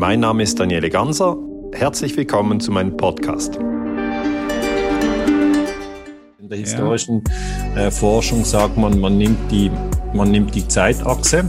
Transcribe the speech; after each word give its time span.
Mein 0.00 0.20
Name 0.20 0.42
ist 0.44 0.58
Daniele 0.58 0.88
Ganser. 0.88 1.36
Herzlich 1.74 2.16
willkommen 2.16 2.58
zu 2.58 2.72
meinem 2.72 2.96
Podcast. 2.96 3.56
In 6.38 6.48
der 6.48 6.56
historischen 6.56 7.22
äh, 7.76 7.90
Forschung 7.90 8.42
sagt 8.46 8.78
man, 8.78 8.98
man 8.98 9.18
nimmt, 9.18 9.36
die, 9.52 9.70
man 10.14 10.30
nimmt 10.30 10.54
die 10.54 10.66
Zeitachse 10.66 11.44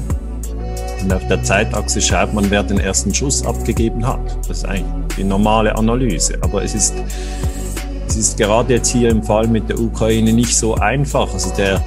und 1.01 1.13
auf 1.13 1.25
der 1.29 1.42
Zeitachse 1.44 2.01
schaut 2.01 2.33
man, 2.33 2.51
wer 2.51 2.62
den 2.63 2.81
ersten 2.81 3.13
Schuss 3.13 3.42
abgegeben 3.46 4.06
hat. 4.06 4.19
Das 4.46 4.58
ist 4.58 4.65
eigentlich 4.65 5.15
die 5.15 5.24
normale 5.24 5.74
Analyse. 5.78 6.38
Aber 6.42 6.62
es 6.62 6.76
ist, 6.76 6.94
es 8.06 8.18
ist 8.18 8.38
gerade 8.38 8.74
jetzt 8.74 8.90
hier 8.90 9.12
im 9.12 9.24
Fall 9.24 9.47
mit 9.47 9.70
der 9.70 9.79
Ukraine 9.79 10.33
nicht 10.33 10.58
so 10.58 10.76
einfach. 10.76 11.33
Also 11.33 11.56
der, 11.56 11.81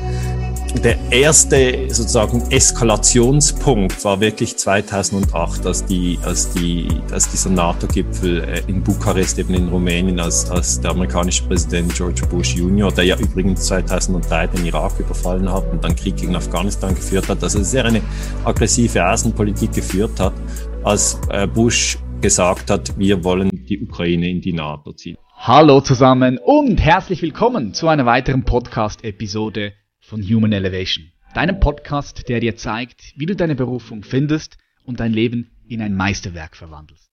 der 0.82 0.98
erste 1.10 1.88
sozusagen 1.88 2.50
Eskalationspunkt 2.50 4.04
war 4.04 4.20
wirklich 4.20 4.56
2008, 4.56 5.66
als, 5.66 5.84
die, 5.84 6.18
als, 6.22 6.52
die, 6.52 6.88
als 7.12 7.30
dieser 7.30 7.50
NATO-Gipfel 7.50 8.42
äh, 8.42 8.62
in 8.66 8.82
Bukarest, 8.82 9.38
eben 9.38 9.54
in 9.54 9.68
Rumänien, 9.68 10.18
als, 10.18 10.50
als 10.50 10.80
der 10.80 10.90
amerikanische 10.90 11.44
Präsident 11.44 11.94
George 11.94 12.22
Bush 12.28 12.56
Jr., 12.56 12.90
der 12.90 13.04
ja 13.04 13.16
übrigens 13.18 13.66
2003 13.66 14.48
den 14.48 14.66
Irak 14.66 14.98
überfallen 14.98 15.50
hat 15.50 15.70
und 15.70 15.84
dann 15.84 15.94
Krieg 15.94 16.16
gegen 16.16 16.34
Afghanistan 16.34 16.94
geführt 16.94 17.28
hat, 17.28 17.42
also 17.42 17.62
sehr 17.62 17.84
eine 17.84 18.02
aggressive 18.44 19.06
Außenpolitik 19.06 19.72
geführt 19.72 20.18
hat, 20.18 20.34
als 20.82 21.18
äh, 21.30 21.46
Bush 21.46 21.98
gesagt 22.20 22.70
hat, 22.70 22.98
wir 22.98 23.22
wollen 23.22 23.50
die 23.52 23.80
Ukraine 23.80 24.28
in 24.28 24.40
die 24.40 24.52
NATO 24.52 24.92
ziehen. 24.92 25.16
Hallo 25.36 25.80
zusammen 25.82 26.38
und 26.42 26.78
herzlich 26.78 27.20
willkommen 27.22 27.74
zu 27.74 27.88
einer 27.88 28.06
weiteren 28.06 28.44
Podcast-Episode 28.44 29.72
von 30.04 30.22
Human 30.22 30.52
Elevation, 30.52 31.10
deinem 31.32 31.60
Podcast, 31.60 32.28
der 32.28 32.38
dir 32.38 32.56
zeigt, 32.56 33.14
wie 33.16 33.24
du 33.24 33.34
deine 33.34 33.54
Berufung 33.54 34.04
findest 34.04 34.58
und 34.84 35.00
dein 35.00 35.14
Leben 35.14 35.50
in 35.66 35.80
ein 35.80 35.96
Meisterwerk 35.96 36.56
verwandelst. 36.56 37.10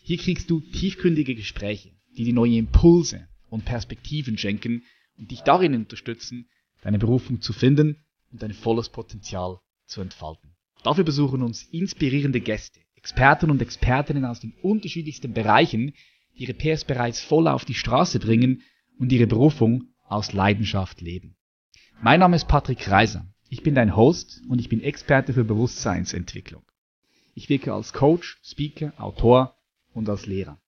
Hier 0.00 0.16
kriegst 0.16 0.48
du 0.48 0.60
tiefgründige 0.60 1.34
Gespräche, 1.34 1.90
die 2.16 2.24
dir 2.24 2.32
neue 2.32 2.56
Impulse 2.56 3.28
und 3.50 3.66
Perspektiven 3.66 4.38
schenken 4.38 4.82
und 5.18 5.30
dich 5.30 5.42
darin 5.42 5.74
unterstützen, 5.74 6.48
deine 6.80 6.98
Berufung 6.98 7.42
zu 7.42 7.52
finden 7.52 8.02
und 8.32 8.42
dein 8.42 8.54
volles 8.54 8.88
Potenzial 8.88 9.58
zu 9.84 10.00
entfalten. 10.00 10.56
Dafür 10.84 11.04
besuchen 11.04 11.42
uns 11.42 11.64
inspirierende 11.64 12.40
Gäste, 12.40 12.80
Experten 12.94 13.50
und 13.50 13.60
Expertinnen 13.60 14.24
aus 14.24 14.40
den 14.40 14.54
unterschiedlichsten 14.62 15.34
Bereichen, 15.34 15.92
die 16.38 16.44
ihre 16.44 16.54
PS 16.54 16.86
bereits 16.86 17.20
voll 17.20 17.46
auf 17.46 17.66
die 17.66 17.74
Straße 17.74 18.20
bringen 18.20 18.62
und 18.98 19.12
ihre 19.12 19.26
Berufung 19.26 19.90
aus 20.08 20.32
Leidenschaft 20.32 21.02
leben. 21.02 21.36
Mein 22.02 22.20
Name 22.20 22.36
ist 22.36 22.46
Patrick 22.46 22.90
Reiser. 22.90 23.26
Ich 23.48 23.62
bin 23.62 23.74
dein 23.74 23.96
Host 23.96 24.42
und 24.48 24.60
ich 24.60 24.68
bin 24.68 24.82
Experte 24.82 25.32
für 25.32 25.44
Bewusstseinsentwicklung. 25.44 26.62
Ich 27.34 27.48
wirke 27.48 27.72
als 27.72 27.94
Coach, 27.94 28.38
Speaker, 28.44 28.92
Autor 28.98 29.56
und 29.94 30.08
als 30.10 30.26
Lehrer. 30.26 30.60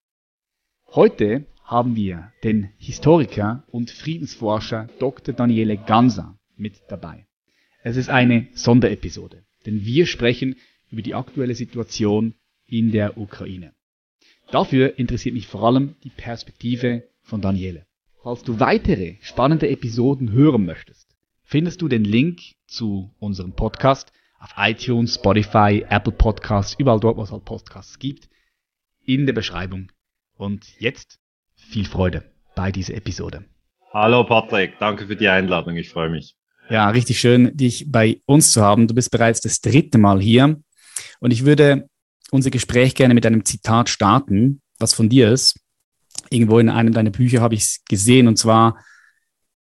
Heute 0.95 1.45
haben 1.63 1.97
wir 1.97 2.33
den 2.45 2.71
Historiker 2.79 3.63
und 3.71 3.91
Friedensforscher 3.91 4.89
Dr. 5.01 5.35
Daniele 5.35 5.77
Ganser 5.77 6.39
mit 6.57 6.81
dabei. 6.89 7.27
Es 7.83 7.99
ist 7.99 8.09
eine 8.09 8.49
Sonderepisode, 8.55 9.45
denn 9.67 9.85
wir 9.85 10.07
sprechen 10.07 10.57
über 10.91 11.03
die 11.03 11.15
aktuelle 11.15 11.55
Situation 11.55 12.35
in 12.67 12.91
der 12.91 13.19
Ukraine. 13.19 13.75
Dafür 14.51 14.99
interessiert 14.99 15.35
mich 15.35 15.47
vor 15.47 15.63
allem 15.63 15.95
die 16.05 16.11
Perspektive 16.11 17.05
von 17.21 17.43
Daniele. 17.43 17.87
Falls 18.23 18.43
du 18.43 18.59
weitere 18.59 19.17
spannende 19.21 19.69
Episoden 19.69 20.33
hören 20.33 20.65
möchtest, 20.65 21.08
findest 21.49 21.81
du 21.81 21.89
den 21.89 22.05
Link 22.05 22.41
zu 22.67 23.11
unserem 23.19 23.55
Podcast 23.55 24.13
auf 24.39 24.51
iTunes, 24.59 25.15
Spotify, 25.15 25.83
Apple 25.89 26.13
Podcasts, 26.13 26.77
überall 26.79 27.01
dort, 27.01 27.17
wo 27.17 27.23
es 27.23 27.33
halt 27.33 27.47
Podcasts 27.47 27.99
gibt, 27.99 28.29
in 29.07 29.25
der 29.25 29.33
Beschreibung. 29.33 29.91
Und 30.37 30.67
jetzt 30.79 31.19
viel 31.57 31.87
Freude 31.87 32.31
bei 32.55 32.71
dieser 32.71 32.95
Episode. 32.95 33.47
Hallo 33.95 34.25
Patrick, 34.25 34.79
danke 34.79 35.07
für 35.07 35.17
die 35.17 35.27
Einladung, 35.27 35.77
ich 35.77 35.89
freue 35.89 36.11
mich. 36.11 36.37
Ja, 36.69 36.91
richtig 36.91 37.19
schön, 37.19 37.57
dich 37.57 37.91
bei 37.91 38.21
uns 38.27 38.53
zu 38.53 38.61
haben. 38.61 38.87
Du 38.87 38.95
bist 38.95 39.11
bereits 39.11 39.41
das 39.41 39.63
dritte 39.63 39.97
Mal 39.97 40.21
hier 40.21 40.61
und 41.21 41.31
ich 41.31 41.47
würde 41.47 41.89
unser 42.31 42.51
Gespräch 42.51 42.95
gerne 42.95 43.15
mit 43.15 43.25
einem 43.25 43.47
Zitat 43.47 43.89
starten, 43.89 44.61
was 44.79 44.93
von 44.93 45.09
dir 45.09 45.33
ist. 45.33 45.59
Irgendwo 46.29 46.59
in 46.59 46.69
einem 46.69 46.93
deiner 46.93 47.11
Bücher 47.11 47.41
habe 47.41 47.55
ich 47.55 47.63
es 47.63 47.85
gesehen 47.89 48.29
und 48.29 48.37
zwar, 48.37 48.77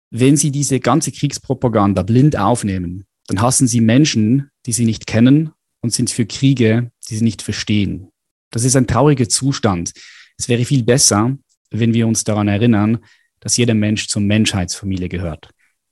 wenn 0.10 0.38
Sie 0.38 0.52
diese 0.52 0.80
ganze 0.80 1.12
Kriegspropaganda 1.12 2.04
blind 2.04 2.38
aufnehmen, 2.38 3.06
dann 3.28 3.42
hassen 3.42 3.68
Sie 3.68 3.82
Menschen, 3.82 4.50
die 4.66 4.74
Sie 4.74 4.86
nicht 4.86 5.08
kennen 5.08 5.52
und 5.82 5.94
sind 5.94 6.10
für 6.10 6.26
Kriege, 6.26 6.92
die 7.10 7.16
Sie 7.16 7.24
nicht 7.24 7.42
verstehen. 7.42 8.10
Das 8.52 8.64
ist 8.64 8.76
ein 8.76 8.88
trauriger 8.88 9.28
Zustand. 9.28 9.92
Es 10.38 10.48
wäre 10.48 10.66
viel 10.66 10.84
besser, 10.84 11.38
wenn 11.72 11.94
wir 11.94 12.08
uns 12.08 12.24
daran 12.24 12.48
erinnern, 12.48 13.00
dass 13.40 13.58
jeder 13.58 13.74
Mensch 13.74 14.08
zur 14.08 14.22
Menschheitsfamilie 14.22 15.10
gehört. 15.10 15.50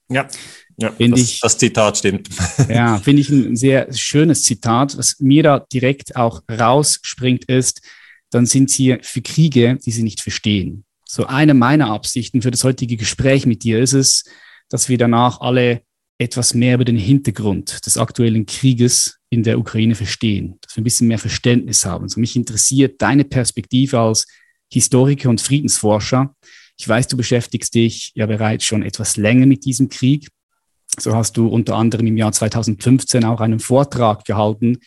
Ja, 0.09 0.27
ja 0.77 0.93
das, 0.97 1.19
ich, 1.19 1.39
das 1.39 1.57
Zitat 1.57 1.97
stimmt. 1.97 2.29
Ja, 2.69 2.97
finde 2.97 3.21
ich 3.21 3.29
ein 3.29 3.55
sehr 3.55 3.91
schönes 3.93 4.43
Zitat. 4.43 4.97
Was 4.97 5.19
mir 5.19 5.43
da 5.43 5.59
direkt 5.59 6.15
auch 6.15 6.43
rausspringt, 6.49 7.45
ist, 7.45 7.81
dann 8.29 8.45
sind 8.45 8.69
sie 8.69 8.97
für 9.01 9.21
Kriege, 9.21 9.77
die 9.85 9.91
sie 9.91 10.03
nicht 10.03 10.21
verstehen. 10.21 10.85
So 11.15 11.27
eine 11.27 11.53
meiner 11.53 11.91
Absichten 11.91 12.41
für 12.41 12.51
das 12.51 12.65
heutige 12.65 12.97
Gespräch 12.97 13.45
mit 13.45 13.63
dir 13.63 13.79
ist 13.79 13.93
es, 13.93 14.25
dass 14.67 14.89
wir 14.89 14.97
danach 14.97 15.39
alle 15.39 15.81
etwas 16.17 16.53
mehr 16.53 16.75
über 16.75 16.83
den 16.83 16.97
Hintergrund 16.97 17.85
des 17.85 17.97
aktuellen 17.97 18.45
Krieges 18.45 19.17
in 19.29 19.41
der 19.41 19.57
Ukraine 19.57 19.95
verstehen, 19.95 20.57
dass 20.59 20.75
wir 20.75 20.81
ein 20.81 20.83
bisschen 20.83 21.07
mehr 21.07 21.17
Verständnis 21.17 21.85
haben. 21.85 22.09
So 22.09 22.19
mich 22.19 22.35
interessiert 22.35 23.01
deine 23.01 23.23
Perspektive 23.23 23.97
als 23.97 24.27
Historiker 24.69 25.29
und 25.29 25.39
Friedensforscher. 25.39 26.35
Ich 26.77 26.85
weiß, 26.85 27.07
du 27.07 27.15
beschäftigst 27.15 27.73
dich 27.73 28.11
ja 28.13 28.25
bereits 28.25 28.65
schon 28.65 28.83
etwas 28.83 29.15
länger 29.15 29.45
mit 29.45 29.63
diesem 29.63 29.87
Krieg. 29.87 30.27
So 30.99 31.15
hast 31.15 31.37
du 31.37 31.47
unter 31.47 31.77
anderem 31.77 32.07
im 32.07 32.17
Jahr 32.17 32.33
2015 32.33 33.23
auch 33.23 33.39
einen 33.39 33.61
Vortrag 33.61 34.25
gehalten, 34.25 34.79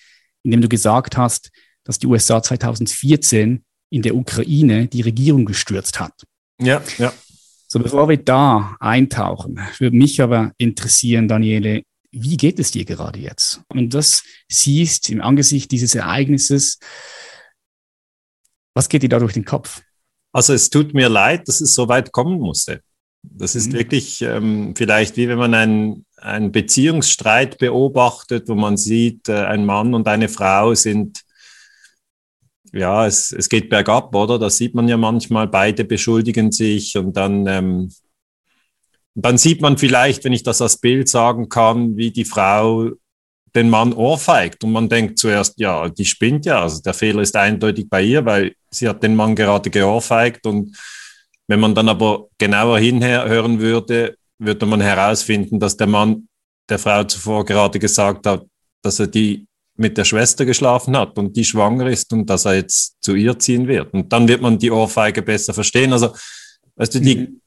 in 0.43 0.51
dem 0.51 0.61
du 0.61 0.69
gesagt 0.69 1.17
hast, 1.17 1.51
dass 1.85 1.99
die 1.99 2.07
USA 2.07 2.43
2014 2.43 3.65
in 3.91 4.03
der 4.03 4.15
Ukraine 4.15 4.87
die 4.87 5.03
Regierung 5.03 5.45
gestürzt 5.45 6.01
hat. 6.01 6.25
Ja, 6.61 6.83
ja. 6.99 7.13
So, 7.67 7.79
bevor 7.79 8.09
wir 8.09 8.17
da 8.17 8.77
eintauchen, 8.81 9.61
würde 9.79 9.97
mich 9.97 10.23
aber 10.23 10.53
interessieren, 10.57 11.29
Daniele, 11.29 11.83
wie 12.11 12.37
geht 12.39 12.59
es 12.59 12.71
dir 12.71 12.85
gerade 12.85 13.19
jetzt? 13.19 13.61
Und 13.69 13.93
das 13.93 14.23
siehst 14.49 15.11
im 15.11 15.21
Angesicht 15.21 15.71
dieses 15.71 15.95
Ereignisses, 15.95 16.79
was 18.75 18.89
geht 18.89 19.03
dir 19.03 19.11
da 19.11 19.19
durch 19.19 19.35
den 19.35 19.45
Kopf? 19.45 19.83
Also 20.33 20.55
es 20.55 20.71
tut 20.71 20.95
mir 20.95 21.09
leid, 21.09 21.49
dass 21.49 21.61
es 21.61 21.75
so 21.75 21.89
weit 21.89 22.13
kommen 22.13 22.39
musste. 22.39 22.81
Das 23.23 23.55
ist 23.55 23.73
mhm. 23.73 23.79
wirklich 23.79 24.23
ähm, 24.23 24.75
vielleicht 24.77 25.17
wie 25.17 25.29
wenn 25.29 25.39
man 25.39 25.55
einen, 25.55 26.07
einen 26.17 26.53
Beziehungsstreit 26.53 27.59
beobachtet, 27.59 28.49
wo 28.49 28.55
man 28.55 28.77
sieht, 28.77 29.29
äh, 29.29 29.45
ein 29.45 29.67
Mann 29.67 29.95
und 29.95 30.07
eine 30.09 30.29
Frau 30.29 30.75
sind 30.75 31.23
ja, 32.73 33.07
es, 33.07 33.33
es 33.33 33.49
geht 33.49 33.69
bergab, 33.69 34.15
oder? 34.15 34.39
Das 34.39 34.57
sieht 34.57 34.75
man 34.75 34.89
ja 34.89 34.97
manchmal, 34.97 35.49
beide 35.49 35.85
beschuldigen 35.85 36.53
sich 36.53 36.97
und 36.97 37.17
dann, 37.17 37.47
ähm, 37.47 37.93
dann 39.15 39.39
sieht 39.39 39.61
man 39.61 39.79
vielleicht, 39.79 40.25
wenn 40.25 40.33
ich 40.33 40.43
das 40.43 40.63
als 40.63 40.77
Bild 40.77 41.09
sagen 41.09 41.49
kann, 41.49 41.97
wie 41.97 42.11
die 42.11 42.25
Frau 42.25 42.91
den 43.55 43.71
Mann 43.71 43.93
ohrfeigt 43.93 44.63
und 44.63 44.73
man 44.73 44.89
denkt 44.89 45.19
zuerst, 45.19 45.59
ja, 45.59 45.89
die 45.89 46.05
spinnt 46.05 46.47
ja, 46.47 46.63
also 46.63 46.81
der 46.83 46.95
Fehler 46.95 47.23
ist 47.23 47.35
eindeutig 47.35 47.89
bei 47.89 48.03
ihr, 48.03 48.25
weil 48.25 48.55
sie 48.71 48.89
hat 48.89 49.03
den 49.03 49.17
Mann 49.17 49.35
gerade 49.35 49.71
geohrfeigt 49.71 50.47
und 50.47 50.77
wenn 51.49 51.61
man 51.61 51.75
dann 51.75 51.89
aber 51.89 52.27
genauer 52.37 52.79
hinhören 52.79 53.59
würde, 53.59 54.17
würde 54.39 54.67
man 54.67 54.81
herausfinden, 54.81 55.59
dass 55.59 55.77
der 55.77 55.87
Mann 55.87 56.29
der 56.69 56.79
Frau 56.79 57.05
zuvor 57.05 57.45
gerade 57.45 57.79
gesagt 57.79 58.27
hat, 58.27 58.45
dass 58.83 59.01
er 59.01 59.07
die 59.07 59.48
mit 59.79 59.97
der 59.97 60.05
Schwester 60.05 60.45
geschlafen 60.45 60.97
hat 60.97 61.17
und 61.19 61.37
die 61.37 61.45
schwanger 61.45 61.89
ist 61.89 62.13
und 62.13 62.29
dass 62.29 62.45
er 62.45 62.57
jetzt 62.57 62.97
zu 63.01 63.15
ihr 63.15 63.39
ziehen 63.39 63.69
wird. 63.69 63.95
Und 63.95 64.13
dann 64.13 64.27
wird 64.27 64.43
man 64.43 64.59
die 64.59 64.71
Ohrfeige 64.71 65.23
besser 65.23 65.55
verstehen. 65.55 65.93
Also, 65.93 66.15
weißt 66.77 66.97
du, 66.97 67.01
die, 67.01 67.17
mhm. 67.17 67.41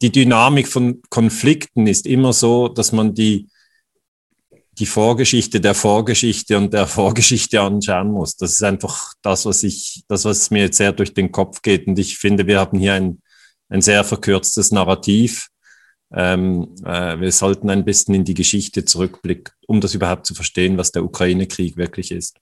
die 0.00 0.12
Dynamik 0.12 0.68
von 0.68 1.02
Konflikten 1.10 1.86
ist 1.86 2.06
immer 2.06 2.32
so, 2.32 2.68
dass 2.68 2.92
man 2.92 3.12
die, 3.12 3.48
die 4.78 4.86
Vorgeschichte 4.86 5.60
der 5.60 5.74
Vorgeschichte 5.74 6.56
und 6.56 6.72
der 6.72 6.86
Vorgeschichte 6.98 7.60
anschauen 7.60 8.12
muss. 8.12 8.36
Das 8.36 8.52
ist 8.52 8.62
einfach 8.62 9.12
das, 9.20 9.44
was 9.44 9.64
ich, 9.64 10.04
das, 10.06 10.24
was 10.24 10.50
mir 10.50 10.62
jetzt 10.62 10.76
sehr 10.76 10.92
durch 10.92 11.12
den 11.12 11.32
Kopf 11.32 11.60
geht. 11.60 11.88
Und 11.88 11.98
ich 11.98 12.18
finde, 12.18 12.46
wir 12.46 12.60
haben 12.60 12.78
hier 12.78 12.94
ein, 12.94 13.20
ein 13.68 13.82
sehr 13.82 14.04
verkürztes 14.04 14.70
Narrativ 14.70 15.48
ähm, 16.14 16.74
äh, 16.84 17.18
wir 17.20 17.32
sollten 17.32 17.70
ein 17.70 17.84
bisschen 17.84 18.14
in 18.14 18.24
die 18.24 18.34
Geschichte 18.34 18.84
zurückblicken, 18.84 19.54
um 19.66 19.80
das 19.80 19.94
überhaupt 19.94 20.26
zu 20.26 20.34
verstehen, 20.34 20.76
was 20.76 20.92
der 20.92 21.04
Ukraine-Krieg 21.04 21.76
wirklich 21.76 22.10
ist. 22.10 22.36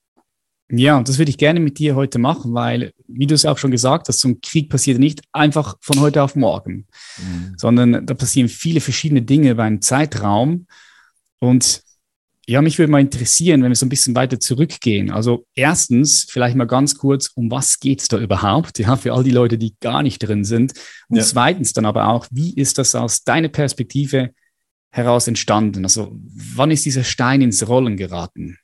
Ja, 0.72 0.96
und 0.96 1.08
das 1.08 1.18
würde 1.18 1.30
ich 1.30 1.38
gerne 1.38 1.58
mit 1.58 1.78
dir 1.78 1.96
heute 1.96 2.18
machen, 2.20 2.54
weil, 2.54 2.92
wie 3.08 3.26
du 3.26 3.34
es 3.34 3.44
auch 3.44 3.58
schon 3.58 3.72
gesagt 3.72 4.08
hast, 4.08 4.20
so 4.20 4.28
ein 4.28 4.40
Krieg 4.40 4.68
passiert 4.68 5.00
nicht 5.00 5.20
einfach 5.32 5.76
von 5.80 5.98
heute 6.00 6.22
auf 6.22 6.36
morgen, 6.36 6.86
mhm. 7.18 7.54
sondern 7.56 8.06
da 8.06 8.14
passieren 8.14 8.48
viele 8.48 8.80
verschiedene 8.80 9.22
Dinge 9.22 9.50
über 9.50 9.64
einen 9.64 9.82
Zeitraum. 9.82 10.66
Und 11.40 11.82
Ja, 12.50 12.62
mich 12.62 12.80
würde 12.80 12.90
mal 12.90 13.00
interessieren, 13.00 13.62
wenn 13.62 13.70
wir 13.70 13.76
so 13.76 13.86
ein 13.86 13.90
bisschen 13.90 14.16
weiter 14.16 14.40
zurückgehen. 14.40 15.12
Also 15.12 15.46
erstens, 15.54 16.26
vielleicht 16.28 16.56
mal 16.56 16.64
ganz 16.64 16.96
kurz, 16.96 17.30
um 17.36 17.48
was 17.48 17.78
geht 17.78 18.00
es 18.00 18.08
da 18.08 18.18
überhaupt? 18.18 18.80
Ja, 18.80 18.96
für 18.96 19.12
all 19.12 19.22
die 19.22 19.30
Leute, 19.30 19.56
die 19.56 19.76
gar 19.78 20.02
nicht 20.02 20.18
drin 20.18 20.42
sind. 20.42 20.72
Und 21.08 21.18
ja. 21.18 21.22
zweitens 21.22 21.74
dann 21.74 21.86
aber 21.86 22.08
auch, 22.08 22.26
wie 22.32 22.52
ist 22.52 22.78
das 22.78 22.96
aus 22.96 23.22
deiner 23.22 23.50
Perspektive 23.50 24.30
heraus 24.90 25.28
entstanden? 25.28 25.84
Also 25.84 26.10
wann 26.12 26.72
ist 26.72 26.84
dieser 26.84 27.04
Stein 27.04 27.40
ins 27.40 27.68
Rollen 27.68 27.96
geraten? 27.96 28.58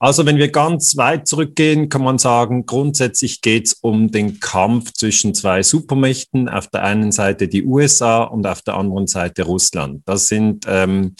Also 0.00 0.26
wenn 0.26 0.38
wir 0.38 0.50
ganz 0.50 0.96
weit 0.96 1.28
zurückgehen, 1.28 1.88
kann 1.88 2.02
man 2.02 2.18
sagen, 2.18 2.66
grundsätzlich 2.66 3.42
geht 3.42 3.68
es 3.68 3.74
um 3.74 4.10
den 4.10 4.40
Kampf 4.40 4.92
zwischen 4.94 5.34
zwei 5.34 5.62
Supermächten. 5.62 6.48
Auf 6.48 6.66
der 6.66 6.82
einen 6.82 7.12
Seite 7.12 7.46
die 7.46 7.64
USA 7.64 8.24
und 8.24 8.44
auf 8.44 8.62
der 8.62 8.74
anderen 8.74 9.06
Seite 9.06 9.44
Russland. 9.44 10.02
Das 10.04 10.26
sind 10.26 10.64
ähm, 10.66 11.14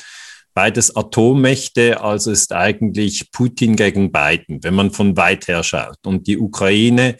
beides 0.54 0.94
Atommächte, 0.94 2.00
also 2.00 2.30
ist 2.30 2.52
eigentlich 2.52 3.30
Putin 3.32 3.76
gegen 3.76 4.12
Biden, 4.12 4.62
wenn 4.62 4.74
man 4.74 4.90
von 4.90 5.16
weit 5.16 5.48
her 5.48 5.62
schaut. 5.62 5.98
Und 6.04 6.26
die 6.26 6.38
Ukraine 6.38 7.16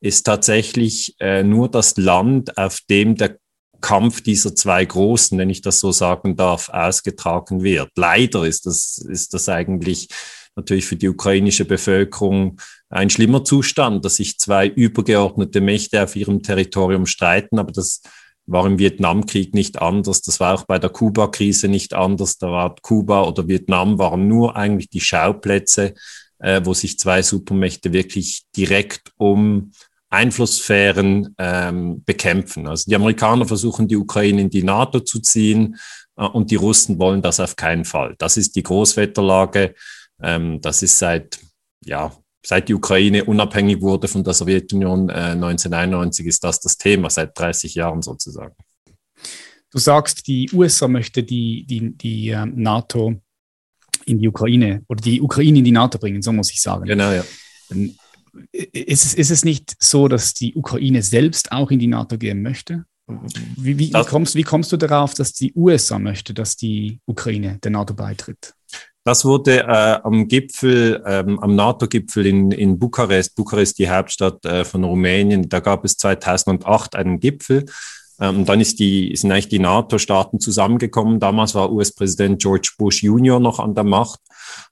ist 0.00 0.24
tatsächlich 0.24 1.14
äh, 1.18 1.42
nur 1.42 1.70
das 1.70 1.96
Land, 1.96 2.58
auf 2.58 2.80
dem 2.90 3.16
der 3.16 3.38
Kampf 3.80 4.22
dieser 4.22 4.54
zwei 4.54 4.84
Großen, 4.84 5.36
wenn 5.38 5.50
ich 5.50 5.60
das 5.60 5.80
so 5.80 5.92
sagen 5.92 6.36
darf, 6.36 6.70
ausgetragen 6.70 7.62
wird. 7.62 7.90
Leider 7.96 8.44
ist 8.44 8.66
das, 8.66 8.98
ist 8.98 9.34
das 9.34 9.48
eigentlich 9.48 10.08
natürlich 10.56 10.86
für 10.86 10.96
die 10.96 11.08
ukrainische 11.08 11.64
Bevölkerung 11.64 12.60
ein 12.88 13.10
schlimmer 13.10 13.44
Zustand, 13.44 14.04
dass 14.04 14.16
sich 14.16 14.38
zwei 14.38 14.68
übergeordnete 14.68 15.60
Mächte 15.60 16.02
auf 16.02 16.16
ihrem 16.16 16.42
Territorium 16.42 17.06
streiten. 17.06 17.58
Aber 17.58 17.72
das 17.72 18.00
war 18.46 18.66
im 18.66 18.78
Vietnamkrieg 18.78 19.54
nicht 19.54 19.80
anders. 19.80 20.22
Das 20.22 20.40
war 20.40 20.54
auch 20.54 20.64
bei 20.64 20.78
der 20.78 20.90
Kuba-Krise 20.90 21.68
nicht 21.68 21.94
anders. 21.94 22.38
Da 22.38 22.50
war 22.50 22.74
Kuba 22.82 23.22
oder 23.22 23.48
Vietnam 23.48 23.98
waren 23.98 24.28
nur 24.28 24.56
eigentlich 24.56 24.90
die 24.90 25.00
Schauplätze, 25.00 25.94
äh, 26.38 26.60
wo 26.64 26.74
sich 26.74 26.98
zwei 26.98 27.22
Supermächte 27.22 27.92
wirklich 27.92 28.44
direkt 28.56 29.12
um 29.16 29.72
Einflusssphären 30.10 31.34
ähm, 31.38 32.04
bekämpfen. 32.04 32.68
Also 32.68 32.84
die 32.88 32.94
Amerikaner 32.94 33.46
versuchen, 33.46 33.88
die 33.88 33.96
Ukraine 33.96 34.42
in 34.42 34.50
die 34.50 34.62
NATO 34.62 35.00
zu 35.00 35.20
ziehen 35.20 35.76
äh, 36.16 36.24
und 36.24 36.50
die 36.50 36.56
Russen 36.56 36.98
wollen 36.98 37.22
das 37.22 37.40
auf 37.40 37.56
keinen 37.56 37.84
Fall. 37.84 38.14
Das 38.18 38.36
ist 38.36 38.56
die 38.56 38.62
Großwetterlage. 38.62 39.74
Ähm, 40.22 40.60
das 40.60 40.82
ist 40.82 40.98
seit, 40.98 41.40
ja, 41.84 42.12
seit 42.44 42.68
die 42.68 42.74
Ukraine 42.74 43.24
unabhängig 43.24 43.80
wurde 43.80 44.06
von 44.06 44.22
der 44.22 44.34
Sowjetunion 44.34 45.08
äh, 45.08 45.32
1991, 45.32 46.26
ist 46.26 46.44
das 46.44 46.60
das 46.60 46.76
Thema, 46.76 47.10
seit 47.10 47.38
30 47.38 47.74
Jahren 47.74 48.02
sozusagen. 48.02 48.54
Du 49.70 49.78
sagst, 49.78 50.26
die 50.26 50.50
USA 50.52 50.86
möchte 50.86 51.22
die, 51.22 51.64
die, 51.66 51.96
die 51.96 52.28
äh, 52.28 52.46
NATO 52.46 53.14
in 54.06 54.18
die 54.18 54.28
Ukraine 54.28 54.84
oder 54.88 55.00
die 55.00 55.20
Ukraine 55.20 55.58
in 55.58 55.64
die 55.64 55.72
NATO 55.72 55.98
bringen, 55.98 56.22
so 56.22 56.32
muss 56.32 56.52
ich 56.52 56.60
sagen. 56.60 56.84
Genau, 56.84 57.10
ja. 57.10 57.24
Ähm, 57.70 57.96
ist 58.52 59.04
es, 59.04 59.14
ist 59.14 59.30
es 59.30 59.44
nicht 59.44 59.74
so, 59.78 60.08
dass 60.08 60.34
die 60.34 60.54
Ukraine 60.54 61.02
selbst 61.02 61.52
auch 61.52 61.70
in 61.70 61.78
die 61.78 61.86
NATO 61.86 62.18
gehen 62.18 62.42
möchte? 62.42 62.84
Wie, 63.06 63.78
wie, 63.78 63.92
wie, 63.92 64.04
kommst, 64.04 64.34
wie 64.34 64.42
kommst 64.42 64.72
du 64.72 64.76
darauf, 64.76 65.14
dass 65.14 65.32
die 65.32 65.52
USA 65.54 65.98
möchte, 65.98 66.34
dass 66.34 66.56
die 66.56 67.00
Ukraine 67.06 67.58
der 67.62 67.70
NATO 67.70 67.94
beitritt? 67.94 68.54
Das 69.04 69.26
wurde 69.26 69.60
äh, 69.60 69.98
am 70.02 70.28
Gipfel, 70.28 71.02
ähm, 71.06 71.38
am 71.38 71.54
NATO-Gipfel 71.54 72.24
in, 72.24 72.50
in 72.52 72.78
Bukarest, 72.78 73.36
Bukarest 73.36 73.78
die 73.78 73.90
Hauptstadt 73.90 74.44
äh, 74.46 74.64
von 74.64 74.82
Rumänien, 74.82 75.48
da 75.48 75.60
gab 75.60 75.84
es 75.84 75.98
2008 75.98 76.96
einen 76.96 77.20
Gipfel. 77.20 77.66
Ähm, 78.18 78.46
dann 78.46 78.60
ist 78.60 78.78
die, 78.78 79.14
sind 79.14 79.30
eigentlich 79.30 79.48
die 79.48 79.58
NATO-Staaten 79.58 80.40
zusammengekommen. 80.40 81.20
Damals 81.20 81.54
war 81.54 81.70
US-Präsident 81.70 82.40
George 82.40 82.72
Bush 82.78 83.02
Junior 83.02 83.40
noch 83.40 83.58
an 83.58 83.74
der 83.74 83.84
Macht. 83.84 84.20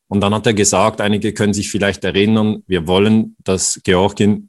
Und 0.09 0.21
dann 0.21 0.35
hat 0.35 0.47
er 0.47 0.55
gesagt, 0.55 1.03
einige 1.03 1.35
können 1.35 1.53
sich 1.53 1.71
vielleicht 1.71 2.03
erinnern, 2.05 2.63
wir 2.67 2.87
wollen, 2.87 3.37
dass 3.45 3.81
Georgien 3.85 4.49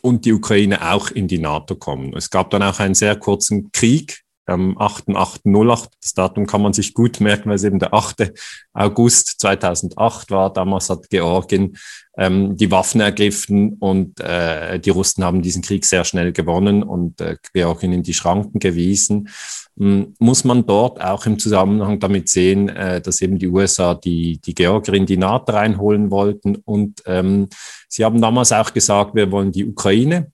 und 0.00 0.24
die 0.24 0.32
Ukraine 0.32 0.90
auch 0.92 1.10
in 1.10 1.28
die 1.28 1.38
NATO 1.38 1.74
kommen. 1.74 2.14
Es 2.16 2.30
gab 2.30 2.50
dann 2.50 2.62
auch 2.62 2.78
einen 2.78 2.94
sehr 2.94 3.16
kurzen 3.16 3.72
Krieg 3.72 4.22
am 4.48 4.76
8.8.08. 4.78 5.88
Das 6.00 6.14
Datum 6.14 6.46
kann 6.46 6.62
man 6.62 6.72
sich 6.72 6.94
gut 6.94 7.20
merken, 7.20 7.48
weil 7.48 7.56
es 7.56 7.64
eben 7.64 7.78
der 7.78 7.94
8. 7.94 8.32
August 8.72 9.40
2008 9.40 10.30
war. 10.30 10.52
Damals 10.52 10.90
hat 10.90 11.10
Georgien 11.10 11.76
ähm, 12.16 12.56
die 12.56 12.70
Waffen 12.70 13.00
ergriffen 13.00 13.74
und 13.78 14.20
äh, 14.20 14.80
die 14.80 14.90
Russen 14.90 15.24
haben 15.24 15.42
diesen 15.42 15.62
Krieg 15.62 15.84
sehr 15.84 16.04
schnell 16.04 16.32
gewonnen 16.32 16.82
und 16.82 17.20
äh, 17.20 17.36
Georgien 17.52 17.92
in 17.92 18.02
die 18.02 18.14
Schranken 18.14 18.58
gewiesen. 18.58 19.28
Ähm, 19.78 20.14
muss 20.18 20.44
man 20.44 20.66
dort 20.66 21.00
auch 21.00 21.26
im 21.26 21.38
Zusammenhang 21.38 22.00
damit 22.00 22.28
sehen, 22.28 22.68
äh, 22.68 23.00
dass 23.00 23.20
eben 23.20 23.38
die 23.38 23.48
USA 23.48 23.94
die, 23.94 24.40
die 24.40 24.54
Georgier 24.54 24.94
in 24.94 25.06
die 25.06 25.16
NATO 25.16 25.52
reinholen 25.52 26.10
wollten 26.10 26.56
und 26.56 27.02
ähm, 27.06 27.48
sie 27.88 28.04
haben 28.04 28.20
damals 28.20 28.52
auch 28.52 28.72
gesagt, 28.72 29.14
wir 29.14 29.30
wollen 29.30 29.52
die 29.52 29.66
Ukraine 29.66 30.32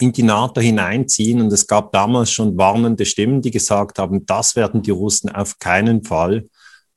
in 0.00 0.12
die 0.12 0.22
NATO 0.22 0.60
hineinziehen. 0.60 1.40
Und 1.40 1.52
es 1.52 1.66
gab 1.66 1.92
damals 1.92 2.30
schon 2.30 2.56
warnende 2.56 3.04
Stimmen, 3.04 3.42
die 3.42 3.50
gesagt 3.50 3.98
haben, 3.98 4.26
das 4.26 4.56
werden 4.56 4.82
die 4.82 4.90
Russen 4.90 5.30
auf 5.30 5.58
keinen 5.58 6.04
Fall 6.04 6.48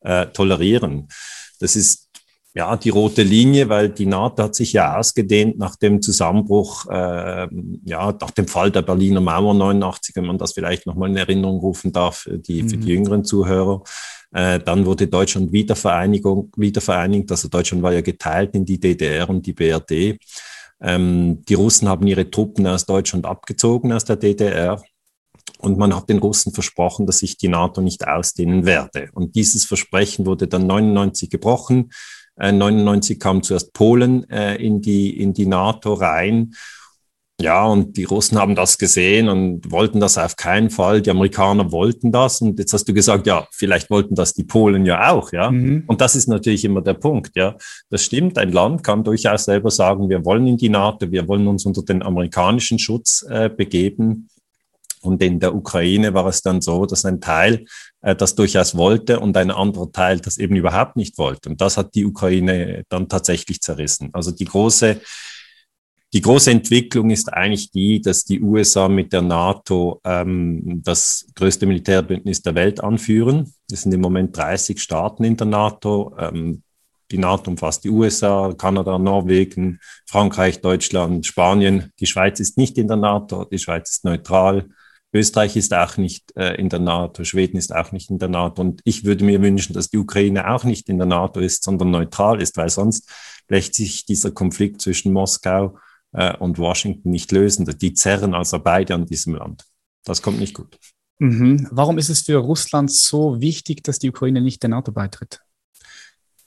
äh, 0.01 0.27
tolerieren. 0.27 1.07
Das 1.59 1.75
ist 1.75 2.09
ja 2.53 2.75
die 2.75 2.89
rote 2.89 3.23
Linie, 3.23 3.69
weil 3.69 3.89
die 3.89 4.05
NATO 4.05 4.43
hat 4.43 4.55
sich 4.55 4.73
ja 4.73 4.97
ausgedehnt 4.97 5.57
nach 5.57 5.77
dem 5.77 6.01
Zusammenbruch, 6.01 6.85
äh, 6.89 7.47
ja, 7.85 8.11
nach 8.19 8.31
dem 8.31 8.47
Fall 8.47 8.71
der 8.71 8.81
Berliner 8.81 9.21
Mauer 9.21 9.53
89, 9.53 10.15
wenn 10.15 10.25
man 10.25 10.37
das 10.37 10.53
vielleicht 10.53 10.85
nochmal 10.85 11.09
in 11.09 11.17
Erinnerung 11.17 11.59
rufen 11.59 11.91
darf, 11.91 12.17
für 12.17 12.37
die, 12.37 12.63
mhm. 12.63 12.69
für 12.69 12.77
die 12.77 12.89
jüngeren 12.89 13.23
Zuhörer. 13.23 13.83
Äh, 14.33 14.59
dann 14.59 14.85
wurde 14.85 15.07
Deutschland 15.07 15.51
wieder, 15.51 15.75
Vereinigung, 15.75 16.51
wieder 16.57 16.81
vereinigt. 16.81 17.31
Also 17.31 17.47
Deutschland 17.47 17.83
war 17.83 17.93
ja 17.93 18.01
geteilt 18.01 18.53
in 18.55 18.65
die 18.65 18.79
DDR 18.79 19.29
und 19.29 19.45
die 19.45 19.53
BRD. 19.53 20.19
Ähm, 20.81 21.43
die 21.45 21.53
Russen 21.53 21.87
haben 21.87 22.07
ihre 22.07 22.29
Truppen 22.29 22.67
aus 22.67 22.85
Deutschland 22.85 23.25
abgezogen, 23.25 23.93
aus 23.93 24.05
der 24.05 24.15
DDR. 24.15 24.81
Und 25.59 25.77
man 25.77 25.95
hat 25.95 26.09
den 26.09 26.17
Russen 26.17 26.53
versprochen, 26.53 27.05
dass 27.05 27.19
sich 27.19 27.37
die 27.37 27.47
NATO 27.47 27.81
nicht 27.81 28.07
ausdehnen 28.07 28.65
werde. 28.65 29.09
Und 29.13 29.35
dieses 29.35 29.65
Versprechen 29.65 30.25
wurde 30.25 30.47
dann 30.47 30.65
99 30.65 31.29
gebrochen. 31.29 31.91
Äh, 32.35 32.51
99 32.51 33.19
kam 33.19 33.43
zuerst 33.43 33.73
Polen 33.73 34.27
äh, 34.29 34.55
in, 34.55 34.81
die, 34.81 35.19
in 35.19 35.33
die 35.33 35.45
NATO 35.45 35.93
rein. 35.93 36.53
Ja, 37.41 37.65
und 37.65 37.97
die 37.97 38.03
Russen 38.03 38.37
haben 38.37 38.55
das 38.55 38.77
gesehen 38.77 39.27
und 39.27 39.71
wollten 39.71 39.99
das 39.99 40.17
auf 40.17 40.35
keinen 40.35 40.69
Fall. 40.69 41.01
Die 41.01 41.09
Amerikaner 41.09 41.71
wollten 41.71 42.11
das. 42.11 42.41
Und 42.41 42.59
jetzt 42.59 42.73
hast 42.73 42.85
du 42.85 42.93
gesagt, 42.93 43.27
ja, 43.27 43.47
vielleicht 43.51 43.89
wollten 43.89 44.15
das 44.15 44.33
die 44.33 44.43
Polen 44.43 44.85
ja 44.85 45.11
auch, 45.11 45.31
ja. 45.31 45.51
Mhm. 45.51 45.83
Und 45.87 46.01
das 46.01 46.15
ist 46.15 46.27
natürlich 46.27 46.63
immer 46.65 46.81
der 46.81 46.93
Punkt, 46.93 47.35
ja. 47.35 47.55
Das 47.89 48.03
stimmt. 48.03 48.37
Ein 48.37 48.51
Land 48.51 48.83
kann 48.83 49.03
durchaus 49.03 49.45
selber 49.45 49.71
sagen, 49.71 50.09
wir 50.09 50.23
wollen 50.25 50.47
in 50.47 50.57
die 50.57 50.69
NATO, 50.69 51.11
wir 51.11 51.27
wollen 51.27 51.47
uns 51.47 51.65
unter 51.65 51.81
den 51.81 52.03
amerikanischen 52.03 52.79
Schutz 52.79 53.25
äh, 53.29 53.49
begeben. 53.49 54.27
Und 55.01 55.21
in 55.23 55.39
der 55.39 55.55
Ukraine 55.55 56.13
war 56.13 56.27
es 56.27 56.43
dann 56.43 56.61
so, 56.61 56.85
dass 56.85 57.05
ein 57.05 57.21
Teil 57.21 57.65
äh, 58.01 58.15
das 58.15 58.35
durchaus 58.35 58.77
wollte 58.77 59.19
und 59.19 59.35
ein 59.35 59.51
anderer 59.51 59.91
Teil 59.91 60.19
das 60.19 60.37
eben 60.37 60.55
überhaupt 60.55 60.95
nicht 60.95 61.17
wollte. 61.17 61.49
Und 61.49 61.59
das 61.59 61.77
hat 61.77 61.95
die 61.95 62.05
Ukraine 62.05 62.83
dann 62.89 63.09
tatsächlich 63.09 63.61
zerrissen. 63.61 64.09
Also 64.13 64.31
die 64.31 64.45
große 64.45 65.01
die 66.13 66.21
große 66.21 66.51
Entwicklung 66.51 67.09
ist 67.09 67.31
eigentlich 67.31 67.71
die, 67.71 68.01
dass 68.01 68.25
die 68.25 68.41
USA 68.41 68.89
mit 68.89 69.13
der 69.13 69.21
NATO 69.21 70.01
ähm, 70.03 70.81
das 70.83 71.25
größte 71.35 71.65
Militärbündnis 71.65 72.41
der 72.41 72.55
Welt 72.55 72.83
anführen. 72.83 73.53
Es 73.71 73.83
sind 73.83 73.93
im 73.93 74.01
Moment 74.01 74.35
30 74.35 74.81
Staaten 74.81 75.23
in 75.23 75.37
der 75.37 75.47
NATO. 75.47 76.13
Ähm, 76.19 76.63
die 77.11 77.17
NATO 77.17 77.51
umfasst 77.51 77.85
die 77.85 77.89
USA, 77.89 78.53
Kanada, 78.57 78.97
Norwegen, 78.97 79.79
Frankreich, 80.05 80.59
Deutschland, 80.59 81.25
Spanien. 81.25 81.91
Die 81.99 82.05
Schweiz 82.05 82.39
ist 82.39 82.57
nicht 82.57 82.77
in 82.77 82.87
der 82.87 82.97
NATO, 82.97 83.45
die 83.45 83.59
Schweiz 83.59 83.91
ist 83.91 84.05
neutral. 84.05 84.67
Österreich 85.13 85.55
ist 85.57 85.73
auch 85.73 85.97
nicht 85.97 86.35
äh, 86.35 86.55
in 86.55 86.69
der 86.69 86.79
NATO, 86.79 87.23
Schweden 87.23 87.57
ist 87.57 87.73
auch 87.73 87.91
nicht 87.93 88.09
in 88.09 88.19
der 88.19 88.29
NATO. 88.29 88.61
Und 88.61 88.81
ich 88.83 89.05
würde 89.05 89.23
mir 89.23 89.41
wünschen, 89.41 89.73
dass 89.73 89.89
die 89.89 89.97
Ukraine 89.97 90.53
auch 90.53 90.65
nicht 90.65 90.89
in 90.89 90.97
der 90.97 91.07
NATO 91.07 91.39
ist, 91.39 91.63
sondern 91.63 91.91
neutral 91.91 92.41
ist, 92.41 92.57
weil 92.57 92.69
sonst 92.69 93.09
lässt 93.47 93.75
sich 93.75 94.05
dieser 94.05 94.31
Konflikt 94.31 94.81
zwischen 94.81 95.13
Moskau 95.13 95.77
äh, 96.13 96.35
und 96.37 96.57
Washington 96.57 97.09
nicht 97.09 97.31
lösen. 97.31 97.65
Die 97.65 97.93
zerren 97.93 98.33
also 98.33 98.59
beide 98.59 98.95
an 98.95 99.05
diesem 99.05 99.35
Land. 99.35 99.65
Das 100.03 100.21
kommt 100.21 100.39
nicht 100.39 100.55
gut. 100.55 100.77
Mhm. 101.19 101.67
Warum 101.71 101.97
ist 101.97 102.09
es 102.09 102.21
für 102.21 102.37
Russland 102.37 102.91
so 102.91 103.39
wichtig, 103.41 103.83
dass 103.83 103.99
die 103.99 104.09
Ukraine 104.09 104.41
nicht 104.41 104.63
der 104.63 104.71
NATO 104.71 104.91
beitritt? 104.91 105.39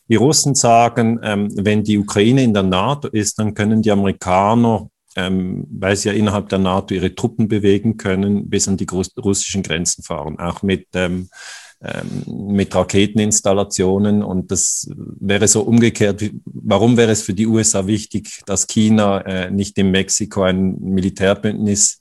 Die 0.08 0.16
Russen 0.16 0.54
sagen, 0.54 1.20
ähm, 1.22 1.48
wenn 1.56 1.84
die 1.84 1.96
Ukraine 1.96 2.42
in 2.42 2.52
der 2.52 2.64
NATO 2.64 3.08
ist, 3.08 3.38
dann 3.38 3.54
können 3.54 3.82
die 3.82 3.90
Amerikaner, 3.90 4.90
ähm, 5.16 5.66
weil 5.70 5.96
sie 5.96 6.08
ja 6.08 6.14
innerhalb 6.14 6.48
der 6.48 6.58
NATO 6.58 6.92
ihre 6.92 7.14
Truppen 7.14 7.48
bewegen 7.48 7.96
können, 7.96 8.50
bis 8.50 8.68
an 8.68 8.76
die 8.76 8.86
russischen 9.16 9.62
Grenzen 9.62 10.02
fahren, 10.02 10.38
auch 10.38 10.62
mit 10.62 10.88
ähm, 10.94 11.28
mit 12.26 12.74
Raketeninstallationen. 12.74 14.22
Und 14.22 14.50
das 14.50 14.88
wäre 14.96 15.48
so 15.48 15.62
umgekehrt. 15.62 16.24
Warum 16.44 16.96
wäre 16.96 17.12
es 17.12 17.22
für 17.22 17.34
die 17.34 17.46
USA 17.46 17.86
wichtig, 17.86 18.42
dass 18.46 18.66
China 18.66 19.20
äh, 19.20 19.50
nicht 19.50 19.76
in 19.78 19.90
Mexiko 19.90 20.42
ein 20.42 20.78
Militärbündnis 20.80 22.00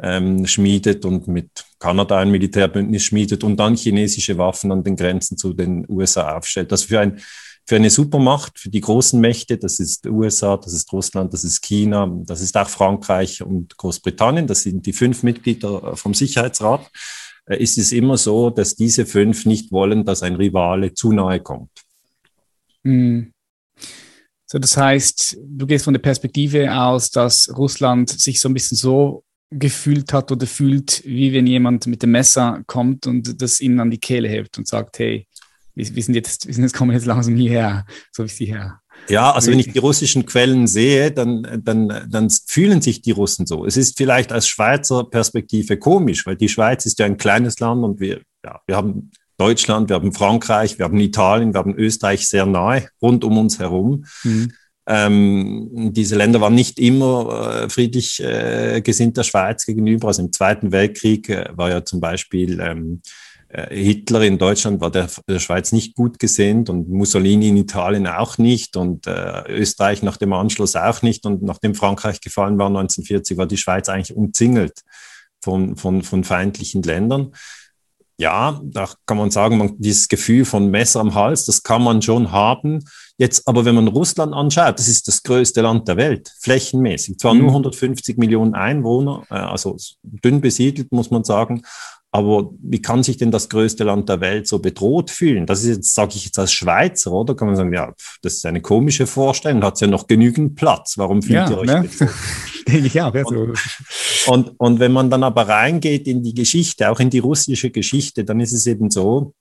ähm, 0.00 0.46
schmiedet 0.46 1.04
und 1.04 1.28
mit 1.28 1.50
Kanada 1.78 2.18
ein 2.18 2.30
Militärbündnis 2.30 3.04
schmiedet 3.04 3.44
und 3.44 3.56
dann 3.58 3.76
chinesische 3.76 4.36
Waffen 4.38 4.72
an 4.72 4.82
den 4.82 4.96
Grenzen 4.96 5.36
zu 5.36 5.52
den 5.52 5.84
USA 5.88 6.36
aufstellt. 6.36 6.72
Das 6.72 6.84
für 6.84 7.00
ein 7.00 7.20
für 7.66 7.76
eine 7.76 7.88
Supermacht, 7.88 8.58
für 8.58 8.68
die 8.68 8.82
großen 8.82 9.18
Mächte, 9.18 9.56
das 9.56 9.80
ist 9.80 10.06
USA, 10.06 10.58
das 10.58 10.74
ist 10.74 10.92
Russland, 10.92 11.32
das 11.32 11.44
ist 11.44 11.62
China, 11.62 12.10
das 12.26 12.42
ist 12.42 12.56
auch 12.56 12.68
Frankreich 12.68 13.42
und 13.42 13.78
Großbritannien, 13.78 14.46
das 14.46 14.62
sind 14.62 14.84
die 14.84 14.92
fünf 14.92 15.22
Mitglieder 15.22 15.96
vom 15.96 16.12
Sicherheitsrat, 16.12 16.90
ist 17.46 17.78
es 17.78 17.92
immer 17.92 18.16
so, 18.16 18.50
dass 18.50 18.74
diese 18.74 19.06
fünf 19.06 19.46
nicht 19.46 19.70
wollen, 19.72 20.04
dass 20.04 20.22
ein 20.22 20.36
Rivale 20.36 20.94
zu 20.94 21.12
nahe 21.12 21.40
kommt. 21.40 21.70
Mhm. 22.82 23.32
So, 24.46 24.58
das 24.58 24.76
heißt, 24.76 25.38
du 25.42 25.66
gehst 25.66 25.84
von 25.84 25.94
der 25.94 26.00
Perspektive 26.00 26.72
aus, 26.74 27.10
dass 27.10 27.54
Russland 27.56 28.10
sich 28.10 28.40
so 28.40 28.48
ein 28.48 28.54
bisschen 28.54 28.76
so 28.76 29.24
gefühlt 29.50 30.12
hat 30.12 30.32
oder 30.32 30.46
fühlt, 30.46 31.02
wie 31.04 31.32
wenn 31.32 31.46
jemand 31.46 31.86
mit 31.86 32.02
dem 32.02 32.12
Messer 32.12 32.62
kommt 32.66 33.06
und 33.06 33.40
das 33.40 33.60
ihnen 33.60 33.80
an 33.80 33.90
die 33.90 33.98
Kehle 33.98 34.28
hebt 34.28 34.58
und 34.58 34.66
sagt, 34.66 34.98
hey, 34.98 35.26
wir, 35.74 35.94
wir, 35.94 36.02
sind 36.02 36.14
jetzt, 36.14 36.46
wir 36.46 36.54
sind 36.54 36.64
jetzt, 36.64 36.74
kommen 36.74 36.92
jetzt 36.92 37.06
langsam 37.06 37.36
hierher, 37.36 37.84
so 38.12 38.24
wie 38.24 38.28
sie 38.28 38.46
her. 38.46 38.80
Ja, 39.08 39.32
also 39.32 39.50
wenn 39.50 39.58
ich 39.58 39.72
die 39.72 39.78
russischen 39.78 40.24
Quellen 40.26 40.66
sehe, 40.66 41.10
dann, 41.10 41.60
dann, 41.62 42.06
dann 42.08 42.30
fühlen 42.46 42.80
sich 42.80 43.02
die 43.02 43.10
Russen 43.10 43.46
so. 43.46 43.66
Es 43.66 43.76
ist 43.76 43.98
vielleicht 43.98 44.32
aus 44.32 44.48
Schweizer 44.48 45.04
Perspektive 45.04 45.76
komisch, 45.76 46.26
weil 46.26 46.36
die 46.36 46.48
Schweiz 46.48 46.86
ist 46.86 46.98
ja 46.98 47.06
ein 47.06 47.16
kleines 47.16 47.58
Land 47.60 47.84
und 47.84 48.00
wir, 48.00 48.22
ja, 48.44 48.60
wir 48.66 48.76
haben 48.76 49.10
Deutschland, 49.36 49.90
wir 49.90 49.96
haben 49.96 50.12
Frankreich, 50.12 50.78
wir 50.78 50.84
haben 50.84 50.98
Italien, 50.98 51.52
wir 51.52 51.58
haben 51.58 51.74
Österreich 51.74 52.28
sehr 52.28 52.46
nahe, 52.46 52.88
rund 53.02 53.24
um 53.24 53.36
uns 53.38 53.58
herum. 53.58 54.04
Mhm. 54.22 54.52
Ähm, 54.86 55.92
diese 55.92 56.14
Länder 56.14 56.40
waren 56.40 56.54
nicht 56.54 56.78
immer 56.78 57.62
äh, 57.62 57.70
friedlich 57.70 58.22
äh, 58.22 58.82
gesinnt 58.82 59.16
der 59.16 59.22
Schweiz 59.22 59.64
gegenüber. 59.64 60.08
Also 60.08 60.22
im 60.22 60.32
Zweiten 60.32 60.72
Weltkrieg 60.72 61.28
äh, 61.30 61.48
war 61.52 61.70
ja 61.70 61.84
zum 61.84 62.00
Beispiel 62.00 62.60
ähm, 62.60 63.00
äh, 63.02 63.08
Hitler 63.70 64.22
in 64.22 64.38
Deutschland 64.38 64.80
war 64.80 64.90
der, 64.90 65.08
der, 65.28 65.38
Schweiz 65.38 65.70
nicht 65.70 65.94
gut 65.94 66.18
gesinnt 66.18 66.70
und 66.70 66.88
Mussolini 66.88 67.48
in 67.48 67.56
Italien 67.56 68.06
auch 68.06 68.36
nicht 68.36 68.76
und 68.76 69.06
äh, 69.06 69.42
Österreich 69.48 70.02
nach 70.02 70.16
dem 70.16 70.32
Anschluss 70.32 70.74
auch 70.74 71.02
nicht. 71.02 71.24
Und 71.24 71.42
nachdem 71.42 71.74
Frankreich 71.74 72.20
gefallen 72.20 72.58
war 72.58 72.66
1940, 72.66 73.36
war 73.36 73.46
die 73.46 73.56
Schweiz 73.56 73.88
eigentlich 73.88 74.16
umzingelt 74.16 74.82
von, 75.40 75.76
von, 75.76 76.02
von 76.02 76.24
feindlichen 76.24 76.82
Ländern. 76.82 77.32
Ja, 78.16 78.60
da 78.62 78.88
kann 79.06 79.18
man 79.18 79.30
sagen, 79.30 79.58
man, 79.58 79.74
dieses 79.78 80.08
Gefühl 80.08 80.44
von 80.44 80.70
Messer 80.70 81.00
am 81.00 81.14
Hals, 81.14 81.46
das 81.46 81.62
kann 81.62 81.82
man 81.82 82.00
schon 82.00 82.30
haben. 82.30 82.84
Jetzt 83.18 83.46
aber, 83.46 83.64
wenn 83.64 83.74
man 83.74 83.88
Russland 83.88 84.34
anschaut, 84.34 84.78
das 84.78 84.88
ist 84.88 85.08
das 85.08 85.22
größte 85.22 85.62
Land 85.62 85.88
der 85.88 85.96
Welt, 85.96 86.32
flächenmäßig. 86.40 87.18
Zwar 87.18 87.34
mhm. 87.34 87.40
nur 87.40 87.48
150 87.50 88.16
Millionen 88.16 88.54
Einwohner, 88.54 89.24
äh, 89.30 89.34
also 89.34 89.76
dünn 90.02 90.40
besiedelt, 90.40 90.92
muss 90.92 91.10
man 91.10 91.24
sagen, 91.24 91.62
aber 92.14 92.52
wie 92.62 92.80
kann 92.80 93.02
sich 93.02 93.16
denn 93.16 93.32
das 93.32 93.48
größte 93.48 93.82
Land 93.82 94.08
der 94.08 94.20
Welt 94.20 94.46
so 94.46 94.60
bedroht 94.60 95.10
fühlen? 95.10 95.46
Das 95.46 95.64
ist 95.64 95.76
jetzt, 95.76 95.94
sage 95.94 96.12
ich 96.14 96.26
jetzt 96.26 96.38
als 96.38 96.52
Schweizer, 96.52 97.10
oder? 97.10 97.34
Kann 97.34 97.48
man 97.48 97.56
sagen, 97.56 97.72
ja, 97.72 97.92
das 98.22 98.34
ist 98.34 98.46
eine 98.46 98.62
komische 98.62 99.08
Vorstellung, 99.08 99.64
hat 99.64 99.80
ja 99.80 99.88
noch 99.88 100.06
genügend 100.06 100.54
Platz. 100.54 100.96
Warum 100.96 101.22
fühlt 101.22 101.34
ja, 101.34 101.50
ihr 101.50 101.58
euch 101.58 101.66
ne? 101.66 101.88
Denke 102.68 102.86
ich 102.86 103.02
auch. 103.02 103.12
Ja, 103.12 103.24
so. 103.24 103.34
und, 103.34 103.58
und, 104.28 104.60
und 104.60 104.78
wenn 104.78 104.92
man 104.92 105.10
dann 105.10 105.24
aber 105.24 105.48
reingeht 105.48 106.06
in 106.06 106.22
die 106.22 106.34
Geschichte, 106.34 106.88
auch 106.88 107.00
in 107.00 107.10
die 107.10 107.18
russische 107.18 107.72
Geschichte, 107.72 108.22
dann 108.22 108.38
ist 108.38 108.52
es 108.52 108.68
eben 108.68 108.90
so, 108.90 109.34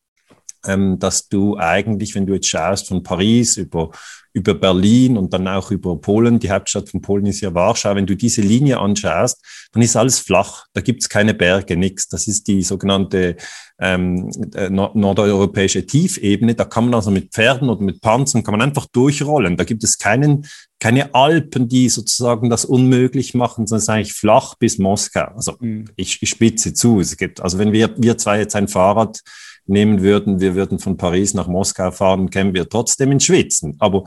ähm, 0.65 0.97
dass 0.97 1.27
du 1.27 1.55
eigentlich, 1.57 2.15
wenn 2.15 2.25
du 2.25 2.33
jetzt 2.33 2.47
schaust 2.47 2.87
von 2.87 3.03
Paris 3.03 3.55
über 3.55 3.91
über 4.33 4.55
Berlin 4.55 5.15
und 5.15 5.31
dann 5.31 5.47
auch 5.47 5.69
über 5.69 5.95
Polen. 5.95 6.39
Die 6.39 6.49
Hauptstadt 6.49 6.89
von 6.89 7.01
Polen 7.01 7.27
ist 7.27 7.41
ja 7.41 7.53
Warschau. 7.53 7.95
Wenn 7.95 8.07
du 8.07 8.15
diese 8.15 8.41
Linie 8.41 8.79
anschaust, 8.79 9.69
dann 9.71 9.83
ist 9.83 9.95
alles 9.95 10.19
flach. 10.19 10.65
Da 10.73 10.81
gibt's 10.81 11.07
keine 11.07 11.35
Berge, 11.35 11.77
nichts. 11.77 12.07
Das 12.07 12.27
ist 12.27 12.47
die 12.47 12.63
sogenannte 12.63 13.37
ähm, 13.79 14.31
äh, 14.55 14.69
nordeuropäische 14.69 15.85
Tiefebene. 15.85 16.55
Da 16.55 16.65
kann 16.65 16.85
man 16.85 16.95
also 16.95 17.11
mit 17.11 17.31
Pferden 17.31 17.69
oder 17.69 17.81
mit 17.81 18.01
Panzern 18.01 18.43
kann 18.43 18.53
man 18.53 18.61
einfach 18.61 18.87
durchrollen. 18.87 19.55
Da 19.55 19.65
gibt 19.65 19.83
es 19.83 19.99
keinen, 19.99 20.47
keine 20.79 21.13
Alpen, 21.13 21.67
die 21.67 21.89
sozusagen 21.89 22.49
das 22.49 22.65
unmöglich 22.65 23.35
machen, 23.35 23.67
sondern 23.67 23.77
es 23.77 23.83
ist 23.83 23.89
eigentlich 23.89 24.13
flach 24.13 24.55
bis 24.55 24.79
Moskau. 24.79 25.25
Also 25.35 25.53
mhm. 25.59 25.85
ich, 25.95 26.17
ich 26.21 26.29
spitze 26.29 26.73
zu. 26.73 26.99
Es 26.99 27.15
gibt, 27.17 27.39
also 27.39 27.59
wenn 27.59 27.71
wir, 27.71 27.93
wir 27.97 28.17
zwei 28.17 28.39
jetzt 28.39 28.55
ein 28.55 28.67
Fahrrad 28.67 29.21
nehmen 29.65 30.01
würden, 30.01 30.39
wir 30.39 30.55
würden 30.55 30.79
von 30.79 30.97
Paris 30.97 31.33
nach 31.33 31.47
Moskau 31.47 31.91
fahren, 31.91 32.29
kämen 32.29 32.53
wir 32.53 32.67
trotzdem 32.67 33.11
in 33.11 33.19
Schwitzen. 33.19 33.75
Aber 33.79 34.03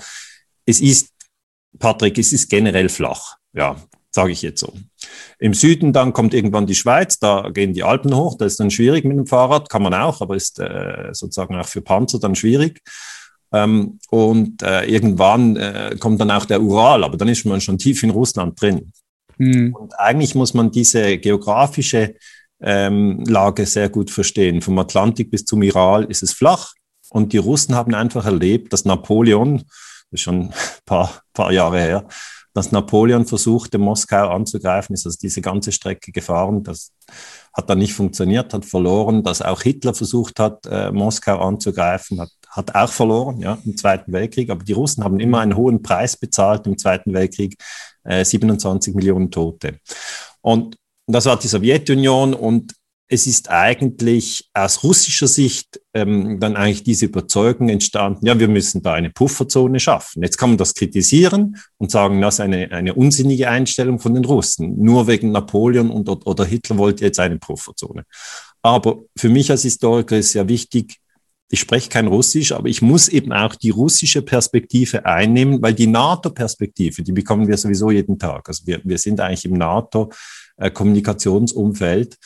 es 0.65 0.81
ist, 0.81 1.11
Patrick, 1.79 2.19
es 2.19 2.33
ist 2.33 2.49
generell 2.49 2.89
flach. 2.89 3.37
Ja, 3.53 3.77
sage 4.11 4.33
ich 4.33 4.43
jetzt 4.43 4.61
so. 4.61 4.73
Im 5.39 5.55
Süden 5.55 5.93
dann 5.93 6.13
kommt 6.13 6.35
irgendwann 6.35 6.67
die 6.67 6.75
Schweiz, 6.75 7.19
da 7.19 7.51
gehen 7.51 7.73
die 7.73 7.83
Alpen 7.83 8.15
hoch, 8.15 8.37
da 8.37 8.45
ist 8.45 8.59
dann 8.59 8.71
schwierig 8.71 9.05
mit 9.05 9.17
dem 9.17 9.27
Fahrrad, 9.27 9.69
kann 9.69 9.83
man 9.83 9.95
auch, 9.95 10.21
aber 10.21 10.37
ist 10.37 10.59
äh, 10.59 11.11
sozusagen 11.13 11.55
auch 11.57 11.67
für 11.67 11.83
Panzer 11.83 12.19
dann 12.19 12.35
schwierig. 12.35 12.81
Ähm, 13.53 13.99
und 14.11 14.63
äh, 14.63 14.85
irgendwann 14.87 15.57
äh, 15.57 15.97
kommt 16.01 16.21
dann 16.21 16.31
auch 16.31 16.47
der 16.47 16.61
Ural, 16.61 17.05
aber 17.05 17.17
dann 17.17 17.29
ist 17.29 17.45
man 17.45 17.61
schon 17.61 17.79
tief 17.79 18.03
in 18.03 18.11
Russland 18.11 18.61
drin. 18.61 18.93
Mhm. 19.39 19.75
Und 19.75 19.99
eigentlich 19.99 20.35
muss 20.35 20.55
man 20.55 20.71
diese 20.71 21.19
geografische 21.19 22.15
ähm, 22.61 23.25
Lage 23.27 23.67
sehr 23.67 23.89
gut 23.89 24.11
verstehen. 24.11 24.63
Vom 24.63 24.79
Atlantik 24.79 25.31
bis 25.31 25.45
zum 25.45 25.63
Iral 25.63 26.05
ist 26.05 26.23
es 26.23 26.33
flach 26.33 26.73
und 27.11 27.33
die 27.33 27.39
Russen 27.39 27.75
haben 27.75 27.95
einfach 27.95 28.25
erlebt, 28.25 28.73
dass 28.73 28.85
Napoleon, 28.85 29.59
das 29.59 29.67
ist 30.13 30.21
schon 30.23 30.43
ein 30.43 30.55
paar, 30.85 31.23
paar 31.33 31.53
Jahre 31.53 31.81
her, 31.81 32.09
dass 32.57 32.73
Napoleon 32.73 33.27
versuchte, 33.27 33.77
Moskau 33.77 34.31
anzugreifen, 34.31 34.95
ist 34.95 35.05
also 35.05 35.19
diese 35.21 35.43
ganze 35.43 35.73
Strecke 35.73 36.11
gefahren. 36.11 36.63
Das 36.63 36.91
hat 37.53 37.69
dann 37.69 37.79
nicht 37.79 37.93
funktioniert, 37.93 38.55
hat 38.55 38.65
verloren. 38.65 39.23
Dass 39.23 39.43
auch 39.43 39.61
Hitler 39.61 39.93
versucht 39.93 40.41
hat, 40.41 40.65
äh, 40.65 40.91
Moskau 40.91 41.39
anzugreifen, 41.39 42.19
hat, 42.19 42.31
hat 42.49 42.75
auch 42.75 42.91
verloren, 42.91 43.41
ja, 43.41 43.59
im 43.67 43.77
Zweiten 43.77 44.11
Weltkrieg. 44.11 44.49
Aber 44.49 44.65
die 44.65 44.73
Russen 44.73 45.05
haben 45.05 45.21
immer 45.21 45.41
einen 45.41 45.55
hohen 45.55 45.83
Preis 45.83 46.17
bezahlt 46.17 46.67
im 46.67 46.79
Zweiten 46.79 47.13
Weltkrieg, 47.13 47.59
äh, 48.05 48.25
27 48.25 48.95
Millionen 48.95 49.31
Tote. 49.31 49.79
Und 50.41 50.79
und 51.07 51.15
das 51.15 51.27
war 51.27 51.39
die 51.39 51.49
Sowjetunion 51.49 52.35
und 52.35 52.75
es 53.09 53.29
ist 53.29 53.51
eigentlich 53.51 54.51
aus 54.53 54.83
russischer 54.83 55.29
Sicht 55.29 55.81
ähm, 55.95 56.41
dann 56.41 56.57
eigentlich 56.57 56.83
diese 56.83 57.07
Überzeugung 57.07 57.69
entstanden, 57.69 58.27
ja, 58.27 58.39
wir 58.39 58.49
müssen 58.49 58.83
da 58.83 58.95
eine 58.95 59.11
Pufferzone 59.11 59.79
schaffen. 59.79 60.23
Jetzt 60.23 60.39
kann 60.39 60.51
man 60.51 60.59
das 60.59 60.75
kritisieren 60.75 61.57
und 61.79 61.93
sagen, 61.93 62.21
das 62.21 62.35
ist 62.35 62.41
eine, 62.41 62.73
eine 62.73 62.95
unsinnige 62.95 63.49
Einstellung 63.49 64.01
von 64.01 64.15
den 64.15 64.25
Russen. 64.25 64.83
Nur 64.83 65.07
wegen 65.07 65.31
Napoleon 65.31 65.91
und, 65.91 66.09
oder 66.09 66.45
Hitler 66.45 66.79
wollte 66.79 67.05
jetzt 67.05 67.21
eine 67.21 67.39
Pufferzone. 67.39 68.05
Aber 68.63 69.03
für 69.17 69.29
mich 69.29 69.53
als 69.53 69.63
Historiker 69.63 70.19
ist 70.19 70.35
ja 70.35 70.49
wichtig, 70.49 70.97
ich 71.49 71.61
spreche 71.61 71.89
kein 71.89 72.09
Russisch, 72.09 72.51
aber 72.51 72.69
ich 72.69 72.83
muss 72.83 73.07
eben 73.07 73.33
auch 73.33 73.55
die 73.55 73.71
russische 73.71 74.23
Perspektive 74.23 75.07
einnehmen, 75.07 75.63
weil 75.63 75.75
die 75.75 75.87
NATO-Perspektive, 75.87 77.05
die 77.05 77.13
bekommen 77.13 77.47
wir 77.47 77.57
sowieso 77.57 77.93
jeden 77.93 78.19
Tag. 78.19 78.49
Also 78.49 78.67
wir, 78.67 78.81
wir 78.83 78.99
sind 78.99 79.21
eigentlich 79.21 79.45
im 79.45 79.53
NATO 79.53 80.11
äh, 80.57 80.71
Kommunikationsumfeld. 80.71 82.17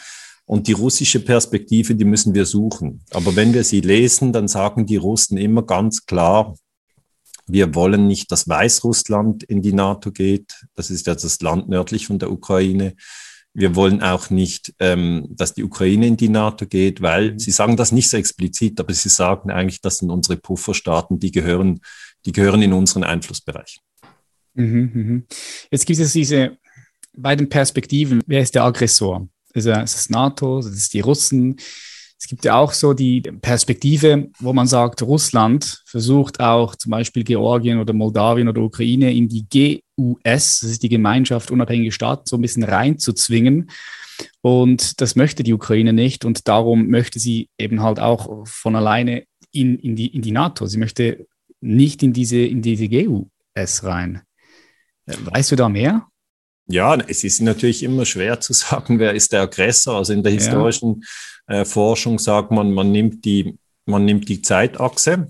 Und 0.45 0.67
die 0.67 0.73
russische 0.73 1.21
Perspektive, 1.21 1.95
die 1.95 2.05
müssen 2.05 2.35
wir 2.35 2.45
suchen. 2.45 3.05
Aber 3.13 3.37
wenn 3.37 3.55
wir 3.55 3.63
sie 3.63 3.81
lesen, 3.81 4.33
dann 4.33 4.49
sagen 4.49 4.85
die 4.85 4.97
Russen 4.97 5.39
immer 5.39 5.63
ganz 5.63 6.07
klar, 6.07 6.57
wir 7.47 7.75
wollen 7.75 8.07
nicht, 8.07 8.31
dass 8.33 8.49
Weißrussland 8.49 9.45
in 9.45 9.63
die 9.63 9.73
NATO 9.73 10.13
geht. 10.13 10.67
Das 10.75 10.91
ist 10.91 11.07
ja 11.07 11.15
das 11.15 11.41
Land 11.41 11.69
nördlich 11.69 12.07
von 12.07 12.19
der 12.19 12.31
Ukraine. 12.31 12.95
Wir 13.53 13.75
wollen 13.75 14.03
auch 14.03 14.31
nicht, 14.31 14.75
ähm, 14.79 15.27
dass 15.31 15.55
die 15.55 15.65
Ukraine 15.65 16.07
in 16.07 16.17
die 16.17 16.29
NATO 16.29 16.67
geht, 16.67 17.03
weil 17.03 17.33
mhm. 17.33 17.39
sie 17.39 17.51
sagen 17.51 17.77
das 17.77 17.91
nicht 17.91 18.09
so 18.09 18.17
explizit, 18.17 18.79
aber 18.79 18.95
sie 18.95 19.09
sagen 19.09 19.51
eigentlich, 19.51 19.81
das 19.81 19.99
sind 19.99 20.11
unsere 20.11 20.37
Pufferstaaten, 20.37 21.19
die 21.19 21.33
gehören, 21.33 21.81
die 22.25 22.33
gehören 22.33 22.63
in 22.63 22.73
unseren 22.73 23.03
Einflussbereich. 23.03 23.81
Mhm, 24.55 24.91
mhm. 24.95 25.27
Jetzt 25.71 25.87
gibt 25.87 25.99
es 25.99 26.13
diese 26.13 26.59
beiden 27.17 27.49
Perspektiven, 27.49 28.23
wer 28.27 28.41
ist 28.41 28.55
der 28.55 28.65
Aggressor? 28.65 29.29
Also 29.55 29.71
es 29.71 29.95
ist 29.95 30.11
NATO, 30.11 30.59
es 30.59 30.67
ist 30.67 30.95
die 30.95 31.01
Russen. 31.01 31.57
Es 32.19 32.29
gibt 32.29 32.45
ja 32.45 32.57
auch 32.57 32.73
so 32.73 32.93
die 32.93 33.23
Perspektive, 33.23 34.29
wo 34.39 34.53
man 34.53 34.67
sagt, 34.67 35.03
Russland 35.03 35.83
versucht 35.87 36.39
auch 36.39 36.77
zum 36.77 36.91
Beispiel 36.91 37.25
Georgien 37.25 37.79
oder 37.79 37.95
Moldawien 37.95 38.49
oder 38.49 38.61
Ukraine 38.61 39.13
in 39.13 39.29
die 39.29 39.47
GUS, 39.97 40.61
das 40.61 40.63
ist 40.65 40.83
die 40.83 40.91
Gemeinschaft 40.91 41.51
unabhängige 41.51 41.93
Staaten, 41.93 42.27
so 42.27 42.37
ein 42.37 42.43
bisschen 42.43 42.63
reinzuzwingen. 42.63 43.71
Und 44.43 45.01
das 45.01 45.17
möchte 45.17 45.43
die 45.43 45.55
Ukraine 45.55 45.95
nicht 45.95 46.27
und 46.27 46.47
darum 46.47 46.89
möchte 46.89 47.19
sie 47.19 47.49
eben 47.59 47.83
halt 47.83 47.99
auch 47.99 48.47
von 48.47 48.77
alleine 48.77 49.25
in, 49.51 49.79
in, 49.79 49.97
die, 49.97 50.09
in 50.09 50.21
die 50.21 50.33
NATO. 50.33 50.67
Sie 50.67 50.79
möchte 50.79 51.27
nicht 51.63 52.03
in 52.03 52.13
diese, 52.13 52.39
in 52.39 52.61
diese 52.61 52.89
GUS 52.89 53.83
rein. 53.85 54.21
Weißt 55.07 55.53
du 55.53 55.57
da 55.57 55.71
mehr? 55.71 56.10
Ja, 56.71 56.95
es 56.95 57.25
ist 57.25 57.41
natürlich 57.41 57.83
immer 57.83 58.07
schwer 58.07 58.41
zu 58.41 58.53
sagen, 58.55 58.99
wer 58.99 59.15
ist 59.15 59.33
der 59.33 59.43
Aggressor. 59.43 59.97
Also 59.97 60.13
in 60.13 60.23
der 60.23 60.33
historischen 60.33 61.05
ja. 61.49 61.61
äh, 61.61 61.65
Forschung 61.65 62.19
sagt 62.19 62.51
man, 62.51 62.73
man 62.73 62.93
nimmt 62.93 63.25
die, 63.25 63.59
man 63.87 64.05
nimmt 64.05 64.29
die 64.29 64.41
Zeitachse 64.41 65.29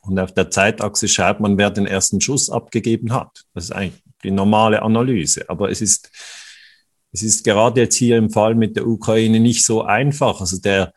und 0.00 0.18
auf 0.18 0.32
der 0.32 0.50
Zeitachse 0.50 1.08
schaut 1.08 1.40
man, 1.40 1.58
wer 1.58 1.70
den 1.70 1.86
ersten 1.86 2.20
Schuss 2.20 2.50
abgegeben 2.50 3.12
hat. 3.12 3.44
Das 3.54 3.64
ist 3.64 3.72
eigentlich 3.72 4.02
die 4.22 4.30
normale 4.30 4.82
Analyse. 4.82 5.48
Aber 5.48 5.70
es 5.70 5.80
ist, 5.80 6.10
es 7.12 7.22
ist 7.22 7.44
gerade 7.44 7.82
jetzt 7.82 7.96
hier 7.96 8.16
im 8.16 8.30
Fall 8.30 8.54
mit 8.54 8.76
der 8.76 8.86
Ukraine 8.86 9.40
nicht 9.40 9.64
so 9.64 9.82
einfach. 9.82 10.40
Also 10.40 10.58
der, 10.58 10.92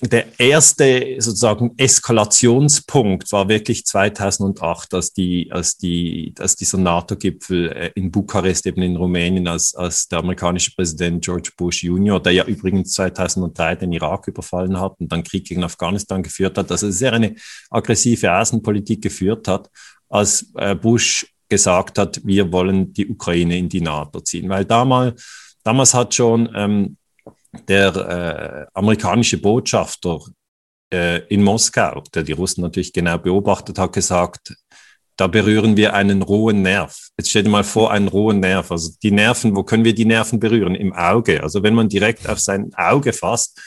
der 0.00 0.38
erste 0.38 1.16
sozusagen 1.18 1.72
Eskalationspunkt 1.76 3.32
war 3.32 3.48
wirklich 3.48 3.84
2008, 3.84 4.94
als 4.94 5.12
die, 5.12 5.50
als 5.50 5.76
die, 5.76 6.34
als 6.38 6.54
dieser 6.54 6.78
NATO-Gipfel 6.78 7.72
äh, 7.72 7.90
in 7.96 8.12
Bukarest 8.12 8.66
eben 8.66 8.82
in 8.82 8.96
Rumänien, 8.96 9.48
als, 9.48 9.74
als 9.74 10.06
der 10.06 10.20
amerikanische 10.20 10.72
Präsident 10.72 11.24
George 11.24 11.50
Bush 11.56 11.82
Jr., 11.82 12.20
der 12.22 12.32
ja 12.32 12.44
übrigens 12.44 12.92
2003 12.92 13.76
den 13.76 13.92
Irak 13.92 14.28
überfallen 14.28 14.78
hat 14.78 15.00
und 15.00 15.10
dann 15.10 15.24
Krieg 15.24 15.46
gegen 15.46 15.64
Afghanistan 15.64 16.22
geführt 16.22 16.58
hat, 16.58 16.70
also 16.70 16.90
sehr 16.90 17.12
eine 17.12 17.34
aggressive 17.68 18.32
Außenpolitik 18.32 19.02
geführt 19.02 19.48
hat, 19.48 19.68
als 20.08 20.52
äh, 20.56 20.76
Bush 20.76 21.26
gesagt 21.48 21.98
hat, 21.98 22.20
wir 22.24 22.52
wollen 22.52 22.92
die 22.92 23.08
Ukraine 23.08 23.58
in 23.58 23.68
die 23.68 23.80
NATO 23.80 24.20
ziehen, 24.20 24.48
weil 24.48 24.64
damals, 24.64 25.58
damals 25.64 25.92
hat 25.92 26.14
schon 26.14 26.48
ähm, 26.54 26.98
der 27.68 27.96
äh, 27.96 28.66
amerikanische 28.74 29.38
Botschafter 29.38 30.20
äh, 30.92 31.26
in 31.28 31.42
Moskau, 31.42 32.02
der 32.14 32.22
die 32.22 32.32
Russen 32.32 32.62
natürlich 32.62 32.92
genau 32.92 33.18
beobachtet 33.18 33.78
hat, 33.78 33.92
gesagt, 33.92 34.54
da 35.16 35.26
berühren 35.26 35.76
wir 35.76 35.94
einen 35.94 36.22
rohen 36.22 36.62
Nerv. 36.62 37.08
Jetzt 37.18 37.30
stell 37.30 37.42
dir 37.42 37.50
mal 37.50 37.64
vor, 37.64 37.90
einen 37.90 38.06
rohen 38.06 38.38
Nerv. 38.38 38.70
Also 38.70 38.92
die 39.02 39.10
Nerven, 39.10 39.56
wo 39.56 39.64
können 39.64 39.84
wir 39.84 39.94
die 39.94 40.04
Nerven 40.04 40.38
berühren? 40.38 40.76
Im 40.76 40.92
Auge. 40.92 41.42
Also 41.42 41.64
wenn 41.64 41.74
man 41.74 41.88
direkt 41.88 42.28
auf 42.28 42.38
sein 42.38 42.70
Auge 42.76 43.12
fasst, 43.12 43.60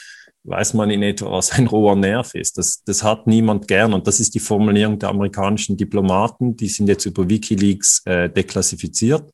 weiß 0.44 0.74
man 0.74 0.90
in 0.90 1.02
etwa, 1.02 1.30
was 1.30 1.52
ein 1.52 1.66
roher 1.66 1.94
Nerv 1.94 2.34
ist. 2.34 2.56
Das, 2.56 2.82
das 2.84 3.02
hat 3.02 3.26
niemand 3.26 3.68
gern. 3.68 3.92
Und 3.92 4.06
das 4.06 4.18
ist 4.18 4.34
die 4.34 4.40
Formulierung 4.40 4.98
der 4.98 5.10
amerikanischen 5.10 5.76
Diplomaten. 5.76 6.56
Die 6.56 6.68
sind 6.68 6.88
jetzt 6.88 7.04
über 7.04 7.28
Wikileaks 7.28 8.00
äh, 8.06 8.30
deklassifiziert. 8.30 9.30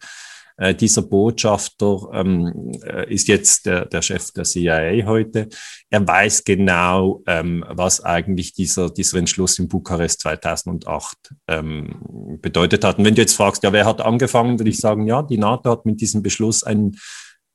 Äh, 0.59 0.75
dieser 0.75 1.03
Botschafter 1.03 2.09
ähm, 2.13 2.73
äh, 2.83 3.13
ist 3.13 3.29
jetzt 3.29 3.67
der, 3.67 3.87
der 3.87 4.03
Chef 4.03 4.33
der 4.33 4.43
CIA 4.43 5.07
heute. 5.07 5.49
Er 5.89 6.07
weiß 6.07 6.43
genau, 6.43 7.23
ähm, 7.29 7.65
was 7.69 8.03
eigentlich 8.03 8.55
dieser, 8.55 8.91
dieser 8.91 9.19
Entschluss 9.19 9.61
in 9.61 9.69
Bukarest 9.69 10.21
2008 10.23 11.17
ähm, 11.47 12.39
bedeutet 12.43 12.85
hat. 12.85 12.99
Und 12.99 13.05
wenn 13.05 13.15
du 13.15 13.21
jetzt 13.21 13.37
fragst, 13.37 13.63
ja, 13.63 13.73
wer 13.73 13.87
hat 13.87 14.01
angefangen, 14.01 14.59
würde 14.59 14.71
ich 14.71 14.79
sagen, 14.79 15.07
ja, 15.07 15.23
die 15.23 15.39
NATO 15.39 15.71
hat 15.71 15.87
mit 15.87 16.01
diesem 16.01 16.23
Beschluss 16.23 16.65
ein, 16.65 16.97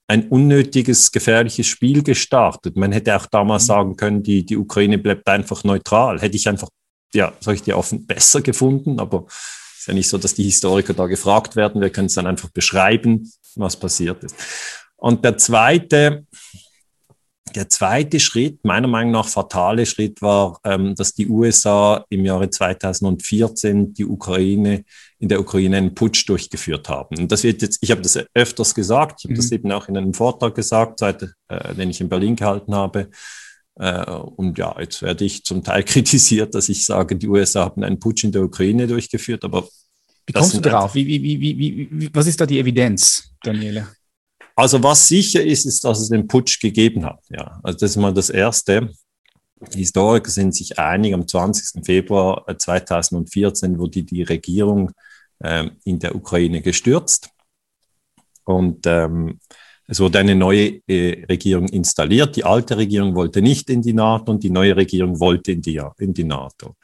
ein 0.08 0.30
unnötiges, 0.30 1.12
gefährliches 1.12 1.68
Spiel 1.68 2.04
gestartet. 2.04 2.78
Man 2.78 2.94
hätte 2.94 3.18
auch 3.18 3.26
damals 3.26 3.64
mhm. 3.64 3.68
sagen 3.68 3.96
können, 3.98 4.24
die, 4.24 4.46
die 4.46 4.56
Ukraine 4.56 4.98
bleibt 4.98 5.28
einfach 5.28 5.66
neutral. 5.66 6.22
Hätte 6.22 6.38
ich 6.38 6.48
einfach, 6.48 6.70
ja, 7.14 7.34
sag 7.42 7.56
ich 7.56 7.64
dir 7.64 7.78
offen, 7.78 8.06
besser 8.06 8.42
gefunden, 8.42 9.02
aber 9.02 9.26
ist 9.84 9.88
ja 9.88 9.94
nicht 9.94 10.08
so, 10.08 10.18
dass 10.18 10.34
die 10.34 10.44
Historiker 10.44 10.94
da 10.94 11.08
gefragt 11.08 11.58
werden. 11.58 11.82
Wir 11.82 11.90
können 11.90 12.06
es 12.06 12.14
dann 12.14 12.26
einfach 12.26 12.50
beschreiben, 12.50 13.30
was 13.56 13.76
passiert 13.76 14.24
ist. 14.24 14.34
Und 14.96 15.26
der 15.26 15.38
zweite, 15.38 16.26
der 17.54 17.68
zweite 17.68 18.22
Schritt, 18.22 18.64
meiner 18.64 18.88
Meinung 18.88 19.12
nach 19.12 19.28
fatale 19.28 19.86
Schritt, 19.86 20.22
war, 20.22 20.58
ähm, 20.64 20.96
dass 20.96 21.14
die 21.14 21.28
USA 21.28 22.06
im 22.08 22.24
Jahre 22.24 22.50
2014 22.50 23.94
die 23.94 24.06
Ukraine 24.06 24.86
in 25.20 25.28
der 25.28 25.42
Ukraine 25.42 25.76
einen 25.76 25.94
Putsch 25.94 26.28
durchgeführt 26.30 26.88
haben. 26.88 27.18
Und 27.18 27.32
das 27.34 27.44
wird 27.44 27.62
jetzt, 27.62 27.80
ich 27.82 27.92
habe 27.92 28.02
das 28.02 28.18
öfters 28.34 28.74
gesagt, 28.74 29.20
ich 29.20 29.26
habe 29.26 29.34
mhm. 29.34 29.38
das 29.38 29.52
eben 29.52 29.72
auch 29.74 29.90
in 29.90 29.98
einem 29.98 30.14
Vortrag 30.14 30.56
gesagt, 30.56 31.00
seit, 31.00 31.24
äh, 31.50 31.76
den 31.76 31.90
ich 31.90 32.00
in 32.00 32.08
Berlin 32.08 32.38
gehalten 32.38 32.74
habe. 32.74 33.10
Äh, 33.76 34.06
und 34.12 34.58
ja, 34.58 34.76
jetzt 34.80 35.02
werde 35.02 35.26
ich 35.26 35.44
zum 35.44 35.64
Teil 35.64 35.84
kritisiert, 35.84 36.54
dass 36.56 36.70
ich 36.70 36.86
sage, 36.86 37.16
die 37.16 37.28
USA 37.28 37.66
haben 37.66 37.84
einen 37.84 38.00
Putsch 38.00 38.24
in 38.24 38.32
der 38.32 38.44
Ukraine 38.44 38.88
durchgeführt, 38.88 39.44
aber. 39.44 39.68
Wie 40.26 40.34
kommst 40.34 40.54
du 40.54 40.62
darauf? 40.62 40.96
Wie, 40.96 41.06
wie, 41.06 41.22
wie, 41.22 41.42
wie, 41.42 41.90
wie, 41.92 42.10
was 42.14 42.28
ist 42.28 42.40
da 42.40 42.46
die 42.46 42.60
Evidenz, 42.60 43.32
Daniele? 43.44 43.88
Also, 44.56 44.82
was 44.82 45.08
sicher 45.08 45.44
ist, 45.44 45.66
ist, 45.66 45.84
dass 45.84 46.00
es 46.00 46.10
den 46.10 46.28
Putsch 46.28 46.60
gegeben 46.60 47.06
hat. 47.06 47.20
Ja, 47.30 47.60
also 47.64 47.80
das 47.80 47.92
ist 47.92 47.98
mal 47.98 48.14
das 48.14 48.30
Erste. 48.30 48.90
Die 49.74 49.80
Historiker 49.80 50.30
sind 50.30 50.56
sich 50.56 50.78
einig, 50.78 51.14
am 51.14 51.28
20. 51.28 51.86
Februar 51.86 52.46
2014 52.58 53.78
wurde 53.80 54.04
die 54.04 54.24
Regierung 54.24 54.92
äh, 55.40 55.70
in 55.84 56.00
der 56.00 56.16
Ukraine 56.16 56.62
gestürzt. 56.62 57.30
Und 58.46 58.86
ähm, 58.86 59.40
es 59.88 60.00
wurde 60.00 60.20
eine 60.20 60.36
neue 60.36 60.82
äh, 60.88 61.26
Regierung 61.30 61.68
installiert. 61.68 62.36
Die 62.36 62.46
alte 62.46 62.78
Regierung 62.78 63.16
wollte 63.16 63.42
nicht 63.42 63.70
in 63.70 63.82
die 63.82 63.94
NATO 63.94 64.32
und 64.32 64.44
die 64.44 64.50
neue 64.50 64.76
Regierung 64.76 65.20
wollte 65.20 65.52
in 65.52 65.62
die, 65.62 65.82
in 66.00 66.14
die 66.14 66.24
NATO. 66.24 66.76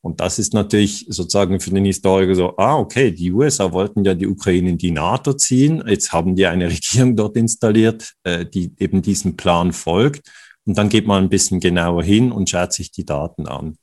Und 0.00 0.20
das 0.20 0.38
ist 0.38 0.54
natürlich 0.54 1.06
sozusagen 1.08 1.58
für 1.58 1.70
den 1.70 1.84
Historiker 1.84 2.34
so, 2.34 2.56
ah, 2.58 2.76
okay, 2.76 3.10
die 3.10 3.32
USA 3.32 3.72
wollten 3.72 4.04
ja 4.04 4.14
die 4.14 4.28
Ukraine 4.28 4.70
in 4.70 4.78
die 4.78 4.92
NATO 4.92 5.32
ziehen. 5.32 5.82
Jetzt 5.86 6.12
haben 6.12 6.36
die 6.36 6.46
eine 6.46 6.66
Regierung 6.70 7.16
dort 7.16 7.36
installiert, 7.36 8.12
äh, 8.22 8.46
die 8.46 8.72
eben 8.78 9.02
diesem 9.02 9.36
Plan 9.36 9.72
folgt. 9.72 10.30
Und 10.64 10.78
dann 10.78 10.88
geht 10.88 11.06
man 11.06 11.24
ein 11.24 11.28
bisschen 11.28 11.60
genauer 11.60 12.02
hin 12.02 12.32
und 12.32 12.50
schaut 12.50 12.72
sich 12.72 12.90
die 12.90 13.04
Daten 13.04 13.46
an. 13.46 13.78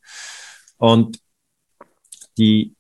Und 0.77 1.19
die 2.37 2.75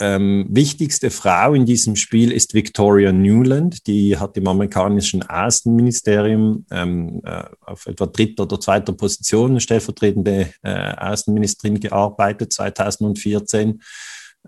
ähm, 0.00 0.46
wichtigste 0.48 1.10
Frau 1.10 1.52
in 1.52 1.66
diesem 1.66 1.94
Spiel 1.94 2.32
ist 2.32 2.54
Victoria 2.54 3.12
Newland. 3.12 3.86
Die 3.86 4.16
hat 4.16 4.36
im 4.36 4.48
amerikanischen 4.48 5.22
Außenministerium 5.22 6.64
ähm, 6.70 7.20
äh, 7.24 7.44
auf 7.60 7.86
etwa 7.86 8.06
dritter 8.06 8.44
oder 8.44 8.58
zweiter 8.58 8.94
Position 8.94 9.60
stellvertretende 9.60 10.52
äh, 10.62 10.94
Außenministerin 10.96 11.78
gearbeitet 11.78 12.52
2014 12.52 13.80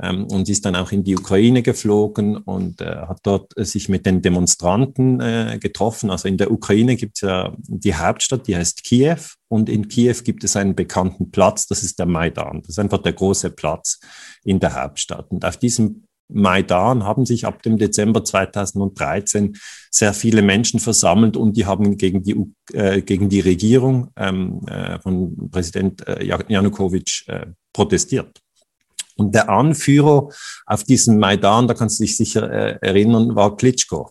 ähm, 0.01 0.27
und 0.27 0.49
ist 0.49 0.65
dann 0.65 0.77
auch 0.77 0.93
in 0.93 1.05
die 1.05 1.17
Ukraine 1.17 1.63
geflogen 1.63 2.37
und 2.37 2.81
äh, 2.81 2.97
hat 2.97 3.21
dort 3.23 3.57
äh, 3.57 3.65
sich 3.65 3.89
mit 3.89 4.07
den 4.07 4.23
Demonstranten 4.23 5.21
äh, 5.21 5.59
getroffen. 5.61 6.11
Also 6.11 6.29
in 6.29 6.37
der 6.37 6.51
Ukraine 6.51 6.97
gibt 6.97 7.17
es 7.17 7.23
ja 7.23 7.55
die 7.67 7.95
Hauptstadt, 7.95 8.47
die 8.47 8.57
heißt 8.57 8.85
Kiew 8.85 9.19
und 9.49 9.69
in 9.69 9.89
Kiew 9.89 10.17
gibt 10.25 10.45
es 10.45 10.57
einen 10.57 10.75
bekannten 10.75 11.31
Platz, 11.31 11.67
das 11.67 11.83
ist 11.83 11.99
der 11.99 12.07
Maidan. 12.07 12.63
Das 12.63 12.71
ist 12.71 12.79
einfach 12.79 13.03
der 13.03 13.13
große 13.13 13.51
Platz 13.51 14.01
in 14.45 14.61
der 14.61 14.81
Hauptstadt. 14.81 15.31
Und 15.31 15.45
auf 15.45 15.57
diesem 15.57 16.05
Maidan 16.29 17.05
haben 17.05 17.27
sich 17.27 17.45
ab 17.45 17.63
dem 17.63 17.77
Dezember 17.77 18.25
2013 18.25 19.57
sehr 19.91 20.15
viele 20.15 20.43
Menschen 20.43 20.81
versammelt 20.81 21.37
und 21.37 21.57
die 21.57 21.67
haben 21.67 21.97
gegen 21.97 22.23
die, 22.23 22.37
äh, 22.73 23.03
gegen 23.03 23.29
die 23.29 23.41
Regierung 23.41 24.09
ähm, 24.17 24.63
äh, 24.67 24.99
von 25.01 25.51
Präsident 25.51 26.07
äh, 26.07 26.25
Janukowitsch 26.25 27.29
äh, 27.29 27.47
protestiert. 27.73 28.42
Und 29.17 29.35
der 29.35 29.49
Anführer 29.49 30.29
auf 30.67 30.85
diesem 30.85 31.19
Maidan, 31.19 31.69
da 31.69 31.75
kannst 31.75 31.99
du 31.99 32.05
dich 32.05 32.17
sicher 32.17 32.51
äh, 32.51 32.79
erinnern, 32.81 33.35
war 33.35 33.57
Klitschko, 33.57 34.11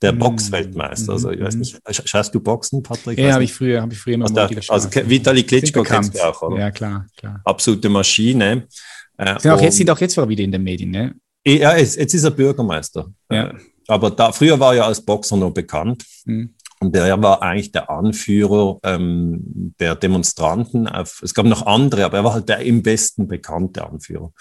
der 0.00 0.12
mhm. 0.12 0.18
Boxweltmeister. 0.18 1.12
Also 1.12 1.30
ich 1.30 1.40
weiß 1.40 1.54
mhm. 1.54 1.60
nicht, 1.60 2.08
schaust 2.08 2.34
du 2.34 2.40
Boxen, 2.40 2.82
Patrick? 2.82 3.18
Ja, 3.18 3.32
habe 3.32 3.44
ich 3.44 3.52
früher, 3.52 3.80
habe 3.80 3.92
ich 3.92 3.98
früher 3.98 4.18
noch 4.18 4.34
also, 4.34 4.54
der, 4.54 4.62
also 4.68 4.88
Vitali 5.08 5.42
Klitschko 5.42 5.82
kennst 5.82 6.14
du 6.14 6.20
auch, 6.20 6.42
oder? 6.42 6.58
Ja, 6.58 6.70
klar, 6.70 7.06
klar. 7.16 7.40
Absolute 7.44 7.88
Maschine. 7.88 8.66
Äh, 9.16 9.38
sind, 9.40 9.50
auch 9.50 9.60
jetzt, 9.60 9.76
sind 9.76 9.90
auch 9.90 10.00
jetzt 10.00 10.16
wieder 10.16 10.44
in 10.44 10.52
den 10.52 10.62
Medien, 10.62 10.90
ne? 10.90 11.14
Ja, 11.44 11.76
jetzt, 11.76 11.96
jetzt 11.96 12.14
ist 12.14 12.24
er 12.24 12.30
Bürgermeister. 12.30 13.12
Ja. 13.30 13.48
Äh, 13.48 13.54
aber 13.88 14.10
da, 14.10 14.32
früher 14.32 14.58
war 14.58 14.74
er 14.74 14.86
als 14.86 15.00
Boxer 15.00 15.36
noch 15.36 15.50
bekannt. 15.50 16.04
Mhm. 16.24 16.54
Und 16.82 16.96
der 16.96 17.22
war 17.22 17.42
eigentlich 17.42 17.70
der 17.70 17.90
Anführer 17.90 18.80
ähm, 18.82 19.72
der 19.78 19.94
Demonstranten. 19.94 20.88
Auf, 20.88 21.20
es 21.22 21.32
gab 21.32 21.46
noch 21.46 21.64
andere, 21.64 22.04
aber 22.04 22.16
er 22.16 22.24
war 22.24 22.34
halt 22.34 22.48
der 22.48 22.58
im 22.58 22.84
Westen 22.84 23.28
bekannte 23.28 23.86
Anführer, 23.86 24.32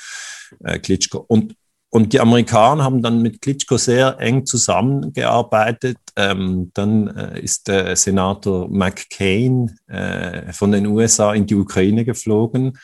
äh, 0.64 0.80
Klitschko. 0.80 1.20
Und, 1.20 1.54
und 1.92 2.14
die 2.14 2.20
Amerikaner 2.20 2.84
haben 2.84 3.04
dann 3.04 3.22
mit 3.22 3.44
Klitschko 3.44 3.78
sehr 3.78 4.20
eng 4.20 4.48
zusammengearbeitet. 4.48 5.98
Ähm, 6.16 6.72
dann 6.74 7.10
äh, 7.10 7.40
ist 7.40 7.68
der 7.68 7.96
Senator 7.96 8.68
McCain 8.70 9.78
äh, 9.88 10.52
von 10.52 10.72
den 10.72 10.88
USA 10.88 11.36
in 11.36 11.46
die 11.46 11.54
Ukraine 11.54 12.06
geflogen 12.06 12.80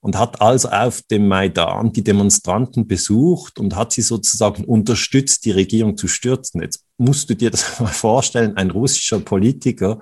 und 0.00 0.18
hat 0.18 0.40
also 0.40 0.68
auf 0.70 1.02
dem 1.02 1.28
Maidan 1.28 1.92
die 1.92 2.02
Demonstranten 2.02 2.88
besucht 2.88 3.60
und 3.60 3.76
hat 3.76 3.92
sie 3.92 4.02
sozusagen 4.02 4.64
unterstützt, 4.64 5.44
die 5.44 5.52
Regierung 5.52 5.96
zu 5.96 6.08
stürzen. 6.08 6.60
Jetzt 6.60 6.85
musst 6.98 7.30
du 7.30 7.34
dir 7.34 7.50
das 7.50 7.80
mal 7.80 7.86
vorstellen, 7.86 8.56
ein 8.56 8.70
russischer 8.70 9.20
Politiker 9.20 9.98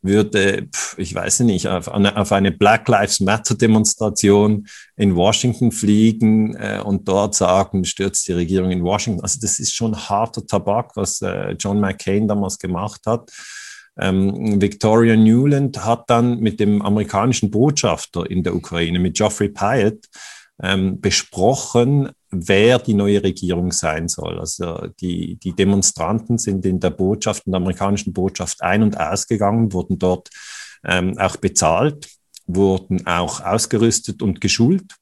würde, 0.00 0.68
ich 0.96 1.14
weiß 1.14 1.40
nicht, 1.40 1.66
auf 1.66 1.90
eine, 1.92 2.16
auf 2.16 2.30
eine 2.30 2.52
Black 2.52 2.86
Lives 2.86 3.18
Matter 3.20 3.56
Demonstration 3.56 4.66
in 4.96 5.16
Washington 5.16 5.72
fliegen 5.72 6.54
äh, 6.54 6.80
und 6.84 7.08
dort 7.08 7.34
sagen, 7.34 7.84
stürzt 7.84 8.28
die 8.28 8.32
Regierung 8.32 8.70
in 8.70 8.84
Washington. 8.84 9.22
Also 9.22 9.40
das 9.40 9.58
ist 9.58 9.74
schon 9.74 9.96
harter 9.96 10.46
Tabak, 10.46 10.92
was 10.94 11.20
äh, 11.20 11.56
John 11.58 11.80
McCain 11.80 12.28
damals 12.28 12.58
gemacht 12.58 13.02
hat. 13.06 13.30
Ähm, 13.98 14.60
Victoria 14.62 15.16
Newland 15.16 15.84
hat 15.84 16.08
dann 16.08 16.38
mit 16.38 16.60
dem 16.60 16.80
amerikanischen 16.82 17.50
Botschafter 17.50 18.30
in 18.30 18.44
der 18.44 18.54
Ukraine, 18.54 19.00
mit 19.00 19.16
Geoffrey 19.16 19.48
Pyatt, 19.48 20.06
ähm, 20.62 21.00
besprochen, 21.00 22.10
wer 22.30 22.78
die 22.78 22.94
neue 22.94 23.22
Regierung 23.22 23.72
sein 23.72 24.08
soll. 24.08 24.38
Also 24.38 24.88
die, 25.00 25.36
die 25.36 25.52
Demonstranten 25.52 26.38
sind 26.38 26.66
in 26.66 26.80
der 26.80 26.90
Botschaft, 26.90 27.46
in 27.46 27.52
der 27.52 27.60
amerikanischen 27.60 28.12
Botschaft 28.12 28.62
ein- 28.62 28.82
und 28.82 28.98
ausgegangen, 28.98 29.72
wurden 29.72 29.98
dort 29.98 30.28
ähm, 30.84 31.16
auch 31.18 31.36
bezahlt, 31.36 32.08
wurden 32.46 33.06
auch 33.06 33.40
ausgerüstet 33.40 34.22
und 34.22 34.40
geschult. 34.40 34.94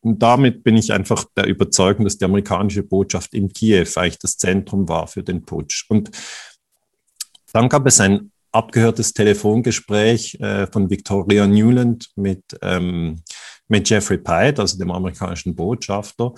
Und 0.00 0.22
damit 0.22 0.62
bin 0.62 0.76
ich 0.76 0.92
einfach 0.92 1.24
der 1.36 1.46
Überzeugung, 1.46 2.04
dass 2.04 2.18
die 2.18 2.24
amerikanische 2.24 2.82
Botschaft 2.82 3.34
in 3.34 3.52
Kiew 3.52 3.88
eigentlich 3.96 4.18
das 4.18 4.36
Zentrum 4.36 4.88
war 4.88 5.06
für 5.06 5.22
den 5.22 5.42
Putsch. 5.42 5.86
Und 5.88 6.10
dann 7.52 7.68
gab 7.68 7.86
es 7.86 8.00
ein 8.00 8.30
abgehörtes 8.52 9.12
Telefongespräch 9.12 10.38
äh, 10.40 10.66
von 10.68 10.90
Victoria 10.90 11.46
Newland 11.46 12.08
mit, 12.16 12.42
ähm, 12.62 13.22
mit 13.68 13.88
Jeffrey 13.88 14.18
Pyatt, 14.18 14.58
also 14.58 14.78
dem 14.78 14.90
amerikanischen 14.90 15.54
Botschafter. 15.54 16.32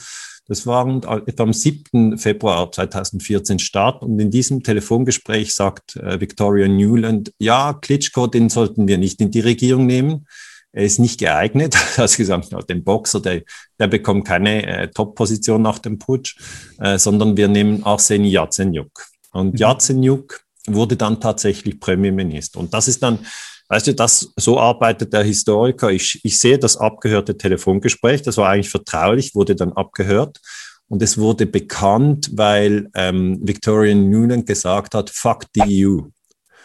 Das 0.47 0.67
war 0.67 0.85
etwa 1.27 1.43
am 1.45 1.53
7. 1.53 2.19
Februar 2.19 2.71
2014 2.73 3.61
statt. 3.61 4.03
Und 4.03 4.19
in 4.19 4.31
diesem 4.31 4.63
Telefongespräch 4.63 5.55
sagt 5.55 5.97
äh, 5.97 6.21
Victoria 6.21 6.67
Newland, 6.67 7.33
ja, 7.39 7.73
Klitschko, 7.73 8.27
den 8.27 8.49
sollten 8.49 8.89
wir 8.89 8.99
nicht 8.99 9.21
in 9.21 9.31
die 9.31 9.41
Regierung 9.41 9.87
nehmen. 9.87 10.27
Er 10.73 10.85
ist 10.85 10.99
nicht 10.99 11.21
geeignet. 11.21 11.77
Also 11.97 12.17
gesagt, 12.17 12.51
ja, 12.51 12.61
den 12.63 12.83
Boxer, 12.83 13.21
der, 13.21 13.43
der 13.79 13.87
bekommt 13.87 14.27
keine 14.27 14.67
äh, 14.67 14.89
Top-Position 14.89 15.63
nach 15.63 15.79
dem 15.79 15.99
Putsch, 15.99 16.37
äh, 16.81 16.99
sondern 16.99 17.37
wir 17.37 17.47
nehmen 17.47 17.85
Arseni 17.85 18.31
Yatsenyuk. 18.31 19.07
Und 19.33 19.53
mhm. 19.53 19.59
Yatsenyuk 19.59 20.41
wurde 20.67 20.97
dann 20.97 21.21
tatsächlich 21.21 21.81
Premierminister. 21.81 22.59
Und 22.61 22.75
das 22.75 22.89
ist 22.89 23.03
dann, 23.03 23.21
weißt 23.71 23.87
du, 23.87 23.95
das, 23.95 24.33
so 24.37 24.59
arbeitet 24.59 25.13
der 25.13 25.23
Historiker. 25.23 25.91
Ich, 25.91 26.21
ich 26.25 26.39
sehe 26.39 26.59
das 26.59 26.77
abgehörte 26.77 27.39
Telefongespräch, 27.39 28.21
das 28.21 28.37
war 28.37 28.51
eigentlich 28.51 28.69
vertraulich, 28.69 29.35
wurde 29.35 29.55
dann 29.55 29.73
abgehört. 29.73 30.41
Und 30.89 31.03
es 31.03 31.19
wurde 31.19 31.47
bekannt, 31.47 32.31
weil 32.35 32.89
ähm, 32.95 33.39
Victoria 33.43 33.95
Noonan 33.95 34.45
gesagt 34.45 34.95
hat, 34.95 35.09
fuck 35.09 35.45
the 35.55 35.87
EU. 35.87 36.01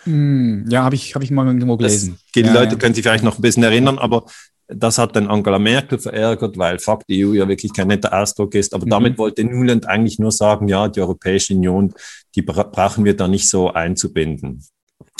Mm, 0.10 0.66
ja, 0.68 0.84
habe 0.84 0.96
ich, 0.96 1.14
hab 1.14 1.22
ich 1.22 1.30
mal 1.30 1.46
irgendwo 1.46 1.78
gelesen. 1.78 2.14
Das, 2.14 2.32
die 2.36 2.42
ja, 2.42 2.54
Leute 2.54 2.74
ja. 2.74 2.80
können 2.80 2.96
sich 2.96 3.04
vielleicht 3.04 3.24
noch 3.24 3.38
ein 3.38 3.42
bisschen 3.42 3.64
erinnern, 3.64 4.00
aber 4.00 4.26
das 4.68 4.98
hat 4.98 5.16
dann 5.16 5.28
Angela 5.28 5.60
Merkel 5.60 6.00
verärgert, 6.00 6.58
weil 6.58 6.80
Fuck 6.80 7.06
die 7.08 7.24
EU 7.24 7.34
ja 7.34 7.48
wirklich 7.48 7.72
kein 7.72 7.88
netter 7.88 8.20
Ausdruck 8.20 8.56
ist. 8.56 8.74
Aber 8.74 8.88
mhm. 8.88 8.90
damit 8.90 9.18
wollte 9.20 9.44
Nuland 9.44 9.88
eigentlich 9.88 10.18
nur 10.18 10.32
sagen, 10.32 10.68
ja, 10.68 10.88
die 10.88 11.02
Europäische 11.02 11.54
Union, 11.54 11.94
die 12.34 12.42
bra 12.42 12.64
brauchen 12.64 13.06
wir 13.06 13.16
da 13.16 13.28
nicht 13.28 13.48
so 13.48 13.72
einzubinden. 13.72 14.64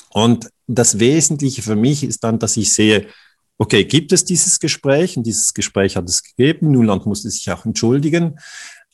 Und 0.10 0.50
das 0.68 1.00
Wesentliche 1.00 1.62
für 1.62 1.76
mich 1.76 2.04
ist 2.04 2.24
dann, 2.24 2.40
dass 2.40 2.58
ich 2.58 2.74
sehe, 2.74 3.08
okay, 3.58 3.86
gibt 3.86 4.12
es 4.12 4.26
dieses 4.26 4.60
Gespräch? 4.60 5.18
Und 5.18 5.26
dieses 5.26 5.54
Gespräch 5.54 5.96
hat 5.96 6.10
es 6.10 6.24
gegeben. 6.24 6.72
Nuland 6.72 7.06
musste 7.06 7.30
sich 7.30 7.52
auch 7.52 7.66
entschuldigen. 7.66 8.38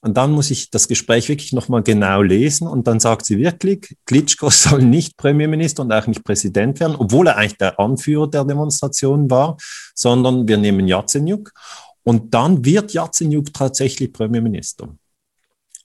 Und 0.04 0.18
dann 0.18 0.32
muss 0.32 0.50
ich 0.50 0.72
das 0.72 0.88
Gespräch 0.88 1.30
wirklich 1.30 1.54
nochmal 1.54 1.84
genau 1.84 2.24
lesen. 2.24 2.68
Und 2.68 2.88
dann 2.88 3.00
sagt 3.00 3.26
sie 3.26 3.38
wirklich, 3.38 3.96
Klitschko 4.06 4.50
soll 4.52 4.84
nicht 4.84 5.18
Premierminister 5.18 5.84
und 5.84 5.92
auch 5.92 6.08
nicht 6.08 6.24
Präsident 6.24 6.80
werden, 6.80 6.96
obwohl 6.98 7.28
er 7.28 7.38
eigentlich 7.38 7.58
der 7.58 7.80
Anführer 7.80 8.28
der 8.28 8.46
Demonstration 8.46 9.30
war, 9.30 9.58
sondern 9.94 10.48
wir 10.48 10.58
nehmen 10.58 10.88
Yatsenyuk. 10.88 11.52
Und 12.04 12.34
dann 12.34 12.66
wird 12.66 12.94
Yatsenyuk 12.94 13.54
tatsächlich 13.54 14.12
Premierminister. 14.12 14.90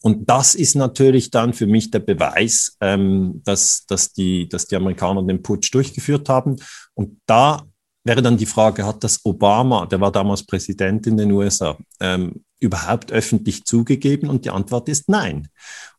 Und 0.02 0.28
das 0.28 0.54
ist 0.54 0.74
natürlich 0.74 1.30
dann 1.30 1.52
für 1.52 1.66
mich 1.66 1.90
der 1.90 2.00
Beweis, 2.00 2.76
ähm, 2.80 3.40
dass, 3.44 3.87
dass, 3.87 4.12
die, 4.12 4.48
dass 4.48 4.66
die 4.66 4.76
Amerikaner 4.76 5.22
den 5.22 5.42
Putsch 5.42 5.72
durchgeführt 5.72 6.28
haben. 6.28 6.56
Und 6.94 7.20
da 7.26 7.62
wäre 8.04 8.22
dann 8.22 8.37
die 8.37 8.46
Frage, 8.46 8.87
hat 8.87 9.02
das 9.02 9.24
Obama, 9.24 9.87
der 9.87 10.00
war 10.00 10.12
damals 10.12 10.44
Präsident 10.44 11.06
in 11.06 11.16
den 11.16 11.32
USA, 11.32 11.76
ähm, 12.00 12.44
überhaupt 12.61 13.12
öffentlich 13.12 13.64
zugegeben? 13.64 14.30
Und 14.30 14.44
die 14.44 14.50
Antwort 14.50 14.88
ist 14.88 15.09
nein. 15.09 15.48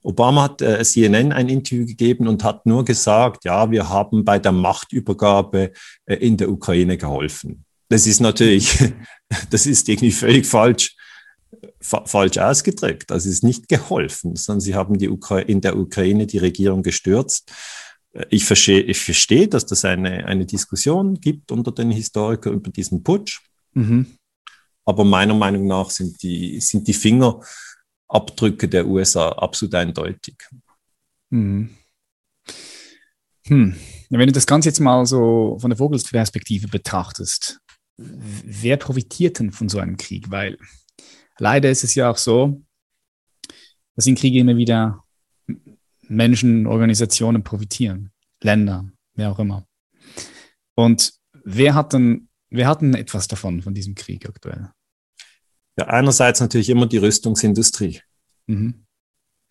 Obama 0.01 0.43
hat 0.43 0.62
äh, 0.62 0.83
CNN 0.83 1.31
ein 1.33 1.49
Interview 1.49 1.86
gegeben 1.86 2.27
und 2.27 2.43
hat 2.43 2.65
nur 2.65 2.86
gesagt, 2.86 3.45
ja, 3.45 3.69
wir 3.69 3.89
haben 3.89 4.23
bei 4.23 4.39
der 4.39 4.51
Machtübergabe 4.51 5.71
äh, 6.05 6.15
in 6.15 6.38
der 6.38 6.49
Ukraine 6.49 6.97
geholfen. 6.97 7.65
Das 7.89 8.07
ist 8.07 8.19
natürlich, 8.19 8.77
das 9.49 9.65
ist 9.65 9.88
irgendwie 9.89 10.12
völlig 10.12 10.45
falsch, 10.45 10.95
fa 11.79 12.05
falsch 12.05 12.38
ausgedrückt. 12.38 13.10
Das 13.10 13.25
ist 13.25 13.43
nicht 13.43 13.67
geholfen, 13.67 14.36
sondern 14.36 14.62
sie 14.62 14.75
haben 14.75 14.97
die 14.97 15.10
Ukra 15.10 15.39
in 15.39 15.62
der 15.62 15.77
Ukraine 15.77 16.27
die 16.27 16.38
Regierung 16.38 16.83
gestürzt. 16.83 17.51
Ich 18.29 18.45
verstehe, 18.45 18.81
ich 18.81 18.99
verstehe, 18.99 19.47
dass 19.47 19.65
das 19.65 19.86
eine, 19.86 20.25
eine 20.25 20.45
Diskussion 20.45 21.15
gibt 21.19 21.51
unter 21.51 21.71
den 21.71 21.91
Historikern 21.91 22.53
über 22.53 22.71
diesen 22.71 23.03
Putsch. 23.03 23.41
Mhm. 23.73 24.07
Aber 24.86 25.03
meiner 25.03 25.33
Meinung 25.33 25.67
nach 25.67 25.89
sind 25.89 26.21
die, 26.23 26.60
sind 26.62 26.88
die 26.88 26.93
Fingerabdrücke 26.93 28.69
der 28.69 28.88
USA 28.88 29.29
absolut 29.29 29.75
eindeutig. 29.75 30.36
Mhm. 31.29 31.69
Hm. 33.47 33.75
Wenn 34.10 34.27
du 34.27 34.31
das 34.31 34.47
Ganze 34.47 34.69
jetzt 34.69 34.79
mal 34.79 35.05
so 35.05 35.57
von 35.60 35.69
der 35.69 35.77
Vogelsperspektive 35.77 36.67
betrachtest, 36.67 37.60
wer 37.97 38.77
profitiert 38.77 39.39
denn 39.39 39.51
von 39.51 39.69
so 39.69 39.79
einem 39.79 39.97
Krieg? 39.97 40.29
Weil 40.29 40.57
leider 41.39 41.69
ist 41.69 41.84
es 41.84 41.95
ja 41.95 42.10
auch 42.10 42.17
so, 42.17 42.62
dass 43.95 44.08
in 44.08 44.15
Kriege 44.15 44.39
immer 44.39 44.58
wieder 44.58 45.04
Menschen, 46.08 46.67
Organisationen 46.67 47.43
profitieren, 47.43 48.12
Länder, 48.41 48.89
wer 49.15 49.32
auch 49.32 49.39
immer. 49.39 49.65
Und 50.76 51.13
wer 51.43 51.76
hat 51.76 51.93
denn, 51.93 52.30
wer 52.50 52.67
hat 52.67 52.82
denn 52.82 52.93
etwas 52.93 53.28
davon, 53.28 53.62
von 53.62 53.73
diesem 53.73 53.95
Krieg 53.95 54.28
aktuell? 54.28 54.71
Ja, 55.78 55.88
einerseits 55.88 56.39
natürlich 56.39 56.69
immer 56.69 56.88
die 56.88 56.97
Rüstungsindustrie. 56.97 58.02
Mhm. 58.47 58.86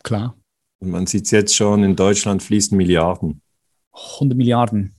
Klar. 0.02 0.38
Und 0.78 0.90
man 0.90 1.06
sieht 1.06 1.24
es 1.24 1.30
jetzt 1.30 1.54
schon, 1.54 1.82
in 1.84 1.96
Deutschland 1.96 2.42
fließen 2.42 2.76
Milliarden. 2.76 3.42
100 3.92 4.36
Milliarden 4.36 4.94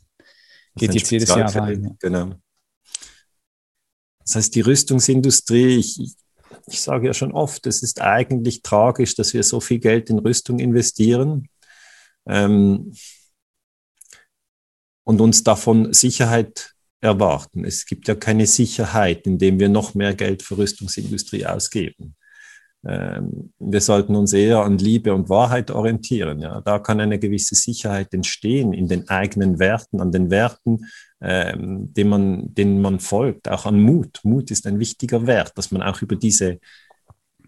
geht 0.75 0.93
jetzt 0.93 1.11
jedes 1.11 1.29
Jahr 1.29 1.53
rein. 1.55 1.95
Genau. 1.99 2.33
Das 4.19 4.35
heißt, 4.35 4.55
die 4.55 4.61
Rüstungsindustrie, 4.61 5.77
ich, 5.77 5.99
ich 5.99 6.15
sage 6.67 7.07
ja 7.07 7.13
schon 7.13 7.31
oft, 7.31 7.65
es 7.65 7.81
ist 7.81 8.01
eigentlich 8.01 8.61
tragisch, 8.61 9.15
dass 9.15 9.33
wir 9.33 9.43
so 9.43 9.59
viel 9.59 9.79
Geld 9.79 10.09
in 10.09 10.19
Rüstung 10.19 10.59
investieren 10.59 11.49
ähm, 12.27 12.93
und 15.05 15.21
uns 15.21 15.43
davon 15.43 15.93
Sicherheit 15.93 16.73
erwarten. 16.99 17.63
Es 17.63 17.85
gibt 17.85 18.07
ja 18.07 18.15
keine 18.15 18.47
Sicherheit, 18.47 19.25
indem 19.25 19.59
wir 19.59 19.69
noch 19.69 19.93
mehr 19.93 20.13
Geld 20.13 20.43
für 20.43 20.57
Rüstungsindustrie 20.57 21.45
ausgeben. 21.45 22.15
Ähm, 22.85 23.53
wir 23.59 23.81
sollten 23.81 24.15
uns 24.15 24.33
eher 24.33 24.59
an 24.59 24.77
Liebe 24.77 25.13
und 25.13 25.29
Wahrheit 25.29 25.71
orientieren. 25.71 26.39
Ja. 26.39 26.61
Da 26.61 26.79
kann 26.79 26.99
eine 26.99 27.19
gewisse 27.19 27.55
Sicherheit 27.55 28.13
entstehen 28.13 28.73
in 28.73 28.87
den 28.87 29.07
eigenen 29.09 29.59
Werten, 29.59 29.99
an 29.99 30.11
den 30.11 30.29
Werten, 30.29 30.85
ähm, 31.21 31.93
denen, 31.93 32.09
man, 32.09 32.53
denen 32.53 32.81
man 32.81 32.99
folgt, 32.99 33.49
auch 33.49 33.65
an 33.65 33.81
Mut. 33.81 34.19
Mut 34.23 34.51
ist 34.51 34.67
ein 34.67 34.79
wichtiger 34.79 35.25
Wert, 35.25 35.57
dass 35.57 35.71
man 35.71 35.81
auch 35.81 36.01
über 36.01 36.15
diese, 36.15 36.59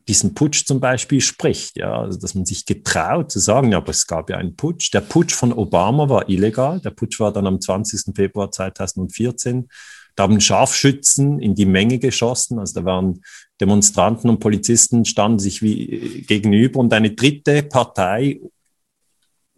diesen 0.07 0.33
Putsch 0.33 0.65
zum 0.65 0.79
Beispiel 0.79 1.21
spricht. 1.21 1.77
Ja. 1.77 2.01
Also, 2.01 2.19
dass 2.19 2.33
man 2.33 2.45
sich 2.45 2.65
getraut 2.65 3.31
zu 3.31 3.39
sagen, 3.39 3.71
ja, 3.71 3.77
aber 3.77 3.91
es 3.91 4.07
gab 4.07 4.29
ja 4.29 4.37
einen 4.37 4.55
Putsch. 4.55 4.91
Der 4.93 5.01
Putsch 5.01 5.33
von 5.33 5.53
Obama 5.53 6.09
war 6.09 6.29
illegal. 6.29 6.79
Der 6.81 6.91
Putsch 6.91 7.19
war 7.19 7.31
dann 7.31 7.45
am 7.45 7.61
20. 7.61 8.15
Februar 8.15 8.51
2014. 8.51 9.69
Da 10.15 10.23
haben 10.23 10.41
Scharfschützen 10.41 11.39
in 11.39 11.55
die 11.55 11.65
Menge 11.65 11.99
geschossen. 11.99 12.59
Also 12.59 12.81
da 12.81 12.85
waren 12.85 13.21
Demonstranten 13.61 14.29
und 14.29 14.39
Polizisten 14.39 15.05
standen 15.05 15.39
sich 15.39 15.61
wie 15.61 16.25
gegenüber 16.27 16.79
und 16.79 16.91
eine 16.93 17.11
dritte 17.11 17.63
Partei, 17.63 18.41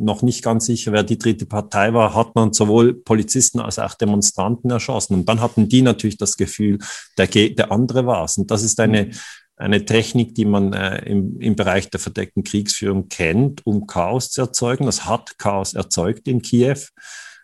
noch 0.03 0.21
nicht 0.21 0.43
ganz 0.43 0.65
sicher, 0.65 0.91
wer 0.91 1.03
die 1.03 1.17
dritte 1.17 1.45
Partei 1.45 1.93
war, 1.93 2.15
hat 2.15 2.35
man 2.35 2.53
sowohl 2.53 2.93
Polizisten 2.93 3.59
als 3.59 3.79
auch 3.79 3.93
Demonstranten 3.93 4.69
erschossen. 4.69 5.13
Und 5.15 5.29
dann 5.29 5.41
hatten 5.41 5.69
die 5.69 5.81
natürlich 5.81 6.17
das 6.17 6.37
Gefühl, 6.37 6.79
der, 7.17 7.27
der 7.27 7.71
andere 7.71 8.05
war 8.05 8.25
es. 8.25 8.37
Und 8.37 8.51
das 8.51 8.63
ist 8.63 8.79
eine, 8.79 9.11
eine 9.55 9.85
Technik, 9.85 10.35
die 10.35 10.45
man 10.45 10.73
äh, 10.73 11.05
im, 11.05 11.39
im 11.39 11.55
Bereich 11.55 11.89
der 11.89 11.99
verdeckten 11.99 12.43
Kriegsführung 12.43 13.07
kennt, 13.09 13.65
um 13.65 13.87
Chaos 13.87 14.31
zu 14.31 14.41
erzeugen. 14.41 14.85
Das 14.85 15.05
hat 15.05 15.37
Chaos 15.37 15.73
erzeugt 15.73 16.27
in 16.27 16.41
Kiew. 16.41 16.79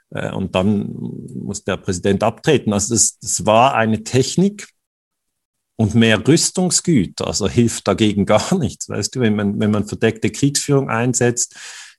Äh, 0.09 0.31
und 0.31 0.55
dann 0.55 0.95
muss 1.35 1.63
der 1.63 1.77
Präsident 1.77 2.23
abtreten. 2.23 2.73
Also 2.73 2.93
das, 2.93 3.19
das 3.19 3.45
war 3.45 3.75
eine 3.75 4.03
Technik, 4.03 4.67
und 5.77 5.93
mehr 5.95 6.27
Rüstungsgüter, 6.27 7.27
also 7.27 7.47
hilft 7.47 7.87
dagegen 7.87 8.25
gar 8.25 8.57
nichts. 8.57 8.89
Weißt 8.89 9.15
du, 9.15 9.21
wenn 9.21 9.35
man, 9.35 9.59
wenn 9.59 9.71
man 9.71 9.87
verdeckte 9.87 10.29
Kriegsführung 10.29 10.89
einsetzt, 10.89 11.55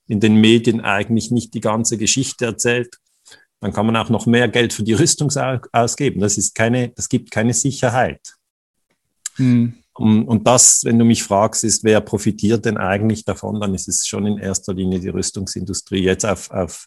in 0.09 0.21
den 0.21 0.37
Medien 0.37 0.81
eigentlich 0.81 1.31
nicht 1.31 1.55
die 1.55 1.61
ganze 1.61 1.99
Geschichte 1.99 2.47
erzählt, 2.47 2.99
dann 3.61 3.73
kann 3.73 3.87
man 3.87 3.97
auch 3.97 4.09
noch 4.09 4.27
mehr 4.27 4.49
Geld 4.49 4.73
für 4.73 4.83
die 4.83 4.95
Rüstung 4.95 5.31
ausgeben. 5.73 6.21
Das 6.21 6.39
ist 6.39 6.55
keine, 6.55 6.91
das 6.91 7.09
gibt 7.09 7.31
keine 7.31 7.55
Sicherheit. 7.55 8.35
Mhm. 9.37 9.75
Und, 9.95 10.29
und 10.29 10.47
das, 10.47 10.85
wenn 10.85 10.99
du 10.99 11.05
mich 11.05 11.25
fragst, 11.25 11.65
ist, 11.65 11.83
wer 11.83 12.01
profitiert 12.01 12.65
denn 12.65 12.77
eigentlich 12.77 13.25
davon, 13.25 13.61
dann 13.61 13.75
ist 13.75 13.89
es 13.89 14.07
schon 14.07 14.27
in 14.27 14.39
erster 14.39 14.73
Linie 14.73 15.01
die 15.01 15.09
Rüstungsindustrie 15.09 16.05
jetzt 16.05 16.25
auf, 16.25 16.51
auf, 16.53 16.87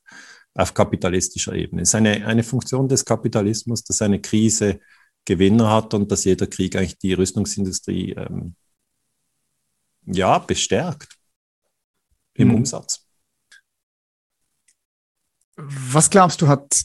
auf 0.53 0.73
kapitalistischer 0.73 1.53
Ebene. 1.53 1.81
Es 1.81 1.89
ist 1.89 1.95
eine, 1.95 2.25
eine 2.25 2.43
Funktion 2.43 2.88
des 2.88 3.03
Kapitalismus, 3.03 3.84
dass 3.84 4.01
eine 4.01 4.21
Krise 4.21 4.79
Gewinner 5.25 5.69
hat 5.69 5.93
und 5.93 6.12
dass 6.12 6.23
jeder 6.23 6.47
Krieg 6.47 6.75
eigentlich 6.75 6.97
die 6.97 7.13
Rüstungsindustrie 7.13 8.13
ähm, 8.13 8.55
ja, 10.05 10.39
bestärkt 10.39 11.17
im 12.34 12.47
mhm. 12.47 12.55
Umsatz. 12.55 13.01
Was 15.56 16.10
glaubst 16.10 16.42
du, 16.42 16.48
hat 16.48 16.84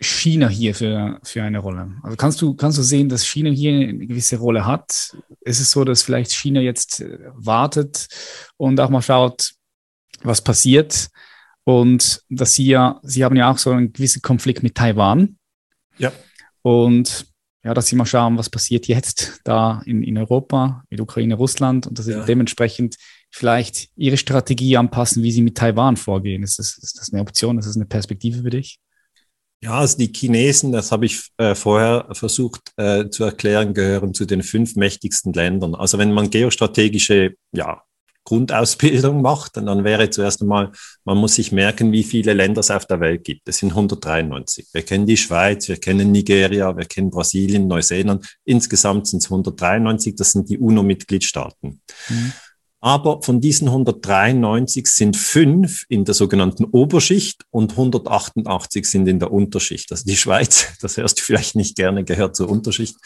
China 0.00 0.48
hier 0.48 0.74
für, 0.74 1.20
für 1.22 1.42
eine 1.42 1.58
Rolle? 1.58 1.92
Also 2.02 2.16
kannst 2.16 2.40
du, 2.40 2.54
kannst 2.54 2.78
du 2.78 2.82
sehen, 2.82 3.08
dass 3.08 3.24
China 3.24 3.50
hier 3.50 3.72
eine 3.72 4.06
gewisse 4.06 4.38
Rolle 4.38 4.66
hat? 4.66 5.16
Ist 5.42 5.60
es 5.60 5.70
so, 5.70 5.84
dass 5.84 6.02
vielleicht 6.02 6.32
China 6.32 6.60
jetzt 6.60 7.00
äh, 7.00 7.18
wartet 7.34 8.08
und 8.56 8.80
auch 8.80 8.90
mal 8.90 9.02
schaut, 9.02 9.52
was 10.22 10.42
passiert? 10.42 11.08
Und 11.64 12.22
dass 12.28 12.54
sie 12.54 12.66
ja, 12.66 12.98
sie 13.02 13.24
haben 13.24 13.36
ja 13.36 13.50
auch 13.50 13.58
so 13.58 13.70
einen 13.70 13.92
gewissen 13.92 14.22
Konflikt 14.22 14.62
mit 14.62 14.74
Taiwan. 14.74 15.36
Ja. 15.98 16.12
Und 16.62 17.26
ja, 17.62 17.74
dass 17.74 17.86
sie 17.86 17.96
mal 17.96 18.06
schauen, 18.06 18.38
was 18.38 18.48
passiert 18.48 18.88
jetzt 18.88 19.40
da 19.44 19.82
in, 19.84 20.02
in 20.02 20.16
Europa 20.16 20.82
mit 20.88 21.00
Ukraine, 21.00 21.34
Russland 21.34 21.86
und 21.86 21.98
dass 21.98 22.06
sie 22.06 22.12
ja. 22.12 22.24
dementsprechend 22.24 22.96
vielleicht 23.30 23.90
ihre 23.96 24.16
Strategie 24.16 24.76
anpassen, 24.76 25.22
wie 25.22 25.32
sie 25.32 25.42
mit 25.42 25.56
Taiwan 25.56 25.96
vorgehen. 25.96 26.42
Ist 26.42 26.58
das, 26.58 26.76
ist 26.78 26.98
das 26.98 27.12
eine 27.12 27.22
Option? 27.22 27.58
Ist 27.58 27.66
das 27.66 27.76
eine 27.76 27.86
Perspektive 27.86 28.42
für 28.42 28.50
dich? 28.50 28.80
Ja, 29.62 29.78
also 29.78 29.98
die 29.98 30.10
Chinesen, 30.12 30.72
das 30.72 30.90
habe 30.90 31.04
ich 31.04 31.28
äh, 31.36 31.54
vorher 31.54 32.08
versucht 32.12 32.72
äh, 32.76 33.10
zu 33.10 33.24
erklären, 33.24 33.74
gehören 33.74 34.14
zu 34.14 34.24
den 34.24 34.42
fünf 34.42 34.74
mächtigsten 34.74 35.34
Ländern. 35.34 35.74
Also 35.74 35.98
wenn 35.98 36.12
man 36.12 36.30
geostrategische 36.30 37.34
ja, 37.52 37.82
Grundausbildung 38.24 39.20
macht, 39.20 39.58
dann 39.58 39.84
wäre 39.84 40.08
zuerst 40.08 40.40
einmal, 40.40 40.72
man 41.04 41.18
muss 41.18 41.34
sich 41.34 41.52
merken, 41.52 41.92
wie 41.92 42.04
viele 42.04 42.32
Länder 42.32 42.60
es 42.60 42.70
auf 42.70 42.86
der 42.86 43.00
Welt 43.00 43.22
gibt. 43.22 43.48
Es 43.48 43.58
sind 43.58 43.70
193. 43.70 44.68
Wir 44.72 44.82
kennen 44.82 45.04
die 45.04 45.18
Schweiz, 45.18 45.68
wir 45.68 45.76
kennen 45.76 46.10
Nigeria, 46.10 46.74
wir 46.76 46.86
kennen 46.86 47.10
Brasilien, 47.10 47.66
Neuseeland. 47.66 48.38
Insgesamt 48.44 49.08
sind 49.08 49.18
es 49.18 49.26
193, 49.26 50.14
das 50.14 50.32
sind 50.32 50.48
die 50.48 50.58
UNO-Mitgliedstaaten. 50.58 51.82
Mhm. 52.08 52.32
Aber 52.82 53.20
von 53.22 53.42
diesen 53.42 53.68
193 53.68 54.86
sind 54.86 55.16
fünf 55.16 55.84
in 55.90 56.06
der 56.06 56.14
sogenannten 56.14 56.64
Oberschicht 56.64 57.44
und 57.50 57.72
188 57.72 58.86
sind 58.86 59.06
in 59.06 59.18
der 59.18 59.30
Unterschicht. 59.30 59.92
Also 59.92 60.04
die 60.06 60.16
Schweiz, 60.16 60.68
das 60.80 60.96
hörst 60.96 61.18
du 61.18 61.22
vielleicht 61.22 61.56
nicht 61.56 61.76
gerne, 61.76 62.04
gehört 62.04 62.36
zur 62.36 62.48
Unterschicht. 62.48 62.96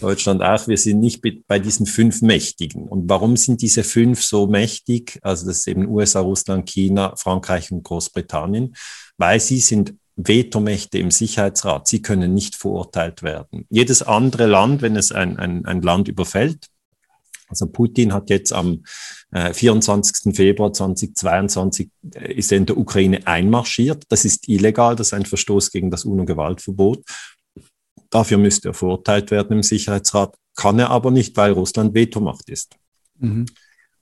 Deutschland 0.00 0.42
auch. 0.42 0.68
Wir 0.68 0.78
sind 0.78 1.00
nicht 1.00 1.20
bei 1.48 1.58
diesen 1.58 1.86
fünf 1.86 2.22
Mächtigen. 2.22 2.86
Und 2.86 3.08
warum 3.08 3.36
sind 3.36 3.60
diese 3.60 3.82
fünf 3.82 4.22
so 4.22 4.46
mächtig? 4.46 5.18
Also 5.22 5.46
das 5.46 5.58
ist 5.58 5.68
eben 5.68 5.88
USA, 5.88 6.20
Russland, 6.20 6.68
China, 6.68 7.14
Frankreich 7.16 7.72
und 7.72 7.82
Großbritannien, 7.82 8.76
weil 9.16 9.40
sie 9.40 9.58
sind 9.58 9.94
Vetomächte 10.14 10.98
im 10.98 11.10
Sicherheitsrat. 11.10 11.88
Sie 11.88 12.02
können 12.02 12.34
nicht 12.34 12.56
verurteilt 12.56 13.22
werden. 13.22 13.66
Jedes 13.68 14.02
andere 14.02 14.46
Land, 14.46 14.82
wenn 14.82 14.96
es 14.96 15.12
ein, 15.12 15.38
ein, 15.38 15.64
ein 15.64 15.82
Land 15.82 16.08
überfällt, 16.08 16.68
also 17.48 17.66
Putin 17.66 18.12
hat 18.12 18.30
jetzt 18.30 18.52
am 18.52 18.84
äh, 19.30 19.52
24. 19.52 20.34
Februar 20.34 20.72
2022 20.72 21.90
äh, 22.14 22.32
ist 22.32 22.52
er 22.52 22.58
in 22.58 22.66
der 22.66 22.78
Ukraine 22.78 23.26
einmarschiert. 23.26 24.04
Das 24.08 24.24
ist 24.24 24.48
illegal, 24.48 24.96
das 24.96 25.08
ist 25.08 25.14
ein 25.14 25.26
Verstoß 25.26 25.70
gegen 25.70 25.90
das 25.90 26.04
UNO-Gewaltverbot. 26.04 27.04
Dafür 28.10 28.38
müsste 28.38 28.70
er 28.70 28.74
verurteilt 28.74 29.30
werden 29.30 29.58
im 29.58 29.62
Sicherheitsrat, 29.62 30.34
kann 30.56 30.78
er 30.78 30.90
aber 30.90 31.10
nicht, 31.10 31.36
weil 31.36 31.52
Russland 31.52 31.94
Vetomacht 31.94 32.48
ist. 32.48 32.74
Mhm 33.18 33.46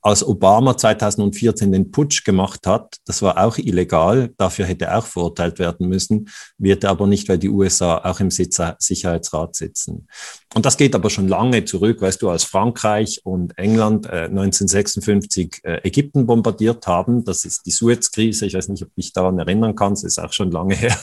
als 0.07 0.25
Obama 0.25 0.77
2014 0.77 1.73
den 1.73 1.91
Putsch 1.91 2.23
gemacht 2.25 2.65
hat, 2.69 2.99
das 3.07 3.23
war 3.23 3.45
auch 3.45 3.59
illegal, 3.59 4.33
dafür 4.37 4.65
hätte 4.65 4.85
er 4.85 4.99
auch 4.99 5.07
verurteilt 5.07 5.59
werden 5.59 5.89
müssen, 5.89 6.29
wird 6.59 6.85
er 6.85 6.91
aber 6.91 7.09
nicht, 7.09 7.29
weil 7.29 7.39
die 7.39 7.49
USA 7.49 7.99
auch 8.05 8.21
im 8.21 8.31
Sicherheitsrat 8.31 9.57
sitzen. 9.57 10.07
Und 10.55 10.65
das 10.65 10.77
geht 10.77 10.95
aber 10.95 11.11
schon 11.11 11.27
lange 11.27 11.65
zurück, 11.65 12.03
weißt 12.03 12.23
du, 12.23 12.31
als 12.31 12.45
Frankreich 12.45 13.23
und 13.25 13.59
England 13.59 14.07
äh, 14.07 14.27
1956 14.27 15.63
äh, 15.65 15.81
Ägypten 15.83 16.25
bombardiert 16.25 16.87
haben, 16.87 17.25
das 17.25 17.45
ist 17.45 17.67
die 17.67 17.73
Suez-Krise, 17.73 18.47
ich 18.47 18.55
weiß 18.55 18.69
nicht, 18.69 18.85
ob 18.85 18.91
du 18.91 19.01
dich 19.01 19.13
daran 19.13 19.41
erinnern 19.41 19.75
kannst, 19.75 20.05
ist 20.05 20.21
auch 20.21 20.33
schon 20.33 20.53
lange 20.53 20.77
her, 20.77 20.97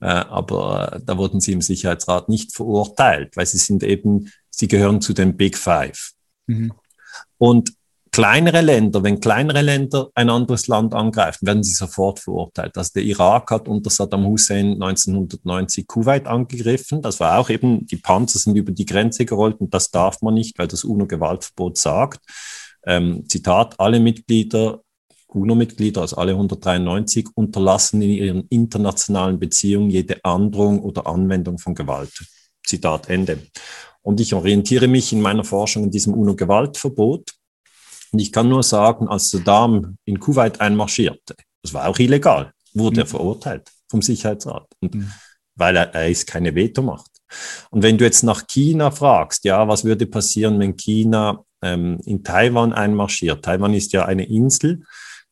äh, 0.00 0.06
aber 0.06 1.00
da 1.06 1.16
wurden 1.16 1.38
sie 1.38 1.52
im 1.52 1.62
Sicherheitsrat 1.62 2.28
nicht 2.28 2.52
verurteilt, 2.52 3.36
weil 3.36 3.46
sie 3.46 3.58
sind 3.58 3.84
eben, 3.84 4.32
sie 4.50 4.66
gehören 4.66 5.00
zu 5.00 5.12
den 5.12 5.36
Big 5.36 5.56
Five. 5.56 6.14
Mhm. 6.48 6.72
Und 7.38 7.74
kleinere 8.14 8.60
Länder, 8.60 9.02
wenn 9.02 9.18
kleinere 9.18 9.60
Länder 9.60 10.08
ein 10.14 10.30
anderes 10.30 10.68
Land 10.68 10.94
angreifen, 10.94 11.48
werden 11.48 11.64
sie 11.64 11.74
sofort 11.74 12.20
verurteilt. 12.20 12.78
Also 12.78 12.92
der 12.94 13.02
Irak 13.02 13.50
hat 13.50 13.66
unter 13.66 13.90
Saddam 13.90 14.24
Hussein 14.24 14.80
1990 14.80 15.88
Kuwait 15.88 16.28
angegriffen. 16.28 17.02
Das 17.02 17.18
war 17.18 17.40
auch 17.40 17.50
eben, 17.50 17.88
die 17.88 17.96
Panzer 17.96 18.38
sind 18.38 18.54
über 18.54 18.70
die 18.70 18.86
Grenze 18.86 19.24
gerollt 19.24 19.58
und 19.58 19.74
das 19.74 19.90
darf 19.90 20.22
man 20.22 20.34
nicht, 20.34 20.56
weil 20.60 20.68
das 20.68 20.84
UNO-Gewaltverbot 20.84 21.76
sagt. 21.76 22.20
Ähm, 22.86 23.28
Zitat, 23.28 23.80
alle 23.80 23.98
Mitglieder 23.98 24.80
UNO-Mitglieder, 25.26 26.02
also 26.02 26.14
alle 26.14 26.34
193, 26.34 27.26
unterlassen 27.34 28.00
in 28.00 28.10
ihren 28.10 28.46
internationalen 28.48 29.40
Beziehungen 29.40 29.90
jede 29.90 30.24
Androhung 30.24 30.78
oder 30.78 31.08
Anwendung 31.08 31.58
von 31.58 31.74
Gewalt. 31.74 32.12
Zitat 32.64 33.10
Ende. 33.10 33.38
Und 34.02 34.20
ich 34.20 34.34
orientiere 34.34 34.86
mich 34.86 35.12
in 35.12 35.20
meiner 35.20 35.42
Forschung 35.42 35.82
in 35.82 35.90
diesem 35.90 36.14
UNO-Gewaltverbot. 36.14 37.32
Und 38.14 38.20
ich 38.20 38.30
kann 38.30 38.48
nur 38.48 38.62
sagen, 38.62 39.08
als 39.08 39.32
Saddam 39.32 39.96
in 40.04 40.20
Kuwait 40.20 40.60
einmarschierte, 40.60 41.34
das 41.62 41.74
war 41.74 41.88
auch 41.88 41.98
illegal, 41.98 42.52
wurde 42.72 42.94
mhm. 42.94 43.00
er 43.00 43.06
verurteilt 43.06 43.72
vom 43.88 44.02
Sicherheitsrat, 44.02 44.68
und, 44.80 44.94
mhm. 44.94 45.10
weil 45.56 45.74
er, 45.74 45.92
er 45.92 46.08
ist 46.08 46.28
keine 46.28 46.54
Vetomacht. 46.54 47.10
Und 47.70 47.82
wenn 47.82 47.98
du 47.98 48.04
jetzt 48.04 48.22
nach 48.22 48.46
China 48.46 48.92
fragst, 48.92 49.44
ja, 49.44 49.66
was 49.66 49.84
würde 49.84 50.06
passieren, 50.06 50.60
wenn 50.60 50.76
China 50.76 51.44
ähm, 51.60 51.98
in 52.04 52.22
Taiwan 52.22 52.72
einmarschiert? 52.72 53.44
Taiwan 53.44 53.74
ist 53.74 53.92
ja 53.92 54.04
eine 54.04 54.28
Insel, 54.28 54.84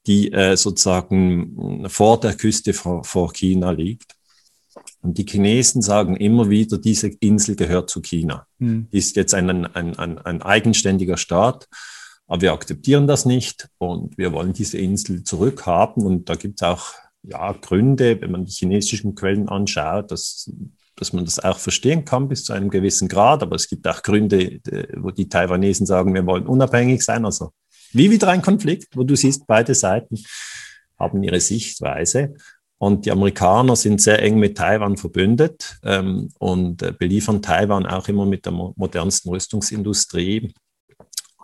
die 0.09 0.33
äh, 0.33 0.57
sozusagen 0.57 1.89
vor 1.89 2.19
der 2.19 2.35
Küste 2.35 2.73
vor, 2.73 3.05
vor 3.05 3.33
China 3.33 3.71
liegt. 3.71 4.17
Und 5.03 5.19
die 5.19 5.25
Chinesen 5.25 5.83
sagen 5.83 6.17
immer 6.17 6.51
wieder, 6.51 6.79
diese 6.79 7.13
Insel 7.21 7.55
gehört 7.55 7.91
zu 7.91 8.01
China. 8.01 8.49
Mhm. 8.59 8.89
Ist 8.91 9.15
jetzt 9.15 9.35
ein, 9.35 9.49
ein, 9.67 9.97
ein, 9.97 10.19
ein 10.19 10.43
eigenständiger 10.43 11.17
Staat. 11.17 11.69
Aber 12.33 12.41
wir 12.41 12.55
akzeptieren 12.55 13.07
das 13.07 13.27
nicht 13.27 13.69
und 13.77 14.17
wir 14.17 14.33
wollen 14.33 14.55
diese 14.55 14.79
Insel 14.79 15.23
zurückhaben. 15.23 16.03
Und 16.07 16.31
da 16.31 16.35
gibt 16.35 16.63
es 16.63 16.67
auch 16.67 16.95
ja, 17.23 17.53
Gründe, 17.53 18.23
wenn 18.23 18.31
man 18.31 18.47
die 18.47 18.51
chinesischen 18.51 19.15
Quellen 19.15 19.51
anschaut, 19.51 20.11
dass, 20.11 20.51
dass 20.97 21.13
man 21.13 21.27
das 21.27 21.41
auch 21.41 21.59
verstehen 21.59 22.07
kann 22.07 22.31
bis 22.31 22.45
zu 22.45 22.55
einem 22.55 22.71
gewissen 22.71 23.09
Grad. 23.09 23.43
Aber 23.43 23.57
es 23.57 23.69
gibt 23.69 23.87
auch 23.87 24.03
Gründe, 24.03 24.61
wo 24.97 25.11
die 25.11 25.29
Taiwanesen 25.29 25.85
sagen, 25.85 26.15
wir 26.15 26.25
wollen 26.25 26.47
unabhängig 26.47 27.03
sein. 27.05 27.27
Also 27.27 27.53
wie 27.93 28.11
wieder 28.11 28.29
ein 28.29 28.41
Konflikt, 28.41 28.97
wo 28.97 29.03
du 29.05 29.15
siehst, 29.15 29.47
beide 29.47 29.75
Seiten 29.75 30.17
haben 30.99 31.23
ihre 31.23 31.39
Sichtweise. 31.41 32.33
Und 32.79 33.05
die 33.05 33.13
Amerikaner 33.13 33.77
sind 33.77 34.01
sehr 34.01 34.23
eng 34.23 34.39
mit 34.39 34.57
Taiwan 34.57 34.97
verbündet 34.97 35.77
ähm, 35.85 36.31
und 36.39 36.81
äh, 36.81 36.95
beliefern 36.99 37.43
Taiwan 37.43 37.85
auch 37.85 38.09
immer 38.09 38.25
mit 38.25 38.47
der 38.47 38.53
mo 38.53 38.73
modernsten 38.79 39.31
Rüstungsindustrie. 39.31 40.55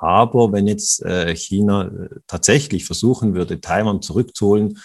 Aber 0.00 0.52
wenn 0.52 0.66
jetzt 0.66 1.02
äh, 1.02 1.34
China 1.34 1.86
äh, 1.86 2.08
tatsächlich 2.26 2.84
versuchen 2.84 3.34
würde, 3.34 3.60
Taiwan 3.60 4.00
zurückzuholen, 4.00 4.78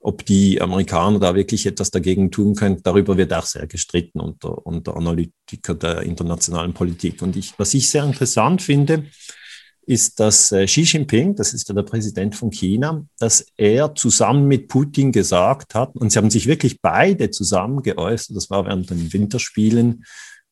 ob 0.00 0.24
die 0.26 0.60
Amerikaner 0.60 1.18
da 1.18 1.34
wirklich 1.34 1.66
etwas 1.66 1.90
dagegen 1.90 2.30
tun 2.30 2.54
können, 2.54 2.82
darüber 2.82 3.16
wird 3.16 3.32
auch 3.32 3.46
sehr 3.46 3.66
gestritten 3.66 4.20
unter, 4.20 4.66
unter 4.66 4.96
Analytiker 4.96 5.74
der 5.74 6.02
internationalen 6.02 6.74
Politik. 6.74 7.22
Und 7.22 7.36
ich, 7.36 7.58
was 7.58 7.72
ich 7.74 7.88
sehr 7.88 8.04
interessant 8.04 8.60
finde, 8.60 9.06
ist, 9.86 10.20
dass 10.20 10.52
äh, 10.52 10.66
Xi 10.66 10.82
Jinping, 10.82 11.34
das 11.34 11.52
ist 11.52 11.68
ja 11.68 11.74
der 11.74 11.82
Präsident 11.82 12.34
von 12.34 12.50
China, 12.50 13.04
dass 13.18 13.46
er 13.56 13.94
zusammen 13.94 14.46
mit 14.46 14.68
Putin 14.68 15.10
gesagt 15.10 15.74
hat, 15.74 15.96
und 15.96 16.10
sie 16.10 16.18
haben 16.18 16.30
sich 16.30 16.46
wirklich 16.46 16.80
beide 16.80 17.30
zusammen 17.30 17.82
geäußert, 17.82 18.36
das 18.36 18.50
war 18.50 18.66
während 18.66 18.90
den 18.90 19.12
Winterspielen, 19.12 20.04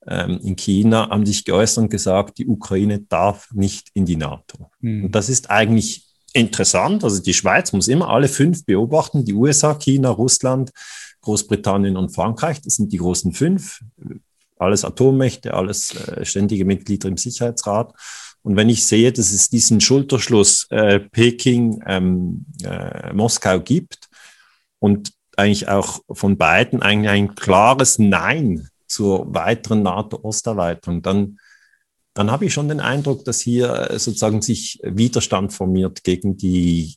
ähm, 0.07 0.41
in 0.43 0.57
China 0.57 1.09
haben 1.11 1.27
sich 1.27 1.45
geäußert 1.45 1.85
und 1.85 1.91
gesagt, 1.91 2.39
die 2.39 2.47
Ukraine 2.47 3.01
darf 3.01 3.49
nicht 3.53 3.89
in 3.95 4.05
die 4.05 4.17
NATO. 4.17 4.71
Mhm. 4.81 5.07
Und 5.07 5.15
das 5.15 5.29
ist 5.29 5.51
eigentlich 5.51 6.07
interessant. 6.33 7.05
Also 7.05 7.23
die 7.23 7.35
Schweiz 7.35 7.73
muss 7.73 7.89
immer 7.89 8.09
alle 8.09 8.29
fünf 8.29 8.65
beobachten, 8.65 9.25
die 9.25 9.35
USA, 9.35 9.75
China, 9.75 10.11
Russland, 10.11 10.73
Großbritannien 11.21 11.97
und 11.97 12.15
Frankreich. 12.15 12.61
Das 12.63 12.75
sind 12.77 12.93
die 12.93 12.99
großen 12.99 13.33
fünf. 13.33 13.81
Alles 14.59 14.85
Atommächte, 14.85 15.55
alles 15.55 15.95
äh, 15.95 16.25
ständige 16.25 16.65
Mitglieder 16.65 17.09
im 17.09 17.17
Sicherheitsrat. 17.17 17.93
Und 18.43 18.57
wenn 18.57 18.69
ich 18.69 18.85
sehe, 18.87 19.13
dass 19.13 19.33
es 19.33 19.51
diesen 19.51 19.81
Schulterschluss 19.81 20.67
äh, 20.71 20.99
Peking, 20.99 21.83
ähm, 21.87 22.47
äh, 22.65 23.13
Moskau 23.13 23.61
gibt 23.61 24.09
und 24.81 25.13
eigentlich 25.37 25.69
auch 25.69 26.01
von 26.11 26.37
beiden 26.37 26.83
eigentlich 26.83 27.11
ein 27.11 27.35
klares 27.35 27.99
Nein 27.99 28.69
zur 28.93 29.35
weiteren 29.35 29.83
NATO-Osterweiterung, 29.83 31.03
dann, 31.03 31.39
dann 32.15 32.31
habe 32.31 32.45
ich 32.45 32.53
schon 32.53 32.69
den 32.69 32.81
Eindruck, 32.81 33.25
dass 33.25 33.41
hier 33.41 33.91
äh, 33.91 33.99
sozusagen 33.99 34.43
sich 34.43 34.81
Widerstand 34.83 35.53
formiert 35.53 36.05
gegen 36.05 36.37
die, 36.37 36.97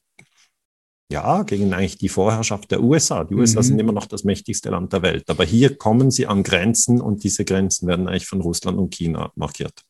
ja, 1.09 1.43
gegen 1.43 1.73
eigentlich 1.73 1.97
die 1.97 2.09
Vorherrschaft 2.09 2.71
der 2.71 2.83
USA. 2.83 3.23
Die 3.23 3.35
USA 3.35 3.61
mhm. 3.61 3.65
sind 3.65 3.79
immer 3.79 3.93
noch 3.93 4.07
das 4.07 4.23
mächtigste 4.23 4.69
Land 4.69 4.91
der 4.91 5.03
Welt. 5.03 5.29
Aber 5.29 5.45
hier 5.45 5.77
kommen 5.77 6.11
sie 6.11 6.27
an 6.27 6.43
Grenzen 6.43 6.99
und 6.99 7.23
diese 7.23 7.45
Grenzen 7.45 7.87
werden 7.87 8.07
eigentlich 8.07 8.27
von 8.27 8.41
Russland 8.41 8.77
und 8.77 8.93
China 8.93 9.31
markiert. 9.35 9.81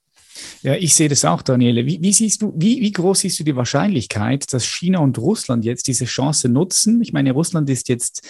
Ja, 0.61 0.75
ich 0.75 0.93
sehe 0.93 1.09
das 1.09 1.23
auch, 1.25 1.41
Daniele. 1.41 1.85
Wie, 1.85 2.01
wie 2.01 2.11
siehst 2.13 2.41
du, 2.41 2.53
wie, 2.55 2.81
wie 2.81 2.91
groß 2.91 3.19
siehst 3.19 3.39
du 3.39 3.43
die 3.43 3.55
Wahrscheinlichkeit, 3.55 4.51
dass 4.51 4.65
China 4.65 4.99
und 4.99 5.17
Russland 5.17 5.65
jetzt 5.65 5.87
diese 5.87 6.05
Chance 6.05 6.49
nutzen? 6.49 7.01
Ich 7.01 7.13
meine, 7.13 7.31
Russland 7.31 7.69
ist 7.69 7.89
jetzt 7.89 8.21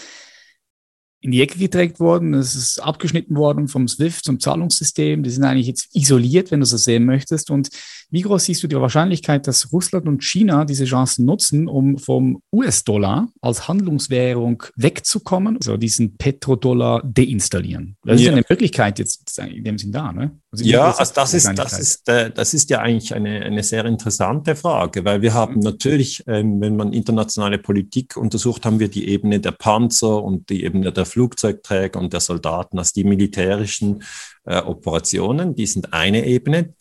in 1.25 1.31
die 1.31 1.41
Ecke 1.41 1.57
gedrängt 1.57 1.99
worden, 1.99 2.35
es 2.35 2.53
ist 2.53 2.77
abgeschnitten 2.77 3.35
worden 3.35 3.67
vom 3.67 3.87
SWIFT 3.87 4.25
zum 4.25 4.39
Zahlungssystem. 4.39 5.23
Die 5.23 5.31
sind 5.31 5.43
eigentlich 5.43 5.65
jetzt 5.65 5.95
isoliert, 5.95 6.51
wenn 6.51 6.59
du 6.59 6.67
so 6.67 6.77
sehen 6.77 7.03
möchtest. 7.03 7.49
Und 7.49 7.69
wie 8.11 8.21
groß 8.21 8.43
siehst 8.43 8.61
du 8.61 8.67
die 8.67 8.75
Wahrscheinlichkeit, 8.75 9.47
dass 9.47 9.73
Russland 9.73 10.07
und 10.07 10.23
China 10.23 10.65
diese 10.65 10.85
Chancen 10.85 11.25
nutzen, 11.25 11.67
um 11.67 11.97
vom 11.97 12.43
US-Dollar 12.53 13.29
als 13.41 13.67
Handlungswährung 13.67 14.61
wegzukommen, 14.75 15.57
also 15.57 15.77
diesen 15.77 16.15
Petrodollar 16.15 17.01
deinstallieren? 17.03 17.97
Das 18.03 18.11
ja. 18.11 18.15
ist 18.15 18.25
ja 18.25 18.31
eine 18.33 18.45
Möglichkeit 18.47 18.99
jetzt 18.99 19.39
in 19.39 19.63
dem 19.63 19.79
Sinn 19.79 19.91
da, 19.91 20.11
ne? 20.11 20.39
Also 20.51 20.63
ja, 20.63 20.91
also 20.91 21.13
das 21.13 21.33
ist, 21.33 21.51
das 21.57 21.79
ist, 21.79 22.07
äh, 22.07 22.31
das 22.31 22.53
ist 22.53 22.69
ja 22.69 22.79
eigentlich 22.79 23.13
eine, 23.13 23.41
eine 23.41 23.63
sehr 23.63 23.83
interessante 23.83 24.55
Frage, 24.55 25.03
weil 25.03 25.21
wir 25.21 25.33
haben 25.33 25.59
natürlich, 25.59 26.23
ähm, 26.27 26.61
wenn 26.61 26.77
man 26.77 26.93
internationale 26.93 27.57
Politik 27.57 28.15
untersucht, 28.15 28.63
haben 28.65 28.79
wir 28.79 28.87
die 28.87 29.09
Ebene 29.09 29.41
der 29.41 29.51
Panzer 29.51 30.23
und 30.23 30.49
die 30.49 30.63
Ebene 30.63 30.93
der 30.93 31.05
Flugzeugträger 31.15 31.97
und 31.97 32.11
der 32.11 32.19
Soldaten, 32.19 32.77
also 32.77 32.91
die 32.93 33.05
militärischen 33.05 34.03
äh, 34.43 34.57
Operationen, 34.61 35.55
die 35.55 35.65
sind 35.65 35.93
eine 35.93 36.25
Ebene. 36.25 36.73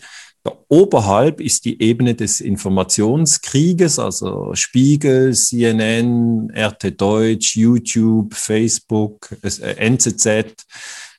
Da 0.43 0.53
oberhalb 0.69 1.41
ist 1.41 1.65
die 1.65 1.81
Ebene 1.81 2.17
des 2.17 2.41
Informationskrieges, 2.41 4.01
also 4.01 4.51
Spiegel, 4.55 5.35
CNN, 5.35 6.51
RT 6.53 7.01
Deutsch, 7.01 7.57
YouTube, 7.57 8.35
Facebook, 8.35 9.37
äh, 9.43 9.89
NZZ. 9.89 10.67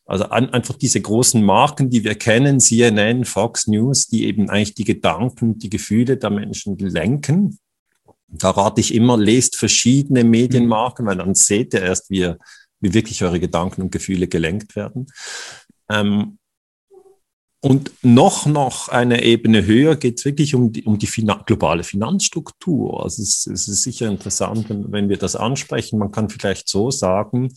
Also 0.05 0.25
an, 0.25 0.49
einfach 0.49 0.75
diese 0.75 0.99
großen 0.99 1.41
Marken, 1.41 1.89
die 1.89 2.03
wir 2.03 2.15
kennen, 2.15 2.59
CNN, 2.59 3.23
Fox 3.23 3.65
News, 3.67 4.07
die 4.07 4.25
eben 4.25 4.49
eigentlich 4.49 4.75
die 4.75 4.83
Gedanken, 4.83 5.57
die 5.57 5.69
Gefühle 5.69 6.17
der 6.17 6.29
Menschen 6.31 6.77
lenken. 6.77 7.57
Da 8.27 8.51
rate 8.51 8.81
ich 8.81 8.93
immer, 8.93 9.17
lest 9.17 9.55
verschiedene 9.55 10.23
Medienmarken, 10.23 11.05
weil 11.05 11.17
dann 11.17 11.33
seht 11.33 11.73
ihr 11.73 11.81
erst, 11.81 12.09
wie, 12.09 12.33
wie 12.79 12.93
wirklich 12.93 13.23
eure 13.23 13.39
Gedanken 13.39 13.81
und 13.81 13.91
Gefühle 13.91 14.27
gelenkt 14.27 14.75
werden. 14.75 15.07
Ähm, 15.89 16.37
und 17.65 17.91
noch, 18.03 18.45
noch 18.45 18.89
eine 18.89 19.23
Ebene 19.23 19.65
höher 19.65 19.95
geht 19.95 20.19
es 20.19 20.25
wirklich 20.25 20.53
um 20.53 20.71
die, 20.71 20.83
um 20.83 20.99
die 20.99 21.07
Finan 21.07 21.41
globale 21.47 21.83
Finanzstruktur. 21.83 23.03
Also 23.03 23.23
es, 23.23 23.47
es, 23.47 23.67
ist 23.67 23.81
sicher 23.81 24.07
interessant, 24.07 24.69
wenn, 24.69 24.91
wenn 24.91 25.09
wir 25.09 25.17
das 25.17 25.35
ansprechen. 25.35 25.97
Man 25.97 26.11
kann 26.11 26.29
vielleicht 26.29 26.69
so 26.69 26.91
sagen, 26.91 27.51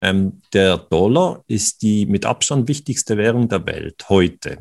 ähm, 0.00 0.40
der 0.54 0.78
Dollar 0.78 1.44
ist 1.48 1.82
die 1.82 2.06
mit 2.06 2.24
Abstand 2.24 2.66
wichtigste 2.66 3.18
Währung 3.18 3.48
der 3.48 3.66
Welt 3.66 4.06
heute. 4.08 4.58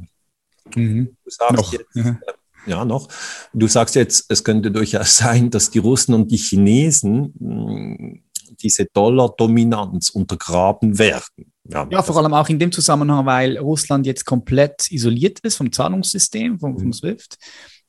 Mhm. 0.74 1.16
Du 1.24 1.30
sagst 1.30 1.56
noch. 1.56 1.72
jetzt, 1.72 1.96
ja. 1.96 2.20
ja, 2.66 2.84
noch. 2.84 3.08
Du 3.54 3.68
sagst 3.68 3.96
jetzt, 3.96 4.26
es 4.30 4.44
könnte 4.44 4.72
durchaus 4.72 5.16
sein, 5.18 5.52
dass 5.52 5.70
die 5.70 5.80
Russen 5.80 6.14
und 6.14 6.32
die 6.32 6.38
Chinesen 6.38 8.25
diese 8.56 8.86
Dollar-Dominanz 8.86 10.10
untergraben 10.10 10.98
werden. 10.98 11.52
Ja, 11.68 11.88
ja, 11.90 12.04
vor 12.04 12.18
allem 12.18 12.34
auch 12.34 12.48
in 12.50 12.60
dem 12.60 12.72
Zusammenhang, 12.72 13.26
weil 13.26 13.58
Russland 13.58 14.06
jetzt 14.06 14.26
komplett 14.26 14.92
isoliert 14.92 15.40
ist 15.40 15.56
vom 15.56 15.72
Zahlungssystem, 15.72 16.60
vom, 16.60 16.78
vom 16.78 16.88
mhm. 16.88 16.94
SWIFT, 16.94 17.38